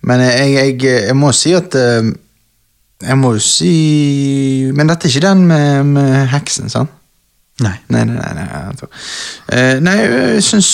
[0.01, 2.13] men jeg, jeg, jeg må si at um,
[3.03, 3.73] Jeg må jo si
[4.77, 6.93] Men dette er ikke den med, med heksen, sant?
[7.59, 7.75] Nei.
[7.91, 8.45] Nei, nei, nei.
[8.45, 8.89] Nei,
[9.49, 10.69] Eh, nei jeg syns,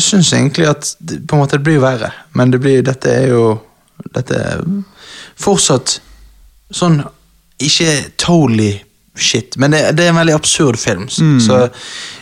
[0.00, 2.08] syns egentlig at på en måte det blir verre.
[2.32, 3.44] Men det blir, dette er jo
[4.12, 4.62] Dette er
[5.38, 6.00] fortsatt
[6.74, 6.96] sånn
[7.62, 8.72] ikke totally
[9.18, 11.08] shit, men det, det er en veldig absurd film.
[11.08, 11.58] Så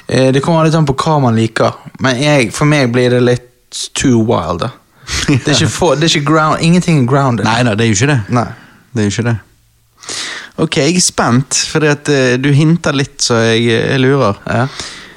[0.06, 1.78] eh, det kommer litt an på hva man liker.
[2.02, 4.64] Men jeg, for meg blir det litt too wild.
[4.64, 4.72] da.
[5.26, 7.44] Det er ikke, for, det er ikke ground, ingenting grounded.
[7.46, 8.20] Nei da, det er jo ikke det.
[8.34, 8.46] Nei.
[8.94, 9.36] Det er jo ikke det.
[10.60, 14.38] Ok, jeg er spent, fordi at uh, du hinter litt, så jeg, jeg lurer.
[14.46, 14.66] Ja.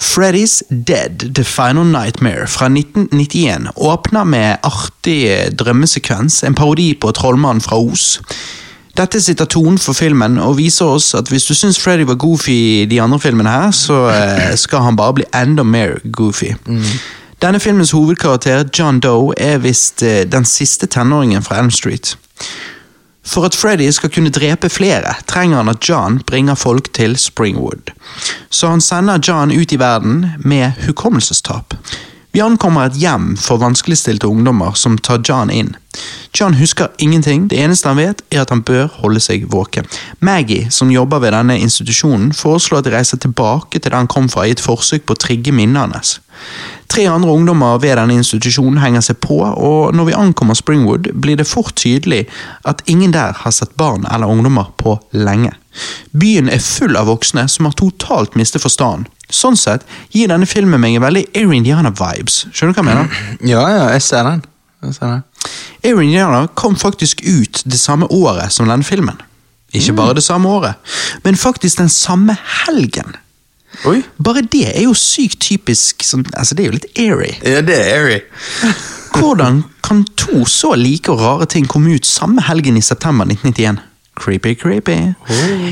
[0.04, 5.22] Freddy's Dead, The Final Nightmare fra 1991 åpner med artig
[5.60, 8.20] drømmesekvens, en parodi på Trollmannen fra Os.
[8.98, 12.54] Dette sitter tonen for filmen og viser oss at hvis du syns Freddy var goofy
[12.54, 16.52] i de andre filmene her, så eh, skal han bare bli enda mer goofy.
[17.42, 22.14] Denne filmens hovedkarakter, John Doe, er visst eh, den siste tenåringen fra Elm Street.
[23.26, 27.92] For at Freddy skal kunne drepe flere, trenger han at John bringer folk til Springwood.
[28.50, 31.74] Så han sender John ut i verden med hukommelsestap.
[32.34, 35.76] Vi ankommer et hjem for vanskeligstilte ungdommer som tar John inn.
[36.34, 39.86] John husker ingenting, det eneste han vet er at han bør holde seg våken.
[40.20, 44.30] Maggie, som jobber ved denne institusjonen, foreslår at de reiser tilbake til der han kom
[44.30, 46.18] fra i et forsøk på å trigge minnet hans.
[46.94, 51.38] Tre andre ungdommer ved denne institusjonen henger seg på, og når vi ankommer Springwood, blir
[51.40, 52.26] det fort tydelig
[52.70, 55.54] at ingen der har sett barn eller ungdommer på lenge.
[56.14, 59.08] Byen er full av voksne som har totalt mistet forstanden.
[59.34, 62.44] Sånn sett gir denne filmen meg en veldig Air Indiana-vibes.
[62.54, 63.22] Skjønner du hva jeg mener?
[63.56, 64.44] Ja, ja, jeg ser den.
[64.84, 65.24] Jeg ser den.
[65.84, 69.20] Air Indiana kom faktisk ut det samme året som denne filmen.
[69.74, 70.74] Ikke bare det samme året,
[71.24, 73.16] men faktisk den samme helgen.
[73.90, 74.04] Oi.
[74.24, 77.32] Bare det er jo sykt typisk sånn, altså Det er jo litt airy.
[77.42, 78.20] Ja, det er airy.
[79.18, 83.82] Hvordan kan to så like og rare ting komme ut samme helgen i september 1991?
[84.14, 84.98] Creepy, creepy.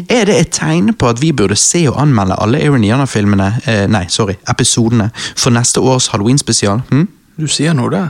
[0.10, 3.52] Er det et tegn på at vi burde se og anmelde alle Erin Yana filmene
[3.70, 6.82] eh, Nei, sorry, episodene for neste års Halloween-spesial?
[6.90, 7.06] Hm?
[7.38, 8.10] Du sier noe der.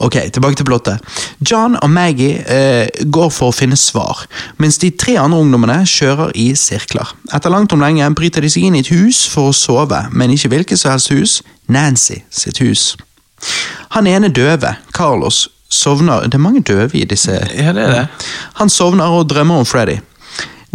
[0.00, 1.02] Ok, tilbake til plottet.
[1.44, 4.24] John og Maggie eh, går for å finne svar,
[4.62, 7.12] mens de tre andre ungdommene kjører i sirkler.
[7.34, 10.32] Etter langt om lenge bryter de seg inn i et hus for å sove, men
[10.32, 11.40] ikke hvilket som helst hus,
[11.70, 12.94] Nancy sitt hus.
[13.96, 18.06] Han ene døve, Carlos, sovner Det er mange døve i disse Ja, det er det.
[18.58, 20.00] Han sovner og drømmer om Freddy.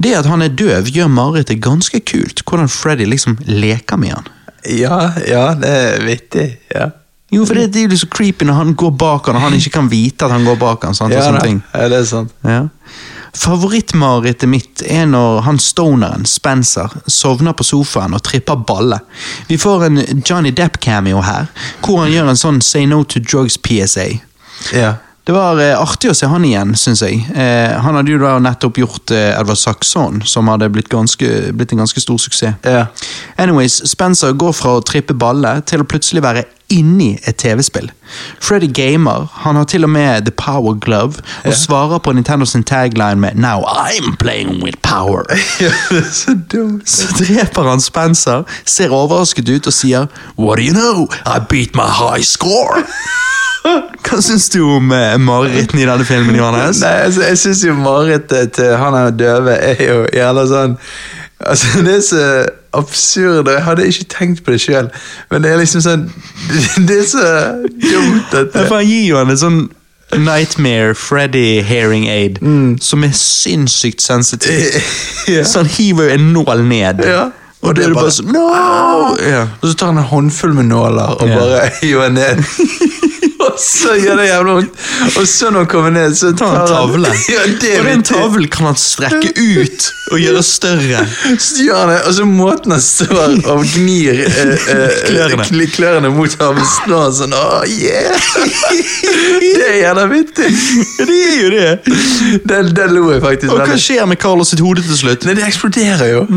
[0.02, 4.30] Det at han er døv, gjør marerittet ganske kult, hvordan Freddy liksom leker med han.
[4.66, 6.48] Ja, ja, det er vittig.
[6.74, 6.90] Ja.
[7.34, 9.56] Jo, for det, det er jo så creepy når han går bak han, og han
[9.58, 11.62] ikke kan vite at han går bak han, sant, og Ja, sånne ting.
[11.74, 12.36] ja, det er sant.
[12.46, 12.60] Ja.
[13.36, 19.02] Favorittmarerittet mitt er når han stoneren, Spencer, sovner på sofaen og tripper balle.
[19.50, 21.50] Vi får en Johnny Depp-cameo her,
[21.84, 24.08] hvor han gjør en sånn Say No to Drugs-PSA.
[24.76, 24.94] Ja.
[25.26, 27.24] Det var eh, artig å se han igjen, syns jeg.
[27.34, 31.74] Eh, han hadde jo da nettopp gjort eh, Edward Saxon, som hadde blitt, ganske, blitt
[31.74, 32.60] en ganske stor suksess.
[32.62, 32.84] Ja.
[33.42, 36.46] Anyways, Spencer går fra å trippe balle til å plutselig være
[36.76, 37.90] inni et TV-spill.
[38.40, 42.64] Freddy gamer, han har til og med The Power Glove, og svarer på Nintendo sin
[42.64, 45.24] tagline med Now I'm playing with power.
[45.32, 46.90] er så dumt.
[46.90, 50.08] Så dreper han Spencer, ser overrasket ut og sier
[50.38, 51.08] What do you know?
[51.26, 52.84] I beat my high score!
[54.06, 56.82] Hva syns du om eh, marerittene i denne filmen, Johannes?
[56.84, 60.76] Nei, altså, jeg syns jo marerittet til han er døve er jo jævla sånn
[61.46, 64.90] Altså, Det er så absurd, og jeg hadde ikke tenkt på det sjøl,
[65.32, 66.08] men det er liksom sånn
[66.88, 67.26] Det er så
[67.64, 68.66] dumt, dette.
[68.72, 69.60] Jeg gir jo han en sånn
[70.16, 72.38] Nightmare Freddy hearing aid
[72.82, 74.78] som er sinnssykt sensitiv.
[75.28, 75.42] Ja.
[75.44, 77.00] Så han hiver jo en nål ned.
[77.10, 77.24] Ja.
[77.66, 78.44] Og det er bare sånn No!
[79.18, 79.48] Ja.
[79.58, 82.44] Og så tar han en håndfull med nåler og bare hiver ned.
[83.62, 84.80] Så gjør det jævlig vondt.
[85.20, 87.12] Og så når han kommer ned, så tar han tavle.
[87.36, 91.04] Ja, det og den tavlen kan han strekke ut og gjøre større.
[91.42, 95.48] Så gjør han det, og så måten han står og gnir eh, eh, Klørne.
[95.50, 98.30] kl- klørne mot nå, sånn Åh, yeah!
[99.56, 100.50] Det er jævla vittig.
[101.00, 101.96] Det er jo det.
[102.50, 105.26] Den, den lo jeg faktisk Og hva skjer med Carlos sitt hode til slutt?
[105.28, 106.26] Nei, det eksploderer jo.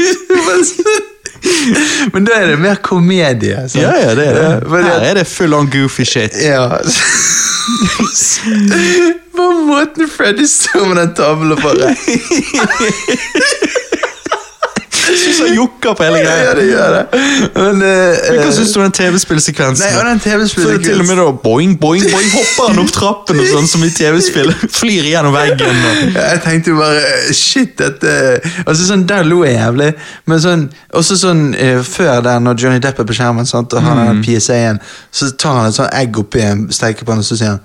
[0.00, 1.00] Mm så-
[2.12, 3.56] Men da er det mer komedie.
[3.68, 3.82] sant?
[3.82, 4.40] Ja, ja, det er det.
[4.70, 6.32] Ja, Her er det full on goofy shit.
[6.42, 6.68] Ja.
[9.36, 11.94] På måten Freddy står med den tavlen bare
[15.40, 16.44] Syns jukka på hele greia.
[16.44, 17.02] Ja, det gjør det.
[17.54, 19.84] Men, eh, Men Hva eh, syns du om den TV-spillsekvensen?
[19.86, 22.82] Nei, og den Så er det til og med da boing, boing, boing, hopper han
[22.84, 24.52] opp trappen og sånn som i TV-spill.
[24.80, 25.82] Flyr gjennom veggen.
[25.90, 26.00] Og.
[26.14, 28.14] Ja, Jeg tenkte jo bare Shit, dette
[28.66, 29.92] Altså sånn, Der lo jeg jævlig.
[30.30, 33.84] Men sånn også sånn eh, før der, når Johnny Depp er på skjermen, sant, og
[33.84, 34.80] han har den PSA-en,
[35.12, 37.62] så tar han et sånn egg oppi en stekepanne, og så sier han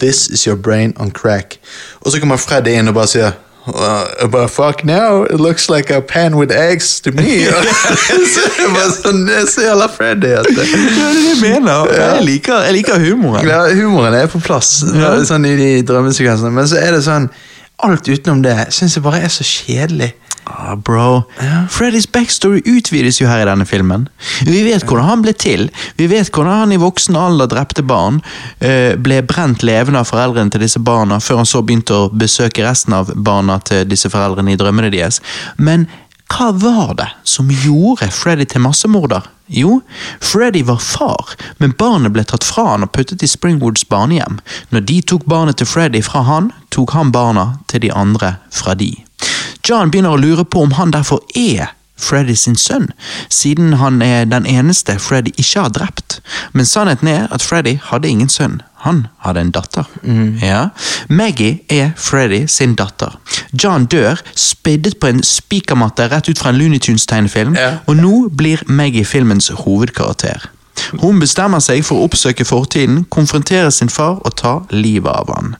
[0.00, 1.58] This is your brain on crack.
[2.00, 5.88] Og så kommer Freddy inn og bare sier Uh, but fuck now, it looks like
[5.88, 7.46] a pan with eggs to me.
[7.46, 10.32] så det var sånn, det er så jævla Freddy.
[10.40, 11.92] At det, Ja, det er det jeg mener.
[11.94, 13.46] Jeg liker, jeg liker humoren.
[13.48, 15.12] ja, humoren er på plass Ja.
[15.28, 17.30] sånn i de drømmesekvensene, men så er det sånn
[17.82, 20.12] alt utenom det syns jeg bare er så kjedelig.
[20.44, 21.22] Ah, bro.
[21.70, 24.08] Freddys backstory utvides jo her i denne filmen.
[24.42, 25.68] Vi vet hvordan han ble til.
[26.00, 28.20] Vi vet hvordan han i voksen alder drepte barn.
[28.60, 32.64] eh, Ble brent levende av foreldrene til disse barna, før han så begynte å besøke
[32.66, 35.20] resten av barna til disse foreldrene i drømmene deres.
[35.58, 35.86] Men
[36.32, 39.26] hva var det som gjorde Freddy til massemorder?
[39.52, 39.82] Jo,
[40.24, 44.40] Freddy var far, men barnet ble tatt fra han og puttet i Springwoods barnehjem.
[44.72, 48.74] Når de tok barnet til Freddy fra han, tok han barna til de andre fra
[48.74, 48.94] de.
[49.68, 51.72] John begynner å lure på om han derfor er
[52.02, 52.88] Freddy sin sønn,
[53.30, 56.16] siden han er den eneste Freddy ikke har drept.
[56.52, 58.56] Men sannheten er at Freddy hadde ingen sønn.
[58.82, 59.86] Han hadde en datter.
[60.42, 60.64] Ja.
[61.08, 63.14] Maggie er Freddy sin datter.
[63.54, 67.78] John dør, spiddet på en spikermatte rett ut fra en Looney Tunes-tegnefilm, Ja.
[67.86, 70.48] og nå blir Maggie filmens hovedkarakter.
[71.00, 75.54] Hun bestemmer seg for å oppsøke fortiden, konfrontere sin far og ta livet av han.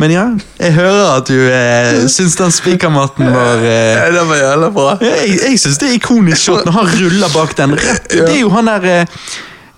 [0.00, 0.24] Men ja,
[0.60, 4.96] jeg hører at du eh, syns den spikermatten var eh, det var jævla bra.
[5.04, 7.76] Jeg, jeg syns det er ikonisk shot når han ruller bak den.
[7.78, 9.16] Rett, Det er jo han der eh,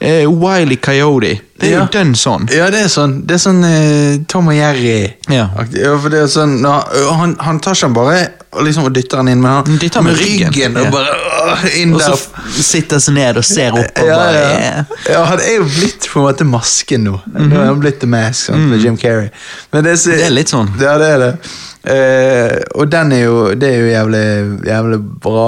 [0.00, 1.36] eh, Wiley Coyote.
[1.60, 1.80] Det er Ja.
[1.84, 2.46] jo den sånn.
[2.54, 5.10] Ja, det er sånn Det er sånn eh, Tom og Jerry.
[5.28, 5.50] Ja.
[5.76, 8.22] Ja, for det er sånn han, han tar han bare
[8.52, 10.76] og liksom og dytter han inn, med, han dytter med ryggen.
[10.76, 10.90] og Ja.
[10.90, 11.14] bare
[11.54, 12.62] åh, inn Og så der.
[12.62, 14.84] sitter seg ned og ser opp og Ja, bare ja.
[15.12, 17.20] ja, han er jo blitt på en måte masken nå.
[17.30, 19.30] Nå er han blitt The Mask sant, med Jim Carrey.
[19.72, 20.18] Men det, er så- Mhm.
[20.18, 20.68] Det er litt sånn.
[20.80, 21.34] Ja, det er det.
[21.80, 25.46] Uh, og den er jo Det er jo jævlig, jævlig bra.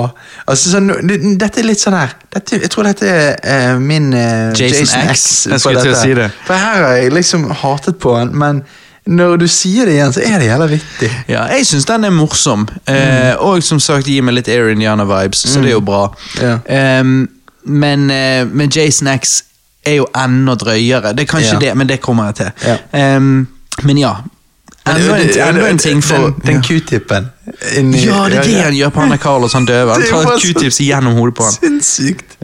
[0.49, 0.87] Altså sånn,
[1.39, 5.47] Dette er litt sånn her dette, Jeg tror dette er uh, min uh, Jason X.
[5.51, 6.31] Jeg skulle til å si det.
[6.47, 8.63] For her har jeg liksom hatet på han, men
[9.07, 11.09] når du sier det igjen, så er det jævla vittig.
[11.29, 12.69] Ja, jeg syns den er morsom.
[12.87, 16.05] Eh, og som sagt gir meg litt Air Indiana-vibes, så det er jo bra.
[16.41, 16.59] Ja.
[16.71, 17.25] Em,
[17.65, 19.43] men, eh, men Jason X
[19.87, 21.17] er jo enda drøyere.
[21.17, 21.59] Det er kanskje Ja.
[21.59, 22.53] det, men det kommer jeg til.
[22.67, 22.77] Ja.
[23.17, 23.49] Em,
[23.83, 24.15] men ja.
[24.87, 28.89] Enda en, enda en ting for Den, den q-tippen Ja, det er det han gjør
[28.91, 29.93] på der Carlos, han døve.
[29.93, 31.53] Han tar q-tips gjennom hodet på han.
[31.53, 32.37] Sinnssykt.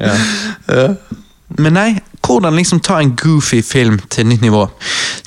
[1.58, 1.88] Men nei,
[2.28, 4.66] hvordan liksom ta en goofy film til nytt nivå?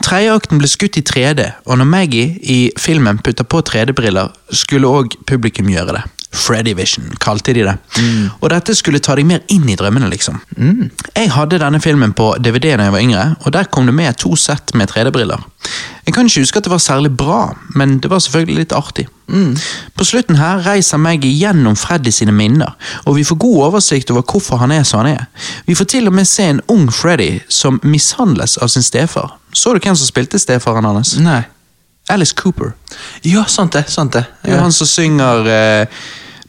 [0.06, 5.18] Tredjeakten ble skutt i 3D, og når Maggie i filmen putter på 3D-briller, skulle òg
[5.28, 6.04] publikum gjøre det.
[6.32, 7.74] Freddy Vision, kalte de det.
[8.40, 10.40] Og dette skulle ta deg mer inn i drømmene, liksom.
[10.58, 14.16] Jeg hadde denne filmen på DVD da jeg var yngre, og der kom det med
[14.18, 15.44] to sett med 3D-briller.
[16.08, 17.42] Jeg kan ikke huske at det var særlig bra,
[17.76, 19.08] men det var selvfølgelig litt artig.
[19.96, 22.74] På slutten her reiser Maggie gjennom Freddy sine minner,
[23.06, 25.26] og vi får god oversikt over hvorfor han er som han er.
[25.68, 29.38] Vi får til og med se en ung Freddy som mishandles av sin stefar.
[29.54, 31.18] Så du hvem som spilte stefaren hans?
[31.20, 31.44] Nei.
[32.10, 32.74] Alice Cooper.
[33.24, 33.86] Ja, sant det.
[33.92, 34.26] sant det.
[34.44, 36.02] Er han som synger eh,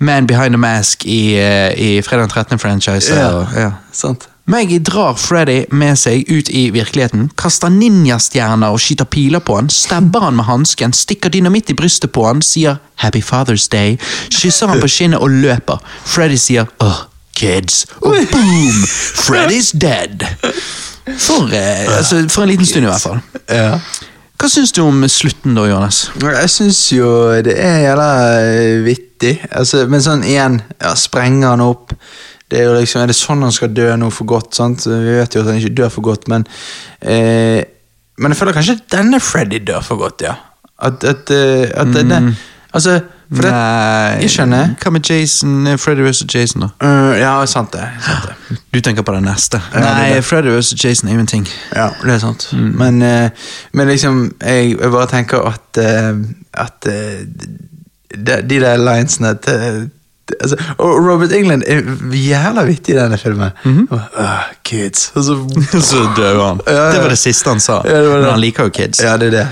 [0.03, 3.15] Man Behind the Mask i, uh, i Fredag 13.-franchise.
[3.15, 3.47] Ja.
[3.57, 3.73] Ja.
[3.93, 4.29] Sant.
[4.45, 9.70] Maggie drar Freddy med seg ut i virkeligheten, kaster ninjastjerner og skyter piler på han,
[9.70, 13.99] stabber han med hansken, stikker dynamitt i brystet på han, sier 'Happy Father's Day',
[14.31, 15.79] kysser han på kinnet og løper.
[16.05, 17.07] Freddy sier 'Ugh,
[17.39, 18.83] kids', og boom!
[19.23, 20.27] Freddy's dead.
[21.19, 23.20] For, eh, altså, for en liten stund, i hvert fall.
[23.49, 23.79] Ja.
[24.43, 26.09] Hva syns du om slutten, da, Johannes?
[26.19, 27.06] Jeg syns jo
[27.47, 28.06] det er jævla
[28.43, 29.36] eh, vittig.
[29.55, 31.93] Altså, men sånn igjen, ja, sprenger han opp
[32.51, 34.51] det Er jo liksom, er det sånn han skal dø nå for godt?
[34.59, 34.82] sant?
[34.90, 36.43] Vi vet jo at han ikke dør for godt, men
[36.98, 37.62] eh,
[38.19, 40.35] Men jeg føler kanskje at denne Freddy dør for godt, ja.
[40.82, 42.35] At, at, at at denne
[42.74, 42.98] Altså,
[43.35, 43.53] for det,
[44.23, 44.75] jeg skjønner.
[44.83, 46.25] Hva med Jason, eh, Freddy vs.
[46.35, 46.69] Jason, da?
[46.85, 47.87] Uh, ja, sant det.
[48.05, 48.59] Sant det.
[48.75, 49.61] Du tenker på det neste.
[49.73, 50.25] Er Nei, det.
[50.25, 50.75] Freddy vs.
[50.85, 51.47] Jason er ingenting.
[51.77, 52.49] Ja, det er sant.
[52.53, 56.23] Men, uh, men liksom, jeg, jeg bare tenker at uh,
[56.53, 57.25] At eh,
[58.13, 59.91] de, de der linesene til-
[60.41, 61.83] altså, Og Robert England er
[62.17, 63.51] jævla vittig i denne filmen.
[63.91, 65.13] Og, «Åh, kids.
[65.15, 65.37] Og så,
[65.91, 66.61] Så dør han.
[66.67, 66.93] Ja, ja.
[66.93, 67.81] Det var det siste han sa.
[67.85, 68.19] Ja, det det.
[68.21, 69.01] Men han liker jo kids.
[69.03, 69.47] ja, det er det.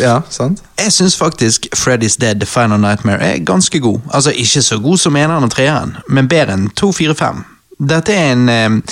[0.00, 0.62] Ja, sant?
[0.80, 4.00] Jeg syns faktisk Freddy's Dead The Final Nightmare er ganske god.
[4.12, 7.44] Altså Ikke så god som eneren og treeren, men bedre enn 245.
[7.88, 8.82] Dette er en um,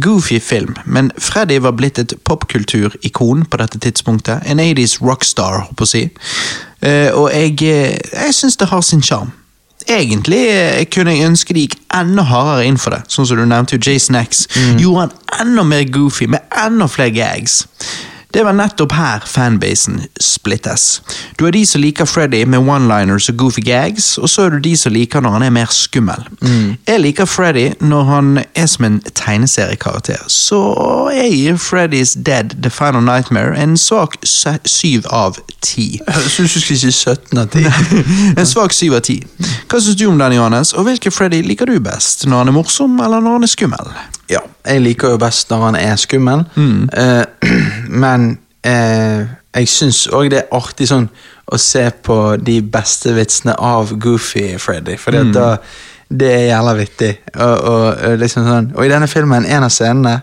[0.00, 4.40] goofy film, men Freddy var blitt et popkulturikon på dette tidspunktet.
[4.46, 6.06] En 80s rockstar, holdt på å si.
[6.80, 9.32] Uh, og jeg, eh, jeg syns det har sin sjarm.
[9.90, 13.02] Egentlig eh, kunne jeg ønske de gikk enda hardere inn for det.
[13.10, 14.44] Sånn som du nevnte jo Jason X.
[14.78, 17.64] Gjorde han enda mer goofy, med enda flere gags.
[18.32, 21.00] Det var nettopp her fanbasen splittes.
[21.38, 24.58] Du har de som liker Freddy med one-liners og goofy gags, og så er du
[24.68, 26.22] de som liker når han er mer skummel.
[26.86, 30.60] Jeg liker Freddy når han er som en tegneseriekarakter, så
[31.14, 35.88] jeg gir Freddy's Dead The Final Nightmare en svak syv av ti.
[36.06, 37.66] Jeg som du skulle si 17 av 10.
[38.40, 39.18] En svak syv av ti.
[39.70, 40.72] Hva syns du om den, Johannes?
[40.72, 42.26] Og hvilken Freddy liker du best?
[42.30, 43.90] Når han er morsom, eller når han er skummel?
[44.30, 46.88] Ja, jeg liker jo best når han er skummel, Mm.
[46.94, 47.24] uh,
[48.04, 48.19] men
[48.64, 51.08] eh, jeg syns òg det er artig sånn
[51.50, 55.32] å se på de beste vitsene av Goofy Freddy, for Mm.
[55.32, 55.58] da
[56.10, 57.18] det er jævla vittig.
[57.34, 60.22] Og, og, og liksom sånn Og i denne filmen, en av scenene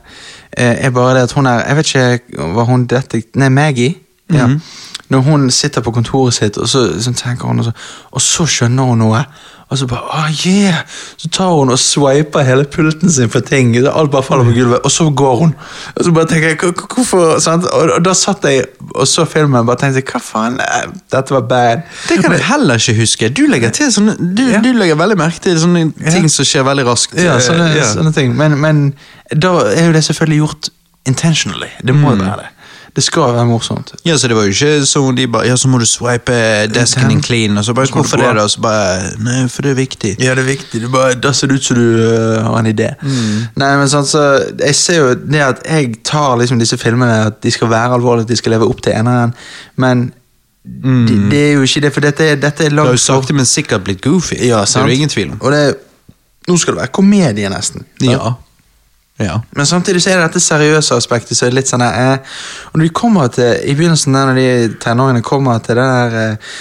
[0.52, 3.30] eh, er bare det at hun er Jeg vet ikke hva hun detek...
[3.36, 3.96] Nei, Maggie.
[4.34, 4.48] Ja.
[4.48, 4.62] Mhm.
[5.10, 7.72] Når hun sitter på kontoret sitt, og så, så tenker hun, og så,
[8.12, 9.22] og så skjønner hun noe.
[9.70, 10.76] Og så bare oh yeah!
[11.18, 13.74] Så tar hun og swiper hele pulten sin for ting.
[13.78, 15.56] Alt bare faller på gulvet, og så går hun.
[15.96, 17.66] Og så bare tenker jeg, "Hvor- hvor- hvorfor sant?
[17.66, 18.64] Og, og da satt jeg
[18.96, 21.82] og så filmen og bare tenkte hva faen, eh, dette var bad.
[22.10, 23.30] Det kan jeg heller ikke huske.
[23.30, 24.62] Du legger til sånne, du, Ja.
[24.62, 27.14] du legger veldig merke til sånne ting som skjer veldig raskt.
[27.24, 27.84] Ja, sånne, Eh, ja.
[27.84, 28.36] sånne ting.
[28.38, 28.94] Men, men
[29.38, 30.70] da er jo det selvfølgelig gjort
[31.06, 31.68] intentionally.
[31.86, 32.20] Det må Mm.
[32.20, 32.48] være det.
[32.98, 33.92] Det skal være morsomt.
[34.06, 36.34] Ja, så det var jo ikke sånn de bare Ja, så må du swipe
[36.74, 38.46] desken din clean, og så bare Så Hvorfor det, da?
[38.50, 40.14] Så bare Nei, for det er viktig.
[40.18, 40.82] Ja, det er viktig.
[40.82, 42.90] Det bare, da ser det ut som du uh, har en idé.
[43.06, 44.24] Nei, men sånn, så
[44.64, 48.26] Jeg ser jo det at jeg tar liksom disse filmene at de skal være alvorlige,
[48.26, 49.36] at de skal leve opp til eneren,
[49.78, 50.08] men
[50.68, 53.38] det, det er jo ikke det, for dette, dette er Det har jo lagd sakte,
[53.38, 54.42] men sikkert blitt goofy.
[54.42, 54.82] Ja, sant?
[54.82, 55.40] det er jo det ingen tvil om.
[55.40, 55.62] Og det,
[56.50, 57.86] nå skal det være komedie, nesten.
[58.02, 58.10] sant?
[58.10, 58.34] Ja.
[59.18, 59.40] Ja.
[59.58, 62.38] Men samtidig så er det dette seriøse aspektet så er det litt sånn eh,
[62.74, 66.56] når de kommer til I begynnelsen der når de tenåringene kommer til det der eh,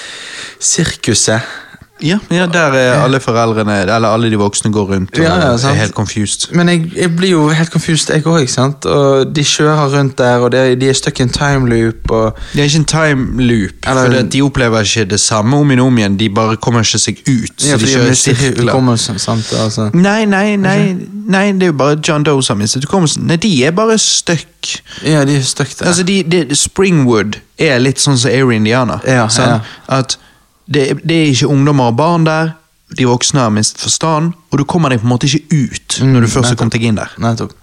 [0.61, 1.55] sirkuset
[2.02, 5.52] Ja, ja, der er alle foreldrene, eller alle de voksne går rundt og Ja, ja,
[5.52, 6.52] er helt confused.
[6.52, 8.59] Men jeg, jeg blir jo helt confused, jeg òg.
[8.85, 12.10] Og de kjører rundt der, og det, de er stuck in time loop.
[12.10, 15.70] Og, Det er ikke en time loop, Eller- for de opplever ikke det samme om
[15.70, 16.16] igjen om igjen.
[16.18, 17.64] De bare kommer ikke seg ut.
[17.64, 18.97] ja, så de kjører sirkler.
[19.18, 19.52] sant?
[19.64, 19.90] Altså.
[19.94, 20.97] Nei, nei, nei,
[21.27, 23.23] nei, det er jo bare John Doe som mistet hukommelsen.
[23.23, 24.82] Nei, de er bare stuck.
[25.05, 25.86] Ja, de er stuck der.
[25.86, 29.01] Altså, de, de, Springwood er litt sånn som Airy Indiana.
[29.06, 29.60] Ja, ja.
[29.89, 30.18] At
[30.67, 32.55] det, det er ikke ungdommer og barn der,
[32.97, 36.27] de voksne har minst forstand, og du kommer deg på en måte ikke ut når
[36.27, 37.15] du først har kommet deg inn der.
[37.23, 37.57] Nettopp.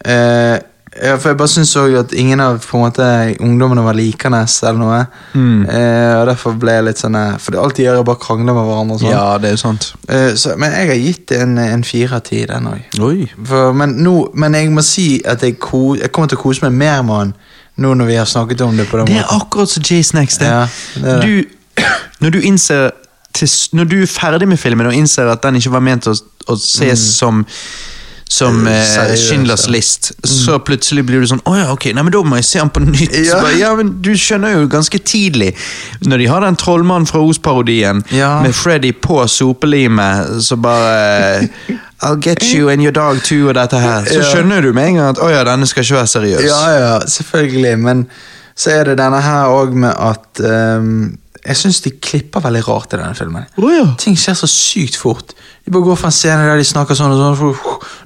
[0.00, 0.58] Uh,
[0.90, 3.06] ja, for jeg bare syns òg at ingen av på en måte,
[3.38, 4.96] ungdommene var likende eller noe.
[5.38, 5.60] Mm.
[5.70, 8.56] Eh, og derfor ble jeg litt sånn eh, For alt de gjør, er bare krangle
[8.56, 8.96] med hverandre.
[8.98, 9.12] sånn.
[9.12, 9.86] Ja, det er jo sant.
[10.10, 12.98] Eh, så, men jeg har gitt en, en fire av ti, den òg.
[13.78, 13.94] Men,
[14.34, 17.20] men jeg må si at jeg, ko, jeg kommer til å kose meg mer med
[17.20, 17.34] han
[17.80, 19.46] nå når vi har snakket om det på den Det er måten.
[19.46, 20.50] akkurat som Jay Snacks, Det.
[20.50, 20.66] Ja,
[20.98, 21.30] det er det.
[21.30, 21.84] Du,
[22.20, 22.90] når du innser
[23.32, 23.48] til,
[23.78, 26.14] Når du er ferdig med filmen og innser at den ikke var ment å,
[26.50, 27.44] å ses som
[28.30, 32.14] som eh, Schindlers list, list, så plutselig blir du sånn Å ja, ok, nei, men
[32.14, 33.16] da må jeg se den på nytt.
[33.26, 33.40] Ja.
[33.42, 35.48] Bare, ja, men Du skjønner jo ganske tidlig,
[36.06, 38.36] når de har den trollmannen fra Os-parodien Ja.
[38.44, 41.48] med Freddy på sopelimet, så bare
[42.06, 44.06] I'll get you and your dog too og dette her.
[44.06, 46.46] Så skjønner du med en gang at å ja, denne skal ikke være seriøs.
[46.46, 47.74] Ja, ja, selvfølgelig.
[47.82, 48.06] Men
[48.56, 52.92] så er det denne her òg med at ehm, Jeg syns de klipper veldig rart
[52.92, 53.46] i denne filmen.
[53.56, 53.86] Oh, ja.
[53.98, 55.32] Ting skjer så sykt fort.
[55.64, 57.54] De bare går fra en scene der de snakker sånn og sånn.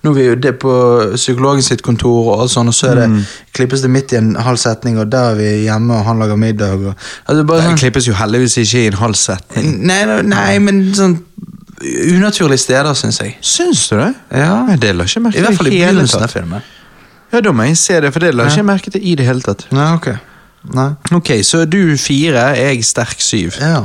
[0.04, 0.74] Nå er vi jo det på
[1.16, 3.08] psykologen sitt kontor, og alt sånn, og så er det,
[3.56, 6.38] klippes det midt i en halv setning, og der er vi hjemme, og han lager
[6.38, 6.78] middag.
[6.92, 6.94] Og,
[7.26, 9.72] altså bare Det sånn, klippes jo heldigvis ikke i en halv setning.
[9.90, 11.18] nei, nei, men sånn
[12.14, 13.34] unaturlige steder, syns jeg.
[13.44, 14.12] Syns du det?
[14.30, 14.52] Ja.
[14.78, 16.62] Det la ikke jeg merke I hvert fall i begynnelsen av filmen.
[17.34, 18.54] Ja, da må jeg se det, for det la Ja.
[18.54, 19.66] ikke merke til i det hele tatt.
[19.74, 20.12] Nei, ok.
[20.72, 20.90] Nei.
[21.12, 23.52] Ok, så du fire, jeg sterk syv.
[23.60, 23.84] Ja.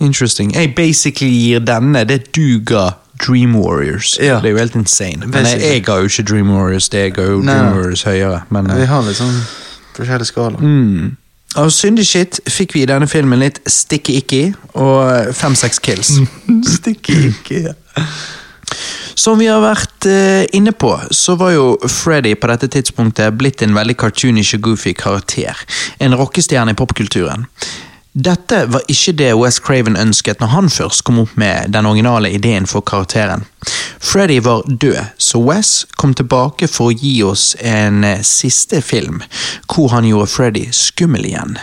[0.00, 0.54] Interesting.
[0.54, 2.90] Jeg basically gir denne det du ga
[3.26, 4.16] Dream Warriors.
[4.22, 4.38] Ja.
[4.40, 5.26] Det er jo helt insane.
[5.26, 7.76] Men jeg, jeg ga jo ikke Dream Warriors, det jeg ga jo Nei, Dream.
[7.76, 8.40] Warriors høyere.
[8.54, 9.40] Men, Vi har litt sånn
[9.98, 10.58] forskjellig skala.
[10.62, 11.16] mm.
[11.56, 14.40] Av syndig shit fikk vi i denne filmen litt sticky icky
[14.76, 16.10] og fem-seks kills.
[16.76, 18.04] stikke-ikke, Ja.
[19.18, 23.64] Som vi har vært eh, inne på, så var jo Freddy på dette tidspunktet blitt
[23.66, 25.58] en veldig cartoonish og goofy karakter.
[25.98, 27.48] En rockestjerne i popkulturen.
[28.18, 32.32] Dette var ikke det West Craven ønsket når han først kom opp med den originale
[32.34, 33.44] ideen for karakteren.
[33.98, 39.22] Freddy var død, så Wes kom tilbake for å gi oss en eh, siste film,
[39.70, 41.58] hvor han gjorde Freddy skummel igjen.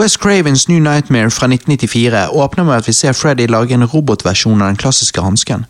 [0.00, 4.62] Wes Cravens New Nightmare fra 1994 åpner med at vi ser Freddy lage en robotversjon
[4.62, 5.66] av den klassiske hansken.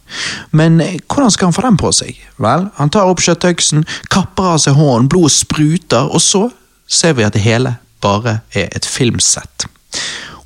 [0.55, 2.21] Men eh, hvordan skal han få den på seg?
[2.39, 3.83] Vel, han tar opp kjøttøksen,
[4.13, 6.45] kapper av seg hånden, blodet spruter, og så
[6.87, 7.75] ser vi at det hele
[8.05, 9.67] bare er et filmsett.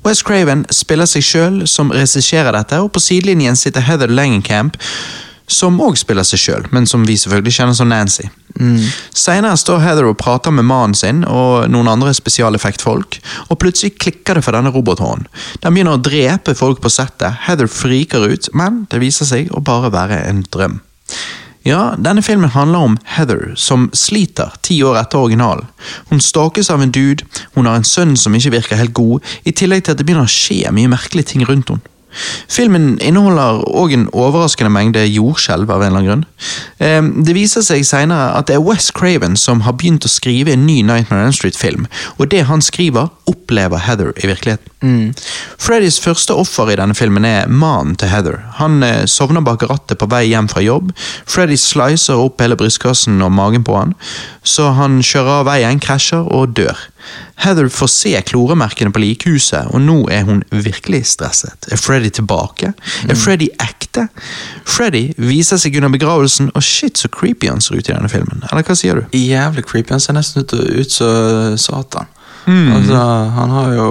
[0.05, 4.81] Wes Craven spiller seg sjøl som regisserer dette, og på sidelinjen sitter Heather Langenkamp,
[5.47, 8.27] som òg spiller seg sjøl, men som vi selvfølgelig kjenner som Nancy.
[9.13, 13.19] Senere står Heather og prater med mannen sin og noen andre spesialeffektfolk,
[13.49, 15.27] og plutselig klikker det for denne robothånden.
[15.63, 19.63] Den begynner å drepe folk på settet, Heather friker ut, men det viser seg å
[19.63, 20.79] bare være en drøm.
[21.65, 25.65] Ja, denne filmen handler om Heather, som sliter ti år etter originalen.
[26.11, 29.53] Hun stalkes av en dude, hun har en sønn som ikke virker helt god, i
[29.53, 31.91] tillegg til at det begynner å skje mye merkelige ting rundt henne.
[32.51, 36.25] Filmen inneholder òg en overraskende mengde jordskjelv av en eller annen grunn.
[36.79, 40.53] Eh, Det viser seg senere at det er Wes Craven som har begynt å skrive
[40.53, 41.87] en ny Nightmare on Street-film,
[42.19, 44.71] og det han skriver, opplever Heather i virkeligheten.
[45.57, 48.39] Freddys første offer i denne filmen er mannen til Heather.
[48.59, 50.91] Han eh, sovner bak rattet på vei hjem fra jobb.
[51.25, 53.95] Freddy slicer opp hele brystkassen og magen på han,
[54.45, 56.77] så han kjører av veien, krasjer og dør.
[57.43, 61.67] Heather får se kloremerkene på likhuset, og nå er hun virkelig stresset.
[61.71, 62.71] Er Freddy tilbake?
[63.09, 64.07] Er Freddy ekte?
[64.65, 68.45] Freddy viser seg under begravelsen, og shit så creepy han ser ut i denne filmen.
[68.49, 69.17] Eller hva sier du?
[69.19, 69.91] Jævlig creepy.
[69.91, 72.07] Han ser nesten ut, ut som Satan.
[72.47, 73.01] Altså,
[73.35, 73.89] han har jo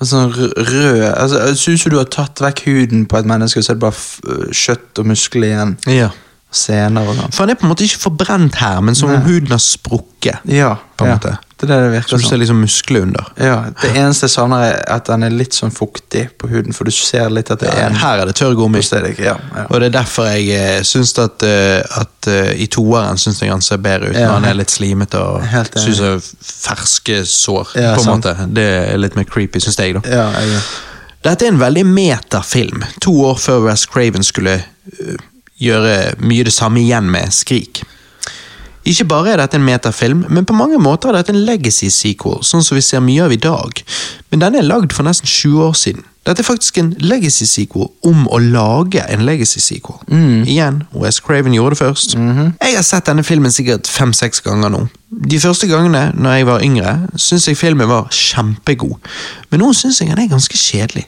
[0.00, 3.28] en sånn rød altså, Det ser ut som du har tatt vekk huden på et
[3.28, 5.74] menneske, så er det bare kjøtt og muskler igjen.
[5.92, 6.10] Ja.
[6.52, 7.12] senere.
[7.12, 7.34] og.
[7.34, 10.44] For han er på en måte ikke forbrent her, men som om huden har sprukket.
[10.48, 11.16] Ja, På en ja.
[11.18, 11.36] måte.
[11.60, 12.40] Det er det det Så virker du ser som.
[12.40, 13.28] liksom muskler under.
[13.40, 16.84] Ja, det eneste jeg savner, er at den er litt sånn fuktig på huden, for
[16.84, 18.82] du ser litt at det er en Her er det tørr gummi.
[18.84, 19.64] Så Ja, ja.
[19.70, 23.50] Og det er derfor jeg eh, syns at, eh, at eh, i toeren syns jeg
[23.50, 24.16] han ser bedre ut.
[24.16, 24.26] Ja.
[24.28, 27.72] Når han er litt slimete og jeg ferske sår.
[27.72, 28.28] På en sant.
[28.28, 28.50] måte.
[28.52, 29.96] Det er litt mer creepy, syns jeg.
[29.96, 30.04] da.
[30.04, 30.60] ja, jeg,
[31.24, 34.60] Dette er en veldig metafilm, to år før West Craven skulle
[35.56, 37.80] gjøre mye det samme igjen med Skrik.
[38.86, 42.38] Ikke bare er dette en metafilm, men på mange måter er dette en legacy sequel,
[42.46, 43.82] sånn som vi ser mye av i dag.
[44.30, 46.04] Men denne er lagd for nesten 20 år siden.
[46.26, 50.00] Dette er faktisk en legacy sequel om å lage en legacy sequel.
[50.46, 52.16] Igjen, West Craven gjorde det først.
[52.62, 54.86] Jeg har sett denne filmen sikkert fem-seks ganger nå.
[55.16, 58.98] De første gangene, når jeg var yngre, syntes jeg filmen var kjempegod,
[59.50, 61.06] men nå syns jeg den er ganske kjedelig.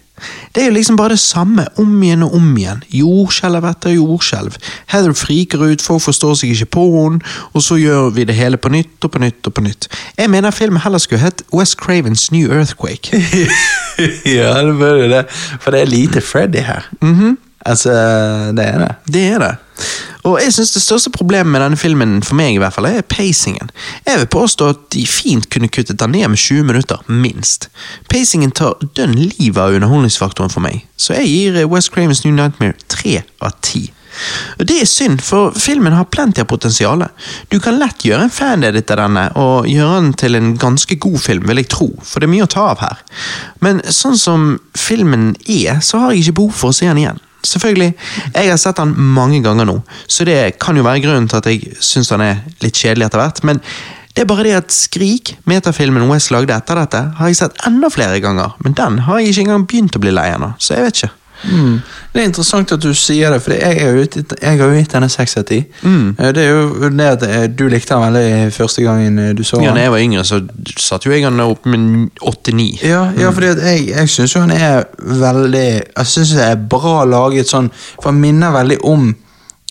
[0.54, 2.80] Det er jo liksom bare det samme, om igjen og om igjen.
[2.90, 4.56] Jordskjelv etter jordskjelv.
[4.90, 7.20] Heather friker ut, folk forstår seg ikke på henne,
[7.52, 9.90] og så gjør vi det hele på nytt og på nytt og på nytt.
[10.18, 13.12] Jeg mener filmen heller skulle hett West Cravens New Earthquake.
[14.38, 15.26] ja, det bør jo det.
[15.60, 16.88] For det er lite Freddy her.
[17.66, 17.90] Altså,
[18.56, 18.92] det er det.
[19.12, 19.54] Det er det.
[20.28, 23.06] Og jeg synes det største problemet med denne filmen, for meg i hvert fall, er
[23.06, 23.70] pacingen.
[24.06, 27.68] Jeg vil påstå at de fint kunne kuttet den ned med 20 minutter, minst.
[28.10, 32.34] Pacingen tar dønn livet av underholdningsfaktoren for meg, så jeg gir eh, West Cravens New
[32.34, 33.88] Nightmare 3 av 10.
[34.58, 37.04] Og Det er synd, for filmen har plenty av potensial.
[37.52, 41.18] Du kan lett gjøre en fanedit av denne, og gjøre den til en ganske god
[41.22, 43.00] film, vil jeg tro, for det er mye å ta av her.
[43.64, 47.22] Men sånn som filmen er, så har jeg ikke behov for å se den igjen.
[47.46, 47.92] Selvfølgelig,
[48.34, 49.76] jeg har sett den mange ganger nå,
[50.10, 53.22] så det kan jo være grunnen til at jeg syns den er litt kjedelig etter
[53.22, 53.62] hvert, men
[54.16, 57.90] det er bare det at Skrik, metafilmen West lagde etter dette, har jeg sett enda
[57.94, 60.88] flere ganger, men den har jeg ikke engang begynt å bli lei nå, så jeg
[60.88, 61.14] vet ikke.
[61.44, 61.80] Mm.
[62.12, 65.44] Det er interessant at du sier det, for jeg, har jo gitt denne seks av
[65.48, 65.60] ti.
[65.84, 69.44] Eh, Det er jo det at eh, du likte den veldig første gangen eh, du
[69.44, 69.68] så den.
[69.68, 70.40] Ja, da jeg var yngre, så
[70.76, 72.68] satte jo jeg den opp med 8-9.
[72.82, 76.60] Ja, ja fordi at jeg, jeg syns jo han er veldig Jeg syns det er
[76.70, 77.70] bra laget sånn,
[78.02, 79.14] for han minner veldig om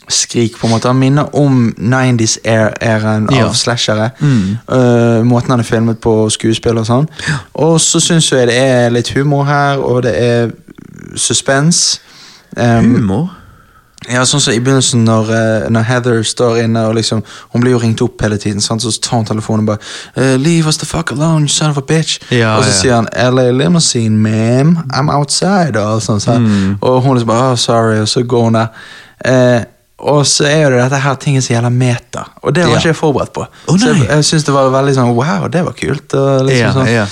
[0.07, 0.88] Skrik, på en måte.
[0.88, 3.48] Han minner om 90s-æraen Ja.
[3.48, 4.57] av Mm.
[4.72, 7.10] Uh, måten han er filmet på, skuespill og sånn.
[7.53, 10.52] Og så syns jeg det er litt humor her, og det er
[11.18, 11.99] suspens.
[12.57, 13.30] Um, Humor?
[14.06, 17.73] ja, sånn som i begynnelsen når, eh, når Heather står inne og liksom Hun blir
[17.73, 18.81] jo ringt opp hele tiden, sant?
[18.81, 19.80] så tar hun telefonen og bare
[20.15, 22.19] eh, 'Leave us the fuck alone, son of a bitch'.
[22.31, 22.77] Ja, og så ja.
[22.81, 24.77] sier han 'LA limousine, ma'am.
[24.94, 25.77] I'm outside'.
[25.77, 26.45] Og sånn sånn?
[26.45, 26.77] Mm.
[26.81, 28.68] Og hun liksom bare 'oh, sorry', og så går hun der.
[29.26, 29.64] Eh,
[29.99, 32.77] og så er jo det dette her tinget som gjelder meta, og det var Ja.
[32.77, 33.45] ikke jeg forberedt på.
[33.68, 36.14] Oh, så jeg, jeg syns det var veldig sånn 'wow, det var kult'.
[36.14, 37.07] Og liksom sånn.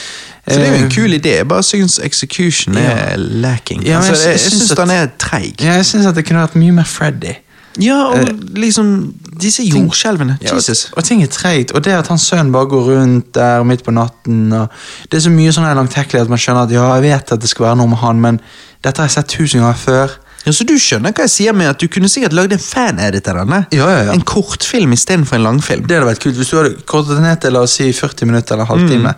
[0.47, 3.15] Så det er jo en Eh, kul idé, jeg bare syns execution er Ja.
[3.17, 3.83] lacking.
[3.83, 5.55] Ja, altså, jeg jeg jeg syns den er treig.
[5.61, 7.33] Ja, jeg syns at det kunne vært mye mer Freddy.
[7.81, 10.37] Ja, og liksom disse jordskjelvene.
[10.41, 10.91] Ja, Jesus.
[10.95, 11.71] Og, ting er treigt.
[11.75, 14.69] Og det at hans sønn bare går rundt der midt på natten og
[15.11, 17.49] Det er så mye sånn langtekkelig at man skjønner at ja, jeg vet at det
[17.49, 18.39] skal være noe med han, men
[18.83, 20.09] dette har jeg sett tusen ganger før.
[20.45, 23.27] Ja, Så du skjønner hva jeg sier med at du kunne sikkert lagd en fanedit
[23.27, 23.65] av denne?
[23.73, 24.11] Ja, ja, ja.
[24.13, 25.87] En kortfilm istedenfor en langfilm.
[25.87, 28.53] Det hadde vært kult hvis du hadde kortet ned til la oss si 40 minutter
[28.55, 29.15] eller halvtime.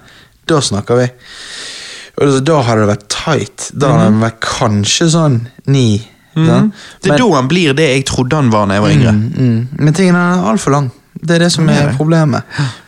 [0.47, 1.07] Da snakker vi.
[2.23, 3.71] Og Da hadde det vært tight.
[3.77, 5.89] Da hadde han vært kanskje sånn ni.
[6.37, 6.71] Sånn.
[7.01, 9.11] Det er da han blir det jeg trodde han var da jeg var yngre.
[9.13, 10.91] mm, men tingen er altfor lang.
[11.17, 12.43] Det er det som er problemet.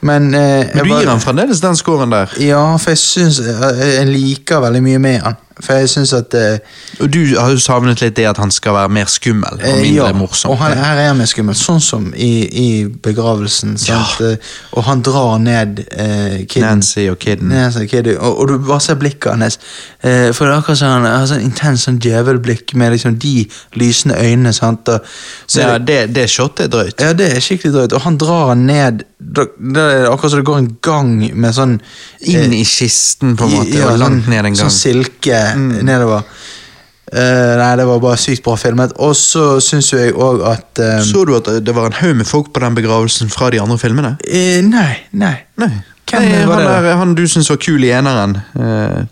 [0.06, 2.30] Men, eh, Men du du bare- gir han fremdeles den scoren der.
[2.38, 5.38] Ja, for jeg syns jeg, jeg liker veldig mye med han.
[5.60, 8.78] For jeg syns at uh, Og du har jo savnet litt det at han skal
[8.78, 10.54] være mer skummel og eh, mindre ja, morsom.
[10.54, 13.76] Og han, her er han mer skummel, sånn som i, i begravelsen.
[13.82, 14.22] Sant?
[14.24, 14.36] Ja.
[14.80, 16.66] Og han drar ned uh, kiden.
[16.66, 17.52] Nancy og kiden.
[17.52, 19.60] Nancy Kiddy, og, og du bare ser blikket hans.
[20.00, 23.36] Uh, for det er akkurat sånn, han har sånn intens sånn djevelblikk med liksom de
[23.80, 24.56] lysende øynene.
[24.56, 24.88] Sant?
[24.88, 25.12] Og,
[25.46, 27.04] så Ja, det, det, det shotet er drøyt.
[27.04, 27.98] ja, det er skikkelig drøyt.
[28.00, 31.74] Og han drar han ned Det er akkurat som det går en gang med sånn
[32.32, 34.60] Inn i kisten, på en måte, ja, og langt sånn, ned en gang.
[34.62, 35.86] Sånn silke Mm.
[35.86, 36.24] nedover.
[37.10, 38.92] Uh, nei, det var bare sykt bra filmet.
[39.02, 42.28] Og så syns jeg òg at uh, Så du at det var en haug med
[42.30, 44.12] folk på den begravelsen fra de andre filmene?
[44.30, 45.36] Uh, Nei, nei.
[45.58, 45.72] Nei.
[46.10, 46.94] Hvem Nei, var han, det?
[46.98, 48.32] han du syns var kul i eneren,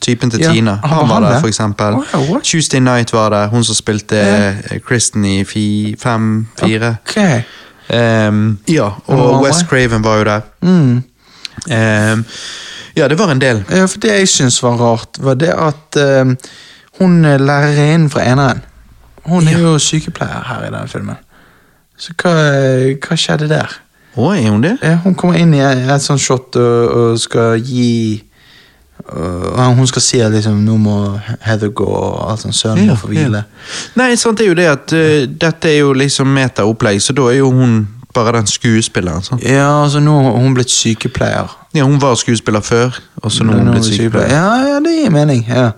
[0.02, 1.42] typen til Ja, Tina, han han, var han der, det?
[1.44, 1.98] for eksempel.
[2.42, 6.96] Tuesday Night var der, hun som spilte eh, Kristen i fi, fem, fire.
[7.06, 7.20] Ok.
[7.94, 9.68] Ehm, ja, og han West?
[9.70, 10.42] Craven var jo der.
[10.66, 11.04] Mm.
[11.70, 12.26] Ehm,
[12.98, 13.64] ja, det var en del.
[13.70, 16.34] Ja, for det jeg syns var rart, var det at eh,
[17.00, 18.64] hun eh, lærerinnen fra eneren
[19.28, 21.18] Hun er jo sykepleier her i denne filmen.
[21.98, 22.32] Så hva,
[23.04, 23.74] hva skjedde der?
[24.18, 24.78] Å, er hun det?
[24.82, 28.24] Ja, hun kommer inn i et, et sånt shot og, og skal gi
[29.08, 30.96] og Hun skal si at liksom, nå må
[31.46, 32.58] Heather gå, og alt sånt.
[32.58, 33.44] Sønnen må få hvile.
[33.96, 37.30] Nei, sant det er jo det at eh, dette er jo liksom meta-opplegg, så da
[37.32, 37.78] er jo hun
[38.16, 39.24] bare den skuespilleren.
[39.24, 39.46] sant?
[39.46, 41.54] Ja, altså nå har hun blitt sykepleier.
[41.78, 44.32] Ja, Hun var skuespiller før, og så nå er hun blitt sykepleier.
[44.34, 45.46] Ja, ja, det gir mening.
[45.50, 45.72] ja.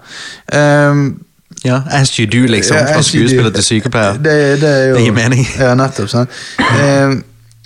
[0.89, 1.19] Um,
[1.65, 2.77] Ja, As you do, liksom.
[2.77, 4.13] Ja, Fra skuespiller til sykepleier.
[4.13, 5.47] Det, det, er jo, Det gir mening.
[5.59, 6.09] Ja, nettopp.
[6.09, 6.29] sant?
[6.59, 7.23] Um,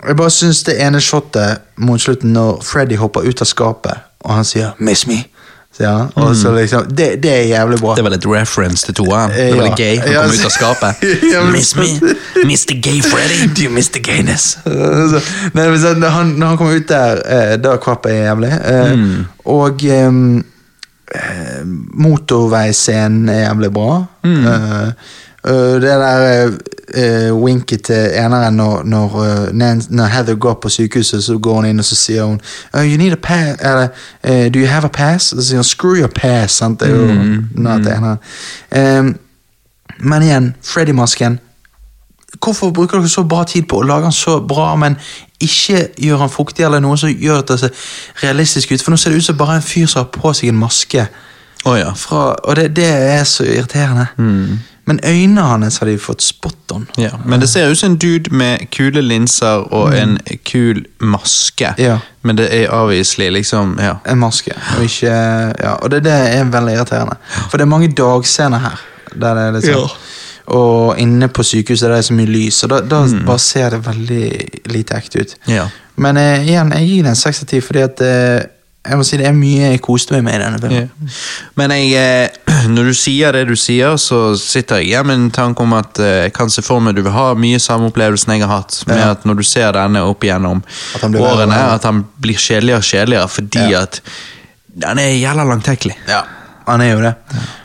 [0.08, 4.34] jeg bare syns det ene shotet mot slutten når Freddy hopper ut av skapet, og
[4.36, 5.24] han sier 'miss me',
[5.82, 6.12] han.
[6.16, 7.96] Og så liksom, det, det er jævlig bra.
[7.98, 9.32] Det var litt reference til toeren.
[9.34, 9.56] Det Ja.
[9.56, 9.98] var litt gay.
[9.98, 11.04] Han Ja, kom ut av skapet.
[11.56, 11.88] Miss me,
[12.44, 12.76] Mr.
[12.82, 13.48] Gay Freddy.
[13.56, 14.58] Do you miss the gayness?
[14.66, 18.54] Nei, når, han, når han kom ut der, eh, da kvapp jeg jævlig.
[18.54, 19.26] Eh, Mm.
[19.46, 20.12] Og eh,
[21.94, 24.04] motorveiscenen er jævlig bra.
[24.24, 24.46] Mm.
[25.44, 25.52] Uh,
[25.82, 26.52] det der
[26.98, 31.66] uh, winket til eneren når, når, uh, når Heather går på sykehuset, så går hun
[31.66, 32.42] inn og så sier hun
[32.74, 33.88] oh, you need a pass, eller
[34.30, 35.32] uh, Do you have a pass?
[35.32, 36.52] Og så sier hun screw your pass.
[36.52, 36.80] Sant?
[36.80, 37.48] Det er jo Mm.
[38.72, 39.18] Ehm,
[40.00, 41.40] men igjen, Freddy-masken
[42.44, 44.98] Hvorfor bruker dere så bra tid på å lage den så bra, men
[45.40, 47.70] ikke gjør den fuktig eller noe som gjør at det ser
[48.24, 48.82] realistisk ut?
[48.82, 51.06] For nå ser det ut som bare en fyr som har på seg en maske.
[51.66, 51.94] Oh, ja.
[51.96, 54.08] Fra, og det, det er så irriterende.
[54.86, 56.88] Men øynene hans har de fått spot on.
[56.98, 57.10] ja.
[57.26, 61.74] Men det ser ut som en dude med kule linser og en kul maske.
[61.80, 61.98] Ja.
[62.22, 63.96] Men det er avviselig, liksom Ja.
[64.06, 64.52] En maske.
[64.78, 65.14] Og, ikke,
[65.64, 67.16] ja, og det, det er veldig irriterende.
[67.50, 68.82] For det er mange dagscener her.
[69.22, 69.90] Er liksom.
[70.46, 73.70] Og inne på sykehuset det er det så mye lys, og da, da bare ser
[73.70, 74.26] det veldig
[74.74, 75.36] lite ekte ut.
[75.48, 75.68] ja.
[75.96, 78.46] Men eh, igjen, jeg gir det en seks av ti, fordi at eh,
[78.84, 80.90] jeg må si det er mye jeg koste meg med i denne filmen.
[80.90, 81.20] Yeah.
[81.60, 85.30] Men jeg, eh, når du sier det du sier, så sitter jeg igjen med en
[85.32, 88.36] tanke om at eh, jeg kan se for meg du vil ha mye samme opplevelsen
[88.36, 88.82] jeg har hatt.
[88.90, 89.12] Med Ja.
[89.16, 90.64] at når du ser denne opp igjennom
[91.00, 93.82] At årene, at han blir kjedeligere og kjedeligere fordi Ja.
[93.88, 94.02] at
[94.84, 95.96] den er jævla langtekkelig.
[96.10, 96.24] Ja,
[96.68, 97.14] han er jo det.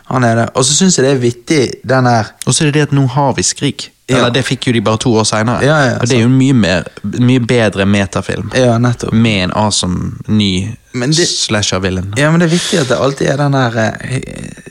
[0.09, 0.49] Han er det.
[0.57, 2.97] Og så syns jeg det er vittig, den her Og så er det det at
[2.97, 3.91] nå har vi Skrik.
[4.09, 4.17] Ja.
[4.17, 5.61] Eller det fikk jo de bare to år seinere.
[5.67, 6.87] Ja, ja, og det er jo en mye, mer,
[7.21, 8.49] mye bedre metafilm.
[8.57, 9.13] Ja, nettopp.
[9.13, 12.15] Med en awesome ny slasher-villain.
[12.17, 14.23] Ja, men det er viktig at det alltid er den der eh,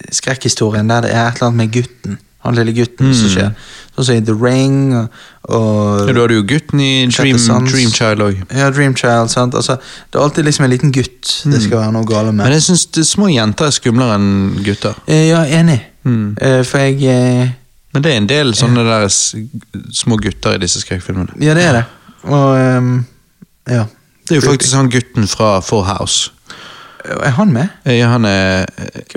[0.09, 2.17] skrekkhistorien der det er et eller annet med gutten.
[2.47, 3.51] Han lille gutten som skjer.
[3.97, 5.07] Sånn som i The Ring og,
[5.51, 7.37] og Ja, du jo gutten i Dream,
[7.67, 8.39] Dream Child òg.
[8.55, 9.31] Ja, Dream Child.
[9.33, 9.55] sant?
[9.57, 12.45] Altså, det er alltid liksom en liten gutt det skal være noe gale med.
[12.45, 14.29] Men jeg syns små jenter er skumlere enn
[14.65, 14.95] gutter.
[15.07, 15.79] Eh, Ja, enig.
[16.07, 16.37] Mm.
[16.39, 17.49] Eh, For jeg eh,
[17.93, 21.35] Men det er en del sånne der små gutter i disse skrekkfilmene.
[21.41, 21.83] Ja, det er det.
[22.27, 23.05] Og um,
[23.67, 23.85] ja.
[24.27, 26.31] Det er jo faktisk han gutten fra Four House.
[27.07, 27.67] Er han med?
[27.87, 28.65] Ja, han er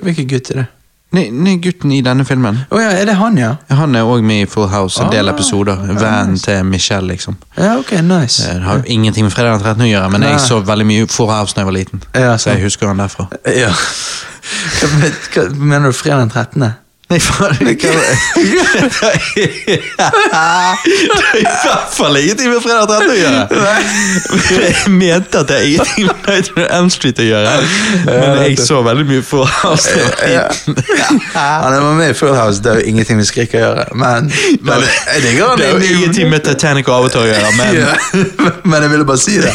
[0.03, 0.67] Hvilken gutt er det?
[1.13, 2.61] Nei, nei, gutten i denne filmen.
[2.71, 3.57] Oh, ja, er det han, ja?
[3.75, 5.81] Han er òg med i Full House, en del Ah, episoder.
[5.89, 7.35] Vennen til Michelle, liksom.
[7.57, 8.45] Ja, ok, nice.
[8.47, 9.83] Det har jo ingenting med fredag den 13.
[9.83, 12.03] å gjøre, men jeg så veldig mye Full House da jeg var liten.
[12.15, 13.27] Ja, så jeg husker han derfra.
[13.51, 13.73] Ja.
[15.35, 16.71] Hva mener du fredag den 13.?
[17.11, 17.91] Nei, faen Det er
[21.41, 23.11] i hvert fall ingenting med fredag den 13.
[23.11, 23.43] å gjøre.
[24.61, 26.15] Jeg mente at det er ingenting med
[26.55, 27.51] on Elm Street å gjøre,
[28.07, 30.47] men jeg så veldig mye Full House var Ja.
[31.35, 34.31] Han er med i Full House, det er jo ingenting med skrik å gjøre, men,
[34.63, 37.69] men jeg digger han Det er jo ingenting med Titanic og Avatar å gjøre, men
[38.71, 39.53] Men jeg ville bare si det.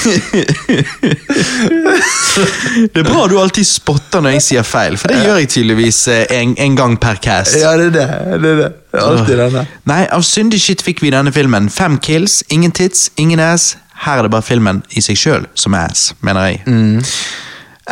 [2.91, 5.99] det er bra du alltid spotter når jeg sier feil, for det gjør jeg tydeligvis
[6.11, 7.44] eh, en, en gang per cast.
[7.59, 8.05] Ja, det er det.
[8.41, 8.69] det, er det.
[9.01, 9.65] Alltid denne.
[9.89, 11.69] Nei, av syndig shit fikk vi denne filmen.
[11.73, 13.76] Fem kills, ingen tits, ingen ass.
[14.05, 16.63] Her er det bare filmen i seg sjøl som ass, mener jeg.
[16.67, 17.03] Mm.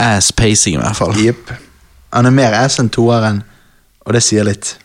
[0.03, 1.13] Ass pacing, i hvert fall.
[1.21, 1.53] Jepp.
[2.13, 3.41] Han er mer ass enn toeren,
[4.03, 4.75] og det sier litt.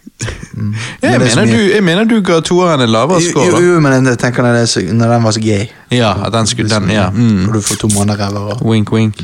[0.53, 0.73] Mm.
[1.03, 3.61] Jeg, er mener du, jeg mener du ga toeren en lavere Jo, score.
[3.63, 3.81] jo, da.
[3.85, 5.69] men jeg tenker når, det når den var så gay.
[5.95, 7.05] Ja, at den skulle den, ja.
[7.15, 7.45] Mm.
[7.47, 9.23] Når du får to måneder eller Wink, wink.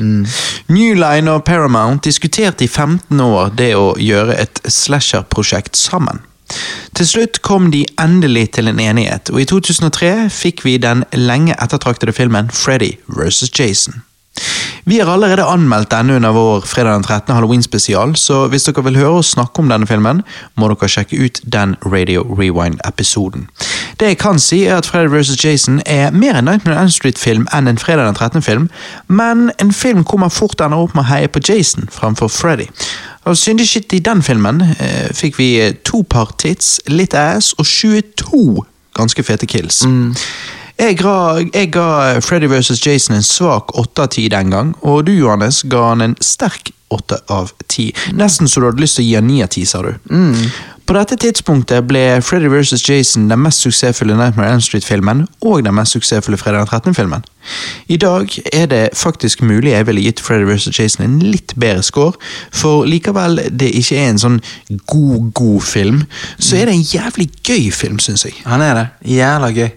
[0.71, 6.23] New Line og Paramount diskuterte i 15 år det å gjøre et slasher-prosjekt sammen.
[6.95, 11.57] Til slutt kom de endelig til en enighet, og i 2003 fikk vi den lenge
[11.59, 13.49] ettertraktede filmen Freddy vs.
[13.59, 14.03] Jason.
[14.87, 17.35] Vi har allerede anmeldt denne under vår fredag den 13.
[17.35, 20.19] Halloween-spesial, så hvis dere vil høre oss snakke om denne filmen,
[20.61, 23.47] må dere sjekke ut den Radio Rewind-episoden.
[23.99, 25.39] Det jeg kan si, er at Freddy vs.
[25.41, 28.45] Jason er mer en Nightmare on Street-film enn en Fredag den 13.
[28.45, 28.69] film,
[29.07, 32.69] men en film hvor man fort ender opp med å heie på Jason framfor Freddy.
[33.25, 35.49] Og syndig shit i den filmen eh, fikk vi
[35.81, 39.81] to par tits, litt ass og 22 ganske fete kills.
[40.75, 42.81] Jeg ga, jeg ga Freddy vs.
[42.83, 46.73] Jason en svak 8 av 10 den gang, og du Johannes ga han en sterk
[46.91, 47.93] 8 av 10.
[48.19, 49.93] Nesten så du hadde lyst til å gi han 9 av 10, sa du.
[50.85, 52.83] På dette tidspunktet ble Freddy vs.
[52.83, 57.23] Jason den mest suksessfulle Nightmare Elm Street-filmen og den mest suksessfulle Fredag den 13.-filmen.
[57.91, 60.71] I dag er det faktisk mulig jeg ville gitt Freddy vs.
[60.79, 62.17] Jason en litt bedre score,
[62.53, 64.39] for likevel det ikke er en sånn
[64.89, 66.03] god, god film,
[66.39, 68.35] så er det en jævlig gøy film, syns jeg.
[68.45, 68.85] Han er det.
[69.15, 69.69] Jævla gøy.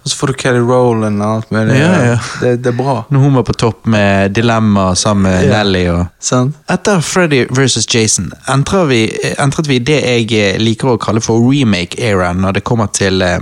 [0.00, 1.76] Og så får du Kelly Rowland og alt mulig.
[1.80, 2.16] Ja, ja.
[2.40, 2.96] Det, det er bra.
[3.10, 5.60] Når hun var på topp med Dilemma sammen med Ja.
[5.60, 6.56] Nelly og Sant?
[6.70, 7.86] Etter Freddy vs.
[7.94, 9.00] Jason entret vi,
[9.40, 13.38] entret vi det jeg eh, liker å kalle for remake-eraen når det kommer til eh,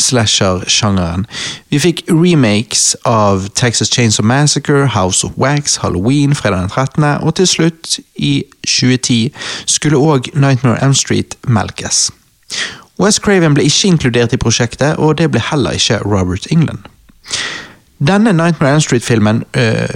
[0.00, 1.26] slasher-sjangeren.
[1.72, 3.13] Vi fikk remakes av
[3.54, 9.34] Texas Chainsaw Massacre, House of Wax, Halloween, Fredag den 13., og til slutt, i 2010,
[9.66, 12.10] skulle òg Nightmare on Elm Street melkes.
[13.00, 16.78] West Craven ble ikke inkludert i prosjektet, og det ble heller ikke Robert England.
[17.98, 19.88] Denne Nightmare on Elm Street-filmen øh,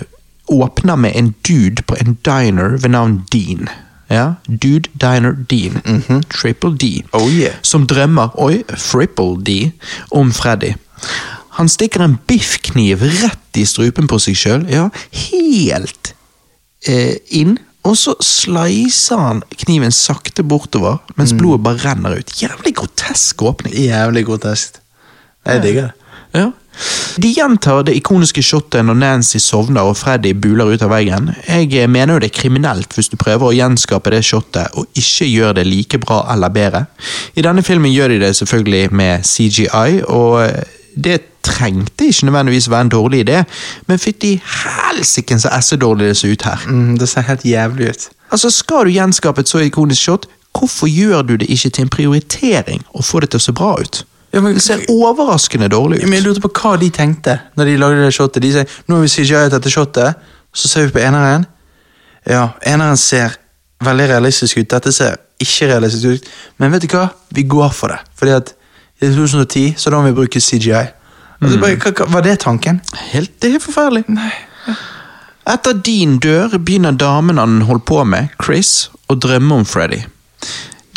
[0.48, 3.68] åpner med en dude på en diner ved navn Dean.
[4.10, 5.82] Ja, Dude Diner Dean.
[6.30, 7.02] Triple D.
[7.12, 7.54] Oh yeah.
[7.62, 9.70] Som drømmer, oi, Friple D,
[10.10, 10.72] om Freddy.
[11.58, 14.88] Han stikker en biffkniv rett i strupen på seg sjøl, ja,
[15.28, 16.12] helt
[16.86, 17.56] eh, inn.
[17.88, 22.34] Og så slicer han kniven sakte bortover, mens blodet bare renner ut.
[22.42, 23.74] Jævlig grotesk åpning.
[23.74, 24.78] Jævlig grotesk.
[25.48, 26.08] Jeg digger det.
[26.36, 26.50] Ja.
[27.16, 31.32] De gjentar det ikoniske shotet når Nancy sovner og Freddy buler ut av veggen.
[31.48, 35.26] Jeg mener jo det er kriminelt hvis du prøver å gjenskape det shotet og ikke
[35.26, 36.84] gjør det like bra eller bedre.
[37.34, 40.44] I denne filmen gjør de det selvfølgelig med CGI, og
[40.94, 41.18] det
[41.48, 43.42] trengte ikke nødvendigvis være en dårlig idé,
[43.88, 46.66] men fytti helsike så essedårlig det ser ut her.
[46.68, 48.08] Mm, det ser helt jævlig ut.
[48.30, 50.26] Altså, Skal du gjenskape et så ikonisk shot,
[50.58, 53.74] hvorfor gjør du det ikke til en prioritering å få det til å se bra
[53.80, 54.04] ut?
[54.32, 56.04] Ja, men- det ser overraskende dårlig ut.
[56.04, 58.42] Men jeg lurte på hva de tenkte når de lagde det shotet.
[58.42, 60.14] De sier nå har vi CGI dette shotet,
[60.54, 61.46] så ser vi på eneren.
[62.26, 63.36] Ja, eneren ser
[63.84, 64.68] veldig realistisk ut.
[64.68, 66.28] Dette ser ikke realistisk ut.
[66.58, 67.10] Men vet du hva?
[67.32, 67.98] Vi går for det.
[68.18, 68.52] Fordi at
[69.00, 70.88] i 2010 så da må vi bruke CGI.
[71.38, 72.80] Altså, bare, hva, hva, var det tanken?
[73.12, 74.04] Helt, det er helt forferdelig.
[75.48, 80.02] Etter din dør, begynner damen han holdt på med, Chris, å drømme om Freddy.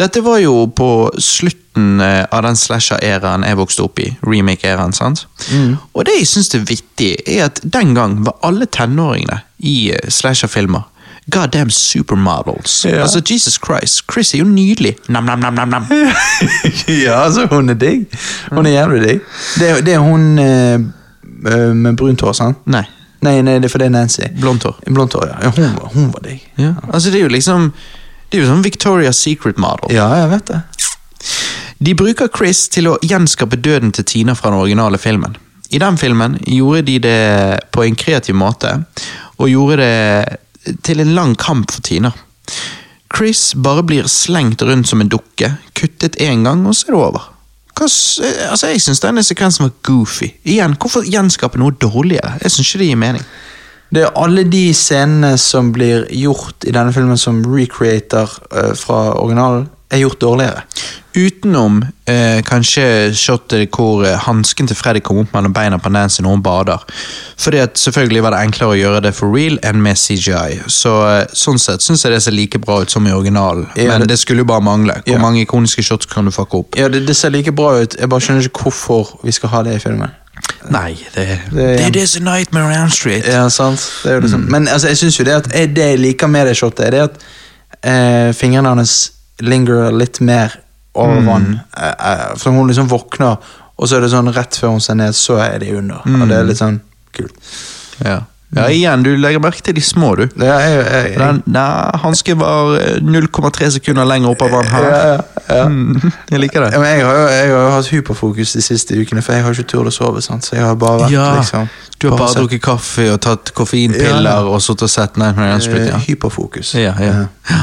[0.01, 0.89] Dette var jo på
[1.21, 4.07] slutten eh, av den slasher-æraen jeg vokste opp i.
[4.25, 5.27] Remake-æraen, sant?
[5.93, 10.09] Og det jeg syns er vittig, er at den gang var alle tenåringene i eh,
[10.09, 10.87] slasher-filmer
[11.29, 12.85] goddamn supermodels.
[12.85, 13.01] Ja.
[13.03, 14.95] Altså, Jesus Christ, Chris er jo nydelig.
[15.09, 15.85] Nam, nam, nam, nam, nam.
[17.03, 18.05] ja, altså, hun er digg.
[18.51, 19.21] Hun er jævlig digg.
[19.59, 20.79] Det, er- det er hun eh,
[21.75, 22.57] med brunt hår, sant?
[22.65, 22.83] Nei,
[23.21, 24.23] Nei, nei, det er for det er Nancy.
[24.41, 24.79] blondt hår.
[24.89, 25.49] Blondt hår, ja.
[25.53, 26.41] hun, var- hun var digg.
[26.57, 26.73] Ja.
[26.93, 27.71] Altså, det er jo liksom
[28.31, 29.91] Det er jo sånn Victoria's Secret model.
[29.93, 30.61] Ja, jeg vet det.
[31.83, 35.35] De bruker Chris til å gjenskape døden til Tina fra den originale filmen.
[35.69, 38.71] I den filmen gjorde de det på en kreativ måte,
[39.37, 40.37] og gjorde det
[40.83, 42.13] til en lang kamp for Tina.
[43.11, 47.01] Chris bare blir slengt rundt som en dukke, kuttet én gang, og så er det
[47.01, 47.27] over.
[47.75, 50.31] Hva altså, Jeg syns denne sekvensen var goofy.
[50.43, 52.37] Igjen, Hvorfor gjenskape noe dårligere?
[52.43, 53.25] Jeg syns ikke det gir mening.
[53.91, 59.01] Det er alle de scenene som blir gjort i denne filmen som recreater uh, fra
[59.19, 60.61] originalen, er gjort dårligere.
[61.13, 66.21] Utenom eh, kanskje shotet hvor eh, hansken til Freddy kom opp mellom beina på Nancy
[66.23, 66.85] når hun bader.
[67.37, 70.61] Fordi at selvfølgelig var det enklere å gjøre det for real enn med CGI.
[70.71, 73.67] Så eh, Sånn sett syns jeg det ser like bra ut som i originalen.
[73.75, 75.01] Ja, Men det- det skulle jo bare mangle.
[75.05, 75.19] Hvor Ja.
[75.19, 76.75] mange ikoniske shots kan du fucke opp?
[76.79, 79.63] Ja, det, det ser like bra ut, jeg bare skjønner ikke hvorfor vi skal ha
[79.63, 80.11] det i filmen.
[80.71, 83.27] Nei, det, det, Det- er det er Nightmare on Street.
[83.27, 83.83] Ja, sant?
[84.03, 84.47] Det er jo liksom.
[84.49, 87.01] Men altså, jeg synes jo det at det jeg liker med det shotet, er det
[87.01, 87.17] at
[87.83, 89.11] eh, fingrene hans
[89.41, 90.55] lingerer litt mer
[90.93, 91.59] over vann.
[91.77, 93.37] Eh, eh, for hun liksom våkner,
[93.77, 96.03] og så er det sånn rett før hun ser ned, så er de under.
[96.05, 96.81] Og det er litt sånn
[97.15, 97.33] kult.
[98.03, 98.19] Ja.
[98.55, 100.23] ja, igjen, du legger merke til de små, du.
[100.41, 101.63] Er, jeg, jeg, Den, nei,
[102.03, 104.87] Hansken var eh, 0,3 sekunder lenger opp av vann her.
[104.89, 105.65] ja, ja, ja.
[105.71, 106.73] Mm, jeg liker det.
[106.75, 109.55] Ja, men jeg har jo jeg har hatt hyperfokus de siste ukene, for jeg har
[109.55, 110.21] ikke turt å sove.
[110.25, 110.45] sant?
[110.47, 113.53] Så jeg har bare vært Ja, liksom Du har bare bare drukket kaffe og tatt
[113.57, 114.47] koffeinpiller Ja, ja.
[114.47, 116.01] og sittet og sett Nightmare eh, Ja.
[116.05, 116.73] hyperfokus.
[116.75, 117.25] Ja, ja.
[117.49, 117.61] ja.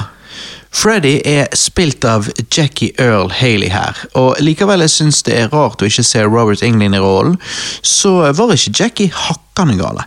[0.79, 5.83] Freddy er spilt av Jackie Earl Haley her, og likevel jeg syns det er rart
[5.83, 7.35] å ikke se Robert Englund i rollen,
[7.83, 10.07] så var ikke Jackie hakket hakkande gale.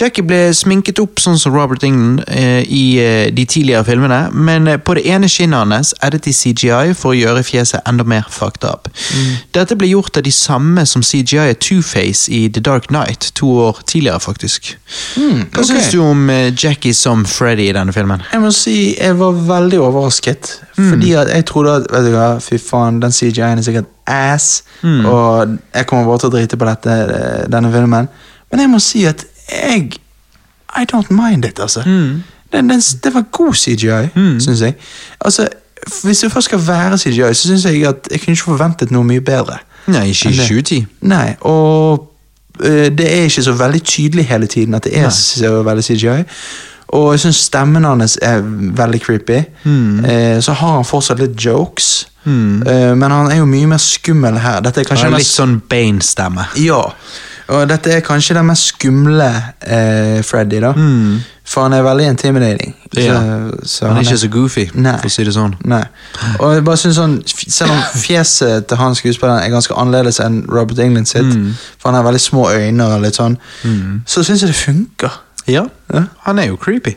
[0.00, 4.68] Jackie ble sminket opp sånn som Robert England eh, i eh, de tidligere filmene, men
[4.70, 8.24] eh, på det ene skinnet hans eddet de CGI for å gjøre fjeset enda mer
[8.32, 8.88] fucked up.
[9.52, 13.82] Dette ble gjort av de samme som CGI Two-Face i The Dark Knight, to år
[13.84, 14.72] tidligere, faktisk.
[15.18, 15.68] Hva ok.
[15.68, 18.24] syns du om eh, Jackie som Freddy i denne filmen?
[18.32, 20.54] Jeg må si jeg var veldig overrasket.
[20.80, 24.62] Fordi at jeg trodde at vet du hva, fy faen, den CGI-en er sikkert ass,
[24.80, 26.94] og jeg kommer bare til å drite på dette,
[27.52, 28.08] denne filmen.
[28.50, 29.92] Men jeg må si at jeg
[30.78, 31.82] I don't mind it, altså.
[31.84, 34.08] Den, den, det var god CGI,
[34.40, 34.74] syns jeg.
[35.20, 35.48] Altså,
[36.04, 39.04] Hvis det først skal være CGI, så syns jeg at jeg kunne ikke forventet noe
[39.04, 39.58] mye bedre.
[39.86, 40.46] Nei, ikke i Enn det.
[40.48, 40.86] 2010.
[41.08, 42.10] Nei, og
[42.64, 45.14] eh, det er ikke så veldig tydelig hele tiden at det er Nei.
[45.16, 46.24] så veldig CGI.
[46.98, 48.42] Og jeg syns stemmen hans er
[48.76, 49.40] veldig creepy.
[49.64, 50.04] Mm.
[50.04, 54.38] Eh, så har han fortsatt litt jokes, eh, men han er jo mye mer skummel
[54.42, 54.60] her.
[54.66, 56.46] Dette er kanskje Han den litt mest, sånn Bane-stemme.
[56.60, 56.82] ja,
[57.50, 59.26] og dette er kanskje den mest skumle
[59.66, 60.72] eh, Freddy, da.
[61.50, 62.76] For han er veldig intimidating.
[62.94, 63.16] Ja.
[63.18, 64.92] Så, så Han er ikke så goofy, Nei.
[65.02, 65.56] for å si det sånn.
[65.66, 65.82] Nei.
[66.38, 70.44] Og jeg bare synes sånn, Selv om fjeset til han skuespilleren er ganske annerledes enn
[70.48, 71.54] Robert England sitt, Mm.
[71.78, 73.36] for han har veldig små øyne, og litt sånn,
[74.06, 75.10] så syns jeg det funker.
[75.48, 75.64] Ja,
[75.94, 76.04] Ja.
[76.22, 76.94] han er jo creepy.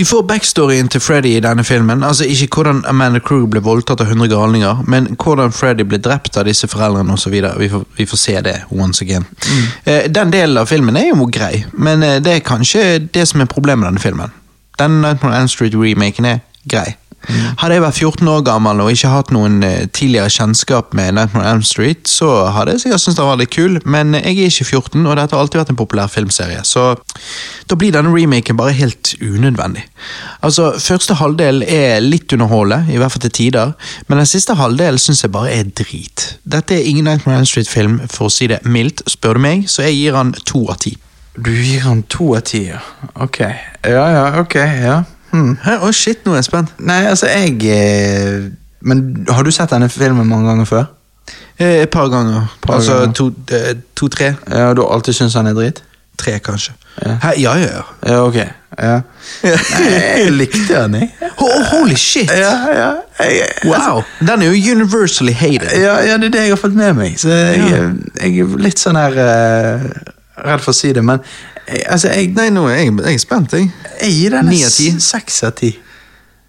[0.00, 2.00] Vi får backstoryen til Freddy i denne filmen.
[2.06, 6.38] Altså Ikke hvordan Amanda Crew ble voldtatt av 100 galninger, men hvordan Freddy ble drept
[6.40, 7.34] av disse foreldrene osv.
[7.58, 9.26] Vi, får- vi får se det once again.
[9.84, 13.40] Eh, den delen av filmen er jo grei, men eh, det er kanskje det som
[13.44, 14.32] er problemet med denne filmen.
[14.80, 16.40] Den Nightmare on Street-remaken er
[16.70, 16.94] grei.
[17.60, 21.44] Hadde jeg vært 14 år gammel og ikke hatt noen eh, tidligere kjennskap med Nightmare
[21.44, 24.48] on Elm Street, så hadde jeg sikkert syntes den var litt kul, men jeg er
[24.48, 26.86] ikke 14, og dette har alltid vært en populær filmserie, så
[27.68, 29.84] da blir denne remaken bare helt unødvendig.
[30.46, 33.76] Altså, Første halvdel er litt underholdende, i hvert fall til tider,
[34.08, 36.26] men den siste halvdelen syns jeg bare er drit.
[36.48, 39.68] Dette er ingen Nightmare on Elm Street-film, for å si det mildt, spør du meg,
[39.70, 40.96] så jeg gir han to av ti.
[41.36, 42.80] Du gir han to av ti, ja.
[43.22, 43.38] Ok.
[43.86, 45.00] Ja, ja, ok, ja.
[45.32, 45.76] Hæ?
[45.86, 46.72] Å shit, nå er jeg spent.
[46.78, 48.48] Nei, altså, jeg eh,
[48.82, 50.84] Men har du sett denne filmen mange ganger før?
[51.60, 52.48] Eh, Et par ganger.
[52.64, 54.32] Par altså to-tre.
[54.34, 54.56] To.
[54.56, 55.82] Ja, og Du har alltid syntes han er drit?
[56.18, 56.72] Tre, kanskje.
[57.04, 57.14] Ja.
[57.22, 57.30] Hæ?
[57.40, 57.82] Ja, ja, ja.
[58.06, 58.36] Ja, ok.
[58.80, 58.96] Ja.
[59.44, 59.86] Nei,
[60.20, 61.08] jeg likte han, jeg.
[61.40, 62.30] Oh, holy shit!
[62.30, 62.90] Ja, ja.
[63.20, 64.02] Jeg, Wow!
[64.20, 65.70] Den er jo universally hated.
[65.80, 67.16] Ja, ja, det er det jeg har fått med meg.
[67.20, 67.80] Så jeg, Ja.
[68.24, 69.88] jeg er litt sånn her uh,
[70.40, 71.20] Redd for å si det, men
[71.70, 73.70] jeg, altså, jeg, Nei, nå er jeg, jeg er spent, jeg.
[74.02, 74.90] jeg gir den Ni av ti?
[75.00, 75.70] seks av ti.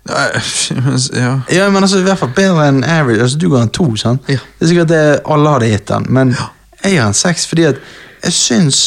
[1.13, 1.41] Ja.
[1.51, 3.21] Ja, men altså, i hvert fall bedre enn average.
[3.21, 4.23] Altså, du ga en to, sant?
[4.31, 4.39] Ja.
[4.57, 6.31] Det er sikkert det alle hadde gitt den, men
[6.83, 7.81] jeg gir en seks fordi at
[8.23, 8.79] jeg syns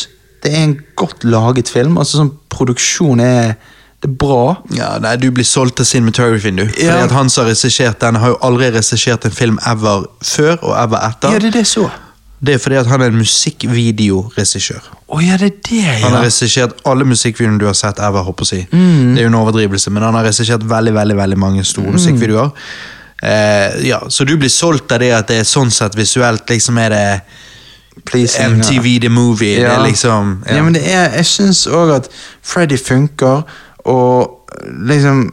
[0.44, 1.96] det er en godt laget film.
[2.02, 3.54] Altså, sånn produksjon er
[4.04, 4.56] Det er bra.
[4.76, 6.66] ja, nei, Du blir solgt til cinematography, du.
[6.66, 7.04] Fordi Ja.
[7.04, 10.74] at Han som har regissert den, har jo aldri regissert en film ever før og
[10.84, 11.32] ever etter.
[11.32, 11.86] Ja, det er det så.
[12.44, 14.90] Det er fordi at han er en musikkvideoregissør.
[15.08, 18.46] Oh, ja, det er det, Han har regissert alle musikkvideoene du har sett ever, håper
[18.46, 18.60] å si.
[18.72, 19.14] Mm.
[19.14, 22.50] Det er jo en overdrivelse, men han har regissert veldig, veldig, veldig mange store musikkvideoer.
[23.24, 26.78] Eh, ja, Så du blir solgt av det at det er sånn sett visuelt liksom
[26.82, 27.06] er det
[28.04, 29.60] Pleasing, MTV The Movie.
[29.62, 30.62] Det er liksom ja.
[30.62, 32.08] men det er, jeg syns òg at
[32.42, 33.44] Freddy funker,
[33.84, 34.44] og
[34.88, 35.32] liksom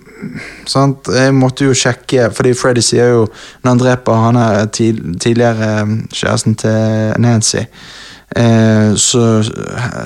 [0.67, 1.07] sant?
[1.07, 3.25] Jeg måtte jo sjekke, fordi Freddy sier jo
[3.63, 7.63] Når han dreper han er tid, tidligere um, kjæresten til Nancy,
[8.35, 9.43] eh, så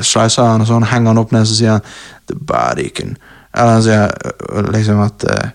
[0.02, 1.88] slicer han og sånn, henger han opp ned, så sier han
[2.30, 3.18] The body can
[3.56, 4.14] Eller han sier
[4.54, 5.50] uh, liksom at uh,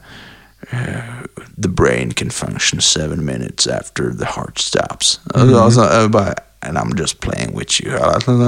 [1.60, 5.20] The brain can function seven minutes after the heart stops.
[5.34, 5.54] Mhm.
[5.54, 7.96] Altså, bare, And I'm just playing with you.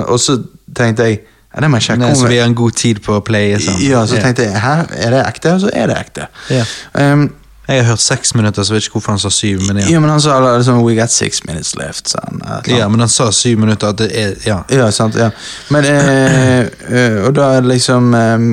[0.07, 0.43] Og så
[0.77, 1.21] tenkte jeg
[1.55, 3.85] ja, det må jeg sjekke så vi har en god tid på å playe sammen.
[3.85, 6.29] Ja, så tenkte jeg her er det ekte, og så er det ekte.
[6.51, 6.65] Ja.
[6.97, 7.31] Um,
[7.69, 9.61] Jeg har hørt seks minutter, så jeg vet ikke hvorfor han sa syv.
[9.69, 13.01] Men ja, ja, men han sa liksom We got six minutes left, eller ja men
[13.01, 13.89] han sa syv minutter.
[13.89, 14.59] At det er, ja.
[14.71, 15.31] Ja, sant, ja.
[15.71, 16.59] Men eh,
[16.99, 18.49] eh, Og da det liksom eh,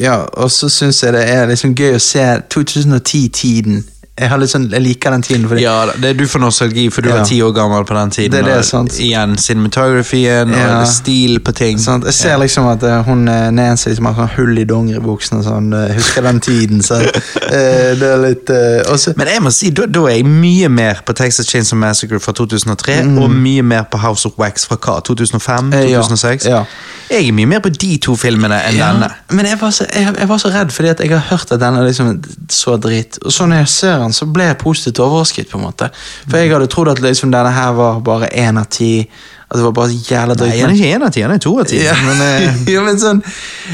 [0.00, 2.24] Ja, og så syns jeg det er liksom gøy å se
[2.54, 3.82] 2010-tiden.
[4.14, 5.48] Jeg sånn, jeg liker den tiden.
[5.50, 7.16] Fordi, ja, det er du får nostalgi, for du Ja.
[7.16, 8.30] var ti år gammel på den tiden.
[8.30, 8.92] Det er det, og sant.
[8.92, 10.80] Igjen cinematografien Ja.
[10.80, 11.78] og stil på ting.
[11.78, 12.04] Sant?
[12.04, 15.42] Jeg ser liksom at uh, hun eh, Nancy liksom har sånn hull i dongeribuksene.
[15.42, 16.82] Sånn, Uh, husker den tiden.
[16.82, 17.50] Så, uh,
[17.98, 18.50] det er litt
[18.86, 21.78] også, Men jeg må si, da, da er jeg mye mer på Texas Chains of
[21.78, 25.00] Massacre fra 2003, og mye mer på House of Wax fra hva?
[25.02, 25.64] 2005?
[25.64, 25.72] Mm.
[25.72, 26.02] Eh, ja.
[26.02, 26.46] 2006?
[26.46, 26.64] Ja.
[27.10, 29.10] Jeg er mye mer på de to filmene enn denne.
[29.34, 31.60] Men jeg var, så, jeg, jeg var så redd, fordi at jeg har hørt at
[31.60, 33.18] den er liksom så dritt.
[33.24, 35.50] Og så når jeg ser den, så ble jeg positivt overrasket.
[35.50, 35.90] på en måte
[36.28, 39.08] For jeg hadde trodd at liksom denne her var bare én av ti.
[39.48, 40.50] At det var bare jævla drøyt.
[40.50, 41.82] Nei, han er ikke én av ti, han er to av ti.
[41.82, 41.96] Ja.
[42.06, 43.20] Men, eh, ja, men sånn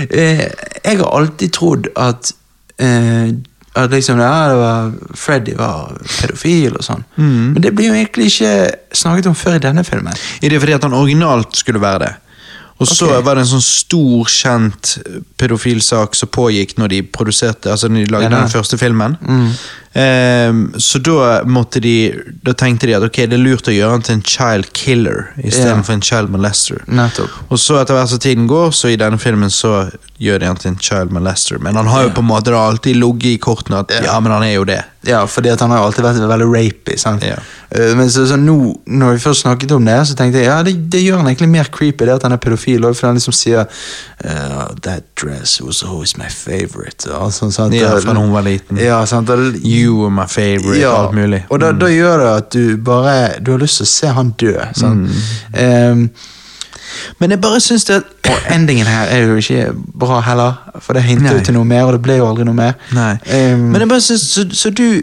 [0.09, 0.43] eh,
[0.85, 2.33] Jeg har alltid trodd at
[2.83, 3.31] eh,
[3.79, 7.05] At liksom, ja, var, Freddy var pedofil og sånn.
[7.15, 7.53] Mm.
[7.55, 8.55] Men det blir jo egentlig ikke
[8.99, 10.17] snakket om før i denne filmen.
[10.43, 12.17] Er det fordi at han originalt skulle være det.
[12.81, 13.21] Og så okay.
[13.25, 14.95] var det en sånn stor, kjent
[15.41, 19.19] pedofilsak som pågikk når de produserte, altså når de lagde Ja, den første filmen.
[19.21, 19.51] Mm.
[19.93, 23.97] Ehm, så da måtte de Da tenkte de at ok, det er lurt å gjøre
[23.97, 25.97] han til en child killer istedenfor yeah.
[25.99, 26.79] en child molester.
[26.87, 27.41] Nettopp.
[27.51, 29.89] Og så etter hvert som tiden går, så i denne filmen så
[30.23, 31.59] gjør de han til en child molester.
[31.59, 32.17] Men han har jo yeah.
[32.21, 34.05] på en måte da alltid ligget i kortene at Ja.
[34.13, 34.83] ja, men han er jo det.
[35.03, 36.97] Ja, fordi han har alltid vært veldig rapy.
[37.71, 40.59] Eh, Men så, så nå, når vi først snakket om det, så tenkte jeg ja,
[40.63, 42.85] det, det gjør han egentlig mer creepy, det at han er pedofil.
[42.93, 47.09] For han liksom sier uh, That dress was always my favorite.
[47.09, 47.75] Og sånn, sant?
[47.75, 48.81] Ja, fra da hun var liten.
[48.81, 49.33] Ja, sant?
[49.33, 51.45] Og, You were my favorite, ja, alt mulig.
[51.51, 54.35] Og da, da gjør det at du bare Du har lyst til å se han
[54.39, 54.55] dø.
[54.77, 55.07] Sånn.
[55.07, 55.93] Mm.
[55.93, 56.05] Um,
[57.21, 61.03] Men jeg bare syns det og endingen her er jo ikke bra heller, for det
[61.03, 62.77] hinter jo til noe mer, og det ble jo aldri noe mer.
[62.95, 65.01] Ehm, Men jeg bare synes, så, så du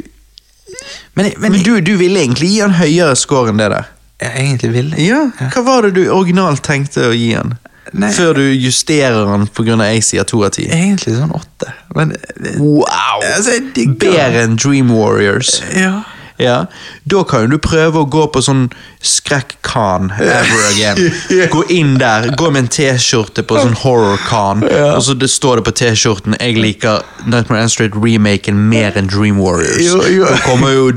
[1.16, 3.94] men, men, Men du, du ville egentlig gi han høyere score enn det der?
[4.22, 4.98] jeg egentlig ville.
[4.98, 5.20] Ja,
[5.54, 7.54] Hva var det du originalt tenkte å gi han?
[7.94, 8.12] Nei.
[8.12, 9.78] Før du justerer den pga.
[9.94, 10.68] jeg sier to av ti?
[10.68, 11.72] Egentlig sånn åtte.
[11.96, 12.16] Men
[12.58, 13.22] Wow!
[13.24, 13.60] Altså,
[14.00, 15.62] Bedre enn Dream Warriors.
[15.76, 16.04] Ja.
[16.38, 16.66] Ja,
[17.10, 18.68] Da kan du prøve å gå på sånn
[19.02, 21.00] skrekk-kan ever again.
[21.54, 24.92] Gå inn der, gå med en T-skjorte på sånn horror-kan, Ja.
[24.96, 29.08] og så det står det på T-skjorten 'Jeg liker Nightmare on Street remaken mer enn
[29.10, 29.82] Dream Warriors'.
[29.82, 30.26] Jo, jo.
[30.30, 30.92] Da kommer jo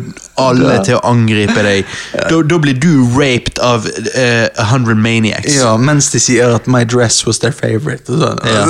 [0.49, 1.97] alle til å angripe deg.
[2.15, 5.55] Da, da blir du raped av uh, a hundred maniacs.
[5.61, 8.39] ja, mens de sier at 'my dress was their favorite' og sånn.
[8.45, 8.65] Ja.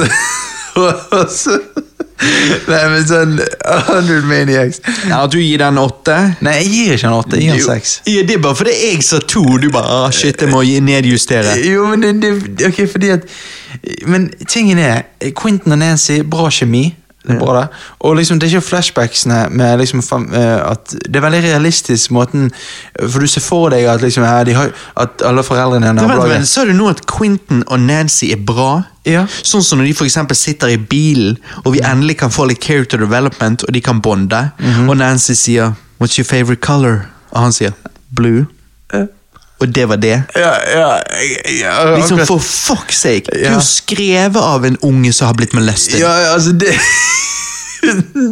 [2.68, 4.80] Nei, men sånn 100 Maniacs.
[5.08, 6.16] Ja, du gir den åtte?
[6.44, 7.94] Nei, jeg gir ikke den åtte, jeg gir den seks.
[8.10, 11.56] Ja, det er bare fordi jeg sa to, du bare ah, 'shit, jeg må nedjustere'.
[11.64, 13.26] Jo, men det, det Ok, fordi at
[14.06, 15.02] Men tingen er
[15.36, 16.90] Quentin og Nancy, bra kjemi.
[17.22, 17.66] Det er bra det.
[18.00, 20.00] Og liksom, det er ikke flashbacksene med liksom
[20.32, 22.46] eh, at Det er veldig realistisk måten
[22.96, 26.08] For du ser for deg at liksom ja, de har, At alle foreldrene vent, vent,
[26.08, 28.70] nabolaget Sa du nå at Quentin og Nancy er bra?
[29.04, 29.26] Ja.
[29.28, 32.98] Sånn som når de for sitter i bilen, og vi endelig kan få litt character
[33.00, 34.50] development, og de kan bonde,
[34.88, 37.72] og Nancy sier 'What's your favorite color?' Og han sier
[38.12, 38.46] 'Blue'.
[38.92, 39.06] Ja.
[39.60, 40.22] Og det var det.
[40.36, 40.90] Ja, ja,
[41.60, 42.22] ja Liksom.
[42.26, 43.28] For fuck's sake!
[43.28, 46.00] Du er jo skrevet av en unge som har blitt molestet.
[46.00, 46.72] Ja, altså det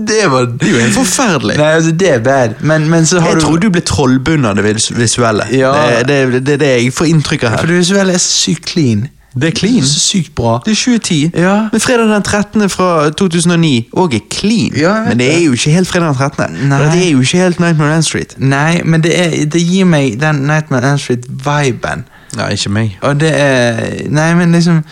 [0.09, 1.57] Det var Det er jo helt forferdelig.
[1.57, 2.59] Nei, altså det er bad.
[2.61, 5.47] Men, men så har Jeg du tror du ble trollbundet av det visuelle.
[5.53, 5.73] Ja.
[6.05, 7.63] Det, det, det er det jeg får inntrykk av her.
[7.65, 9.07] For det visuelle er sykt clean.
[9.35, 9.85] Det er clean.
[9.85, 10.59] Så sykt bra.
[10.65, 11.31] Det er 2010.
[11.35, 11.69] Ja.
[11.73, 12.69] Men fredag den 13.
[12.73, 14.73] fra 2009 òg er clean.
[14.77, 16.69] Ja, men det er jo ikke helt fredag den 13.
[16.69, 16.79] Nei.
[16.79, 18.35] Det er jo ikke helt Nightmare on Street.
[18.39, 22.07] Nei, men det, er, det gir meg den Nightmare on Street-viben.
[22.39, 22.99] Nei, ikke meg.
[23.03, 24.83] Og det er Nei, men liksom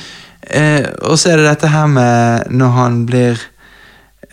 [0.50, 3.42] eh, Og så er det dette her med når han blir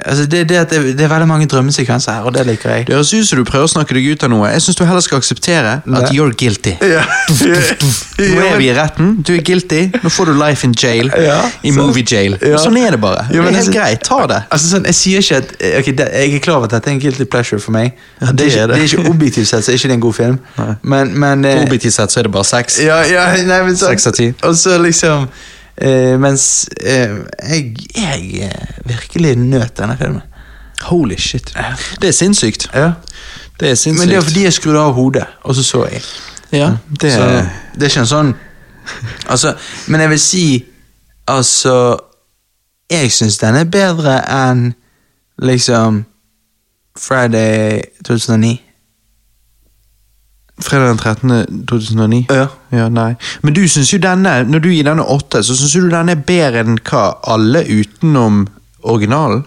[0.05, 2.87] Altså det, det, det, det er veldig mange drømmesekvenser her, og det liker jeg.
[2.87, 4.49] Det høres ut som du prøver å snakke deg ut av noe.
[4.51, 6.73] Jeg syns du heller skal akseptere at at you're guilty.
[6.93, 7.03] Ja.
[8.19, 9.15] Nå er vi i retten.
[9.25, 9.81] Du er guilty.
[10.03, 11.11] Nå får du life in jail.
[11.23, 12.37] Ja, I så- movie jail.
[12.41, 12.57] Ja.
[12.61, 13.25] Sånn er det bare.
[13.29, 14.03] Det er helt altså- greit.
[14.03, 14.41] Ta det.
[14.49, 16.89] Altså sånn, Jeg sier ikke at okay, ok, det, Jeg er klar over at dette
[16.89, 17.93] er en guilty pleasure for meg.
[18.21, 18.69] Er ikke, det.
[18.69, 20.39] det er ikke objektivt sett så er ikke det en god film.
[20.83, 22.79] Men, men eh, Objektivt sett så er det bare sex.
[22.83, 24.33] Ja, ja, nei, men så Seks av ti.
[24.43, 25.27] Og så liksom
[25.77, 30.21] eh, Mens uh, jeg, jeg eh, virkelig nøt denne filmen.
[30.83, 31.53] Holy shit.
[32.01, 32.69] Det er sinnssykt.
[32.73, 32.91] Ja.
[33.59, 33.99] Det er sinnssykt.
[33.99, 36.01] Men det er fordi jeg skrudde av hodet, og så så jeg.
[36.53, 36.71] Ja,
[37.01, 37.19] det Så,
[37.75, 38.33] det er ikke en sånn
[39.25, 39.55] Altså,
[39.87, 40.65] men jeg vil si
[41.27, 41.97] Altså
[42.91, 44.73] Jeg syns den er bedre enn
[45.41, 46.03] liksom
[46.99, 48.59] Friday 2009.
[50.61, 51.65] Fredag den 13.
[51.67, 52.25] 2009?
[52.29, 52.47] Ja.
[52.71, 53.13] Ja, nei.
[53.41, 56.21] Men du syns jo denne, når du gir denne åtte, så syns du denne er
[56.27, 58.43] bedre enn hva alle utenom
[58.83, 59.43] originalen?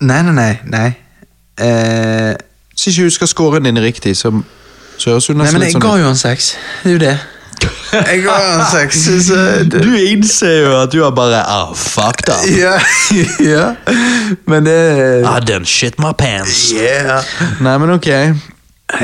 [0.00, 0.52] Nei, nei, nei.
[0.70, 0.88] nei.
[1.58, 2.34] Eh,
[2.74, 4.32] Hvis ikke du skal score din riktig, så,
[4.98, 6.52] så høres det jo nei, men jeg sånn ga jo en seks.
[6.82, 7.16] Det er jo det.
[7.88, 9.00] Jeg ga en seks.
[9.26, 9.38] Så
[9.72, 12.44] det, Du innser jo at du har bare ah, fucked up.
[12.50, 12.76] ja,
[13.42, 13.64] ja.
[14.46, 14.78] Men det
[15.22, 16.68] I done shit my pants.
[16.74, 17.22] Yeah.
[17.64, 18.10] Nei, men ok.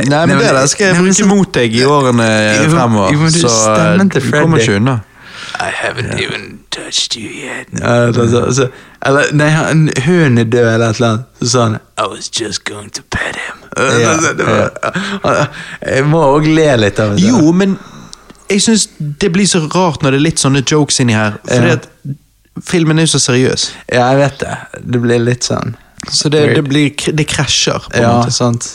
[0.09, 2.29] Nei, men Det der skal jeg bruke mot deg i årene
[2.73, 3.13] fremover.
[3.13, 5.01] jo, Så eh, du kommer ikke unna.
[5.61, 7.69] I haven't even touched you yet.
[7.83, 8.69] Altså, altså,
[9.07, 11.25] eller, nei, han, hunden er død eller et eller annet.
[11.43, 13.61] Så sa han I was just going to pet him.
[14.01, 15.49] Ja, Altså, det var,
[15.87, 17.23] jeg må òg le litt av det.
[17.29, 17.77] Jo, men
[18.51, 18.89] jeg syns
[19.21, 21.37] det blir så rart når det er litt sånne jokes inni her.
[21.49, 21.89] Fordi at
[22.65, 23.69] filmen er jo så seriøs.
[23.93, 24.57] Ja, jeg vet det.
[24.95, 25.75] Det blir litt sånn
[26.09, 28.33] Så det, det, blir, det krasjer, på en Ja, måte.
[28.33, 28.71] sant.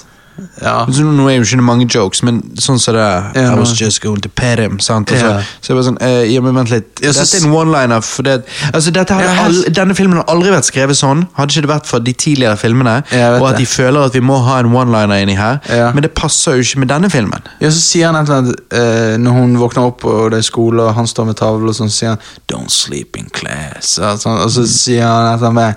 [0.61, 0.85] Ja.
[0.91, 3.05] Så nå er jo ikke det mange jokes, men sånn som det
[3.35, 4.79] Ja, I was just going to pet him.
[4.79, 5.11] Sant?
[5.11, 5.43] Yeah.
[5.43, 7.01] så, så jeg bare sånn eh, Ja, men vent litt.
[7.03, 8.03] Ja, så dette er en one-liner.
[8.23, 8.35] det,
[8.73, 11.25] altså, Ja, her- denne filmen har aldri vært skrevet sånn.
[11.37, 12.97] Hadde ikke det vært for de tidligere filmene,
[13.39, 15.59] og at de føler at vi må ha en one-liner inni her.
[15.69, 15.91] Ja.
[15.93, 17.41] Men det passer jo ikke med denne filmen.
[17.61, 20.47] Ja, så sier han et eller annet eh, Når hun våkner opp og det er
[20.47, 23.97] skole, og han står med tavle, og sånn, så sier han 'Don't sleep in class'.
[23.99, 25.75] Og, sånn, og så sier han et eller annet med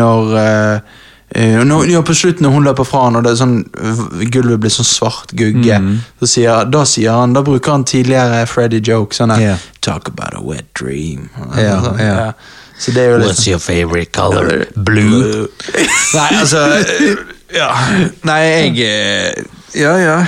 [0.00, 0.80] når eh,
[1.34, 3.56] når, ja, På slutten når hun løper fra han, og det er sånn,
[4.32, 5.80] gulvet blir sånn svart gugge,
[6.22, 9.16] så sier, da sier han Da bruker han tidligere Freddy joke.
[9.16, 9.58] Sånn yeah.
[9.82, 11.28] 'Talk about a wet dream'.
[11.58, 12.32] Ja, Sånn, ja.
[12.78, 14.66] Så det er jo What's your favorite color?
[14.76, 15.48] Blue.
[16.14, 17.16] Nei, altså eh,
[17.54, 17.70] Ja.
[18.26, 19.44] Nei, jeg eh,
[19.74, 20.18] Ja, ja.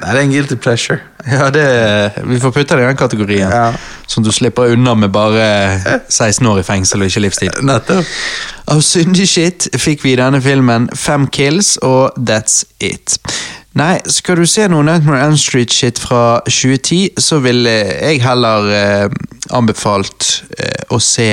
[0.00, 1.00] Nei, det er en guilty pleasure.
[1.26, 1.62] Ja, det,
[2.22, 3.50] Vi får putte det i den kategorien.
[3.50, 3.72] Ja.
[4.06, 5.46] Sånn at du slipper unna med bare
[6.06, 7.58] 16 år i fengsel og ikke livstid.
[7.66, 8.06] Nettopp.
[8.70, 13.18] Av syndig shit fikk vi i denne filmen fem kills, og that's it.
[13.76, 19.16] Nei, skal du se noe Nightmare Elm Street-shit fra 2010, så ville jeg heller eh,
[19.52, 21.28] anbefalt eh, å se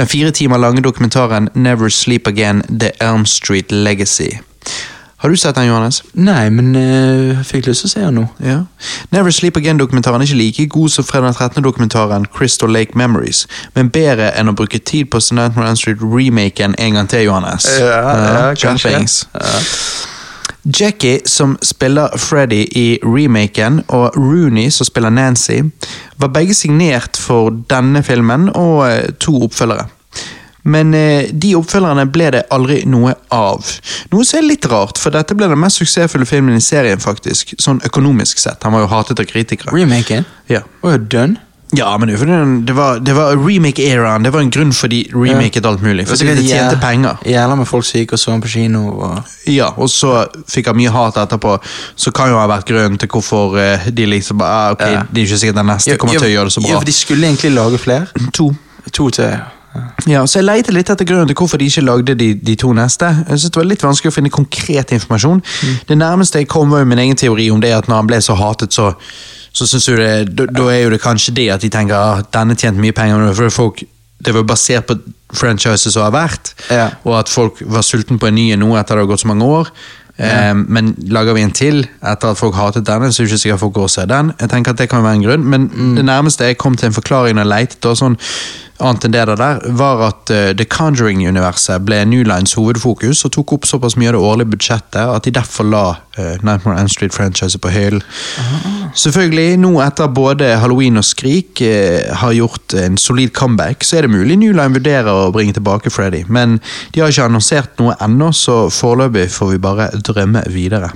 [0.00, 4.32] den fire timer lange dokumentaren Never Sleep Again– The Elm Street Legacy.
[5.20, 6.02] Har du sett den, Johannes?
[6.16, 8.22] Nei, men jeg fikk lyst til å se den nå.
[8.40, 8.62] Ja.
[9.12, 13.42] Never Sleep Again-dokumentaren er ikke like god som fredag 13.-dokumentaren Crystal Lake Memories,
[13.76, 17.68] men bedre enn å bruke tid på Nightmare Moran Street-remaken en gang til, Johannes.
[17.84, 19.04] Ja, kanskje.
[20.64, 25.60] Jackie, som spiller Freddy i remaken, og Rooney, som spiller Nancy,
[26.16, 29.88] var begge signert for denne filmen og eh, to oppfølgere.
[30.62, 33.74] Men eh, de oppfølgerne ble det aldri noe av.
[34.12, 37.54] Noe som er litt rart, for dette ble den mest suksessfulle filmen i serien, faktisk.
[37.60, 38.62] Sånn økonomisk sett.
[38.66, 39.72] Han var jo hatet av kritikere.
[39.76, 40.26] Remaken?
[40.50, 40.64] Ja.
[40.82, 41.46] Å, ja, done?
[41.72, 44.22] Ja, men det, var det var, remake-eraen.
[44.22, 46.06] Det var en grunn for de remaket alt mulig.
[46.08, 47.20] For de tjente penger.
[47.26, 48.82] Jævla med folk som gikk og så på kino.
[48.90, 49.36] Og...
[49.46, 51.54] Ja, og så fikk han mye hat etterpå,
[51.94, 55.06] så kan jo ha vært grunnen til hvorfor eh, de liksom ah, ok, Ja.
[55.06, 56.74] Det er ikke sikkert den neste kommer til å gjøre det så bra.
[56.74, 58.28] Ja, for de skulle egentlig lage flere.
[58.34, 58.50] To.
[58.90, 59.38] To til.
[59.74, 59.80] Ja.
[60.06, 62.72] Ja, så Jeg leter litt etter grunnen til hvorfor de ikke lagde de, de to
[62.74, 63.06] neste.
[63.28, 65.42] Jeg synes Det var litt vanskelig å finne konkret informasjon.
[65.86, 68.18] Det nærmeste jeg kom, var jo min egen teori om det at når han ble
[68.24, 68.90] så hatet, så,
[69.52, 72.24] så synes du det, da, da er jo det kanskje det at de tenker at
[72.24, 73.30] ah, denne tjente mye penger.
[73.38, 73.84] For folk,
[74.20, 74.98] det var basert på
[75.36, 76.88] franchises som har vært, Ja.
[77.04, 79.30] og at folk var sulten på en ny en nå etter det har gått så
[79.30, 79.70] mange år.
[80.20, 83.44] Eh, men lager vi en til etter at folk hatet denne, så er det ikke
[83.44, 84.34] sikkert folk går og ser den.
[84.40, 86.96] Jeg tenker at det kan være en grunn, Men det nærmeste jeg kom til en
[86.98, 88.18] forklaring når jeg letet, og sånn,
[88.84, 93.56] annet enn det der, var at uh, The Conjuring-universet ble New Lines hovedfokus og tok
[93.56, 96.90] opp såpass mye av det årlige budsjettet at de derfor la uh, Nightmare on Elm
[96.92, 98.04] Street-franchiset på hyllen.
[98.96, 104.08] Selvfølgelig, nå etter både Halloween og Skrik uh, har gjort en solid comeback, så er
[104.08, 106.58] det mulig New Line vurderer å bringe tilbake Freddy, men
[106.94, 110.92] de har ikke annonsert noe ennå, så foreløpig får vi bare drømme videre.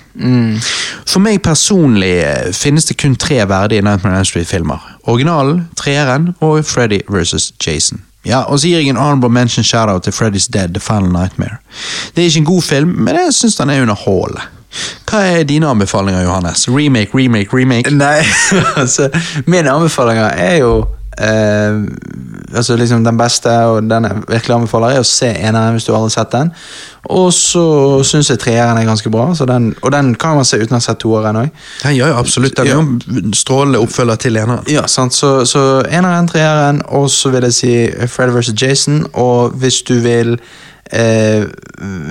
[1.04, 2.16] For meg personlig
[2.56, 4.93] finnes det kun tre verdige Nightmare on Elm Street-filmer.
[5.06, 7.52] Originalen, treeren og Freddy vs.
[7.66, 8.02] Jason.
[8.26, 11.56] Ja, og så gir jeg en honorable mention shout-out til Freddy's Dead, The Final Nightmare.
[12.16, 14.40] Det er ikke en god film, men jeg syns den er underholdende.
[15.10, 16.68] Hva er dine anbefalinger, Johannes?
[16.68, 17.90] Remake, remake, remake?
[17.94, 18.24] Nei,
[18.80, 19.08] altså
[19.46, 20.86] Mine anbefalinger er jo
[21.18, 21.80] eh,
[22.54, 25.90] Altså liksom Den beste og den jeg virkelig anbefaler, er å se eneren hvis du
[25.90, 26.52] aldri har sett den.
[27.10, 27.64] Og så
[28.06, 30.78] syns jeg treeren er ganske bra, så den, og den kan man se uten å
[30.78, 31.64] ha sett toeren òg.
[31.84, 32.56] gjør jo absolutt.
[32.56, 34.62] Den er jo strålende oppfølger til eneren.
[34.70, 37.74] Ja, sant, så, så eneren, treeren, og så vil jeg si
[38.08, 38.54] Fred vs.
[38.62, 40.38] Jason, og hvis du vil
[40.92, 41.44] eh,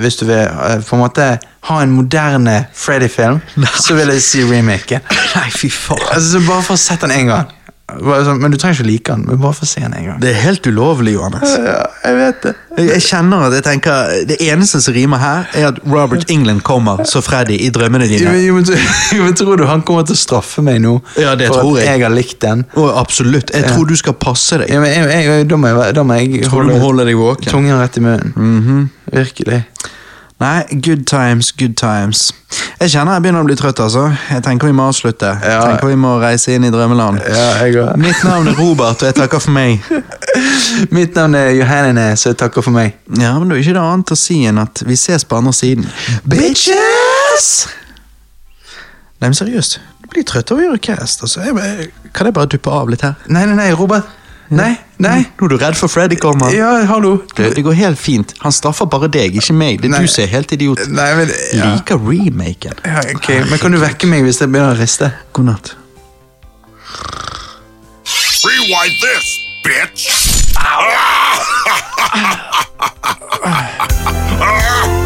[0.04, 1.32] Hvis du vil eh, på en måte
[1.64, 3.40] ha en moderne Freddy-film,
[3.86, 5.10] så vil jeg si remaken.
[5.38, 6.06] Nei, fy faen.
[6.12, 7.54] Altså, bare for å sette den én gang.
[7.92, 10.20] Men du trenger ikke like den, men bare få se den en gang.
[10.24, 11.52] Det er helt ulovlig, Johannes.
[11.60, 12.54] Ja, jeg vet det.
[12.80, 17.04] Jeg, kjenner at jeg tenker Det eneste som rimer her, er at Robert England kommer
[17.06, 18.32] så Freddy i drømmene dine.
[18.40, 18.66] jo, men
[19.18, 21.78] jo, men tror du han kommer til å straffe meg nå Ja, det for tror
[21.78, 21.92] at jeg.
[22.00, 22.64] jeg har likt den?
[22.80, 23.52] Oh, absolutt.
[23.54, 24.72] Jeg tror du skal passe deg.
[24.74, 27.20] Ja, men jeg, jeg, da må jeg, da må jeg Tror du må holde deg
[27.20, 27.52] våken.
[27.52, 28.88] tungen rett i munnen.
[29.12, 29.66] Virkelig.
[30.44, 32.26] Nei, good times, good times.
[32.82, 34.02] Jeg kjenner jeg begynner å bli trøtt, altså.
[34.28, 35.30] Jeg tenker vi må avslutte.
[35.40, 35.62] Jeg Ja.
[35.70, 37.22] tenker vi må reise inn i drømmeland.
[37.24, 37.94] Ja.
[38.04, 39.80] Mitt navn er Robert, og jeg takker for meg.
[40.98, 42.98] Mitt navn er Johanne, så jeg takker for meg.
[43.18, 45.54] Ja, men det er ikke det annet å si enn at vi ses på andre
[45.56, 45.88] siden.
[46.28, 47.48] Bitches!
[49.24, 49.80] Nei, men seriøst.
[50.04, 51.24] Du blir trøtt av å gjøre cast.
[51.24, 51.46] Altså.
[51.48, 53.16] Jeg, kan jeg bare duppe av litt her?
[53.32, 54.10] Nei, nei, nei, Robert.
[54.54, 55.24] Nei, nei.
[55.40, 56.52] Nå er du redd for Freddy kommer.
[56.54, 57.12] Ja, hallo.
[57.36, 58.34] Det, det går helt fint.
[58.44, 59.80] Han straffer bare deg, ikke meg.
[59.82, 60.02] Det er Nei.
[60.06, 60.80] du som er helt idiot.
[60.94, 61.28] Nei, men
[61.58, 61.72] ja.
[61.74, 62.76] Liker remaken.
[62.86, 65.08] Ja, ok, Men kan du vekke meg hvis jeg begynner å riste?
[65.34, 65.68] God natt.
[68.44, 69.28] Rewind this,
[69.66, 70.02] bitch!